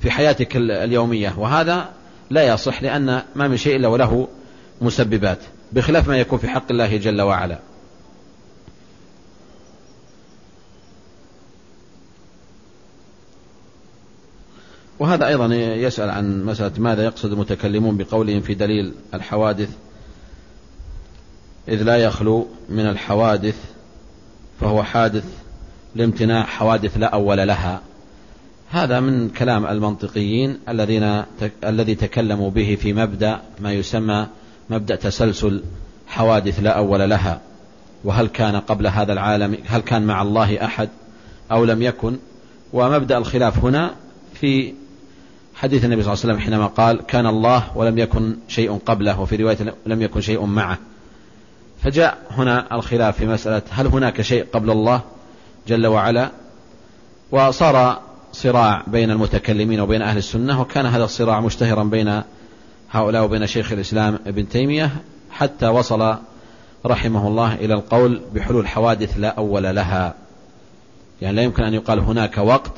في 0.00 0.10
حياتك 0.10 0.56
اليومية. 0.56 1.34
وهذا 1.38 1.88
لا 2.30 2.54
يصح 2.54 2.82
لأن 2.82 3.22
ما 3.36 3.48
من 3.48 3.56
شيء 3.56 3.76
إلا 3.76 3.88
وله 3.88 4.28
مسببات 4.80 5.38
بخلاف 5.72 6.08
ما 6.08 6.18
يكون 6.20 6.38
في 6.38 6.48
حق 6.48 6.70
الله 6.70 6.96
جل 6.96 7.22
وعلا. 7.22 7.58
وهذا 14.98 15.26
أيضا 15.26 15.54
يسأل 15.54 16.10
عن 16.10 16.44
مسألة 16.44 16.72
ماذا 16.78 17.04
يقصد 17.04 17.32
المتكلمون 17.32 17.96
بقولهم 17.96 18.40
في 18.40 18.54
دليل 18.54 18.94
الحوادث 19.14 19.70
إذ 21.68 21.82
لا 21.82 21.96
يخلو 21.96 22.46
من 22.68 22.86
الحوادث 22.86 23.56
فهو 24.60 24.82
حادث 24.82 25.24
لامتناع 25.94 26.42
حوادث 26.42 26.98
لا 26.98 27.06
أول 27.06 27.48
لها. 27.48 27.80
هذا 28.70 29.00
من 29.00 29.28
كلام 29.28 29.66
المنطقيين 29.66 30.58
الذين 30.68 31.22
الذي 31.64 31.94
تكلموا 31.94 32.50
به 32.50 32.78
في 32.80 32.92
مبدأ 32.92 33.40
ما 33.60 33.72
يسمى 33.72 34.26
مبدأ 34.70 34.96
تسلسل 34.96 35.62
حوادث 36.06 36.60
لا 36.60 36.70
أول 36.70 37.10
لها. 37.10 37.40
وهل 38.04 38.28
كان 38.28 38.56
قبل 38.56 38.86
هذا 38.86 39.12
العالم 39.12 39.56
هل 39.66 39.80
كان 39.80 40.02
مع 40.06 40.22
الله 40.22 40.64
أحد 40.64 40.88
أو 41.52 41.64
لم 41.64 41.82
يكن؟ 41.82 42.16
ومبدأ 42.72 43.18
الخلاف 43.18 43.64
هنا 43.64 43.94
في 44.34 44.74
حديث 45.58 45.84
النبي 45.84 46.02
صلى 46.02 46.12
الله 46.12 46.24
عليه 46.24 46.34
وسلم 46.34 46.44
حينما 46.44 46.66
قال 46.66 47.06
كان 47.06 47.26
الله 47.26 47.64
ولم 47.74 47.98
يكن 47.98 48.36
شيء 48.48 48.78
قبله 48.86 49.20
وفي 49.20 49.36
رواية 49.36 49.74
لم 49.86 50.02
يكن 50.02 50.20
شيء 50.20 50.44
معه. 50.44 50.78
فجاء 51.82 52.18
هنا 52.30 52.74
الخلاف 52.74 53.16
في 53.16 53.26
مسألة 53.26 53.62
هل 53.70 53.86
هناك 53.86 54.22
شيء 54.22 54.46
قبل 54.52 54.70
الله 54.70 55.00
جل 55.68 55.86
وعلا؟ 55.86 56.30
وصار 57.30 58.00
صراع 58.32 58.82
بين 58.86 59.10
المتكلمين 59.10 59.80
وبين 59.80 60.02
أهل 60.02 60.16
السنة 60.16 60.60
وكان 60.60 60.86
هذا 60.86 61.04
الصراع 61.04 61.40
مشتهرا 61.40 61.84
بين 61.84 62.22
هؤلاء 62.90 63.24
وبين 63.24 63.46
شيخ 63.46 63.72
الإسلام 63.72 64.18
ابن 64.26 64.48
تيمية 64.48 64.90
حتى 65.30 65.66
وصل 65.66 66.16
رحمه 66.86 67.28
الله 67.28 67.54
إلى 67.54 67.74
القول 67.74 68.20
بحلول 68.34 68.68
حوادث 68.68 69.18
لا 69.18 69.28
أول 69.28 69.62
لها. 69.62 70.14
يعني 71.22 71.36
لا 71.36 71.42
يمكن 71.42 71.62
أن 71.62 71.74
يقال 71.74 71.98
هناك 71.98 72.38
وقت 72.38 72.72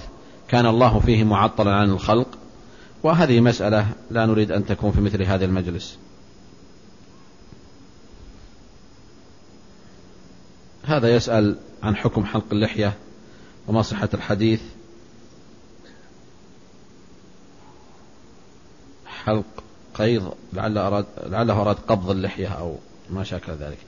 كان 0.48 0.66
الله 0.66 1.00
فيه 1.00 1.24
معطلا 1.24 1.74
عن 1.74 1.90
الخلق 1.90 2.39
وهذه 3.02 3.40
مسألة 3.40 3.86
لا 4.10 4.26
نريد 4.26 4.52
أن 4.52 4.66
تكون 4.66 4.92
في 4.92 5.00
مثل 5.00 5.22
هذا 5.22 5.44
المجلس. 5.44 5.98
هذا 10.84 11.14
يسأل 11.14 11.56
عن 11.82 11.96
حكم 11.96 12.24
حلق 12.24 12.44
اللحية 12.52 12.94
وما 13.68 13.82
صحة 13.82 14.08
الحديث. 14.14 14.60
حلق 19.06 19.44
قيض 19.94 20.34
لعل 20.52 20.78
أراد 20.78 21.06
لعله 21.26 21.60
أراد 21.60 21.76
قبض 21.88 22.10
اللحية 22.10 22.48
أو 22.48 22.76
ما 23.10 23.24
شاكل 23.24 23.52
ذلك. 23.52 23.78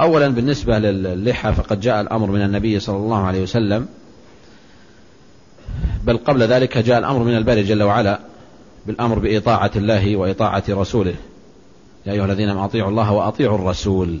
أولا 0.00 0.28
بالنسبة 0.28 0.78
للحى 0.78 1.52
فقد 1.52 1.80
جاء 1.80 2.00
الأمر 2.00 2.30
من 2.30 2.42
النبي 2.42 2.80
صلى 2.80 2.96
الله 2.96 3.26
عليه 3.26 3.42
وسلم. 3.42 3.88
بل 6.04 6.16
قبل 6.16 6.42
ذلك 6.42 6.78
جاء 6.78 6.98
الأمر 6.98 7.22
من 7.22 7.36
الباري 7.36 7.62
جل 7.62 7.82
وعلا. 7.82 8.20
بالأمر 8.88 9.18
بإطاعة 9.18 9.70
الله 9.76 10.16
وإطاعة 10.16 10.64
رسوله. 10.68 11.14
يا 12.06 12.12
أيها 12.12 12.24
الذين 12.24 12.48
أطيعوا 12.48 12.90
الله 12.90 13.12
وأطيعوا 13.12 13.58
الرسول. 13.58 14.20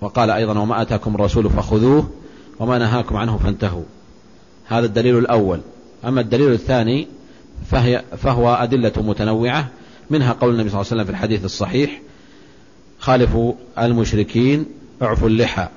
وقال 0.00 0.30
أيضا 0.30 0.58
وما 0.58 0.82
أتاكم 0.82 1.14
الرسول 1.14 1.50
فخذوه 1.50 2.10
وما 2.58 2.78
نهاكم 2.78 3.16
عنه 3.16 3.38
فانتهوا. 3.38 3.82
هذا 4.66 4.86
الدليل 4.86 5.18
الأول. 5.18 5.60
أما 6.04 6.20
الدليل 6.20 6.52
الثاني 6.52 7.06
فهي 7.70 8.04
فهو 8.16 8.54
أدلة 8.54 8.92
متنوعة. 8.96 9.68
منها 10.10 10.32
قول 10.32 10.54
النبي 10.54 10.68
صلى 10.68 10.80
الله 10.80 10.90
عليه 10.90 11.02
وسلم 11.02 11.04
في 11.04 11.10
الحديث 11.10 11.44
الصحيح 11.44 12.00
خالفوا 12.98 13.52
المشركين 13.78 14.66
أعفوا 15.02 15.28
اللحى. 15.28 15.68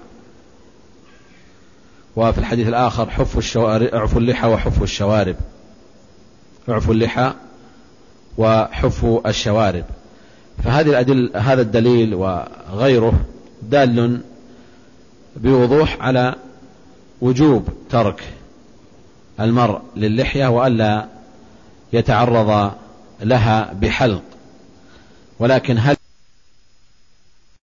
وفي 2.16 2.38
الحديث 2.38 2.68
الآخر 2.68 3.10
حفوا 3.10 3.40
الشوارب 3.40 3.88
أعفوا 3.88 4.22
اللحى 4.22 4.48
وحفوا 4.48 4.84
الشوارب. 4.84 5.36
أعفوا 6.70 6.94
اللحى 6.94 7.34
وحفوا 8.38 9.30
الشوارب. 9.30 9.84
فهذه 10.64 10.90
الأدل 10.90 11.32
هذا 11.36 11.62
الدليل 11.62 12.16
وغيره 12.16 13.14
دال 13.62 14.22
بوضوح 15.36 15.98
على 16.02 16.36
وجوب 17.22 17.68
ترك 17.90 18.24
المرء 19.40 19.82
للحية 19.96 20.48
وألا 20.48 21.06
يتعرض 21.94 22.72
لها 23.22 23.74
بحلق. 23.74 24.22
ولكن 25.40 25.78
هل 25.80 25.96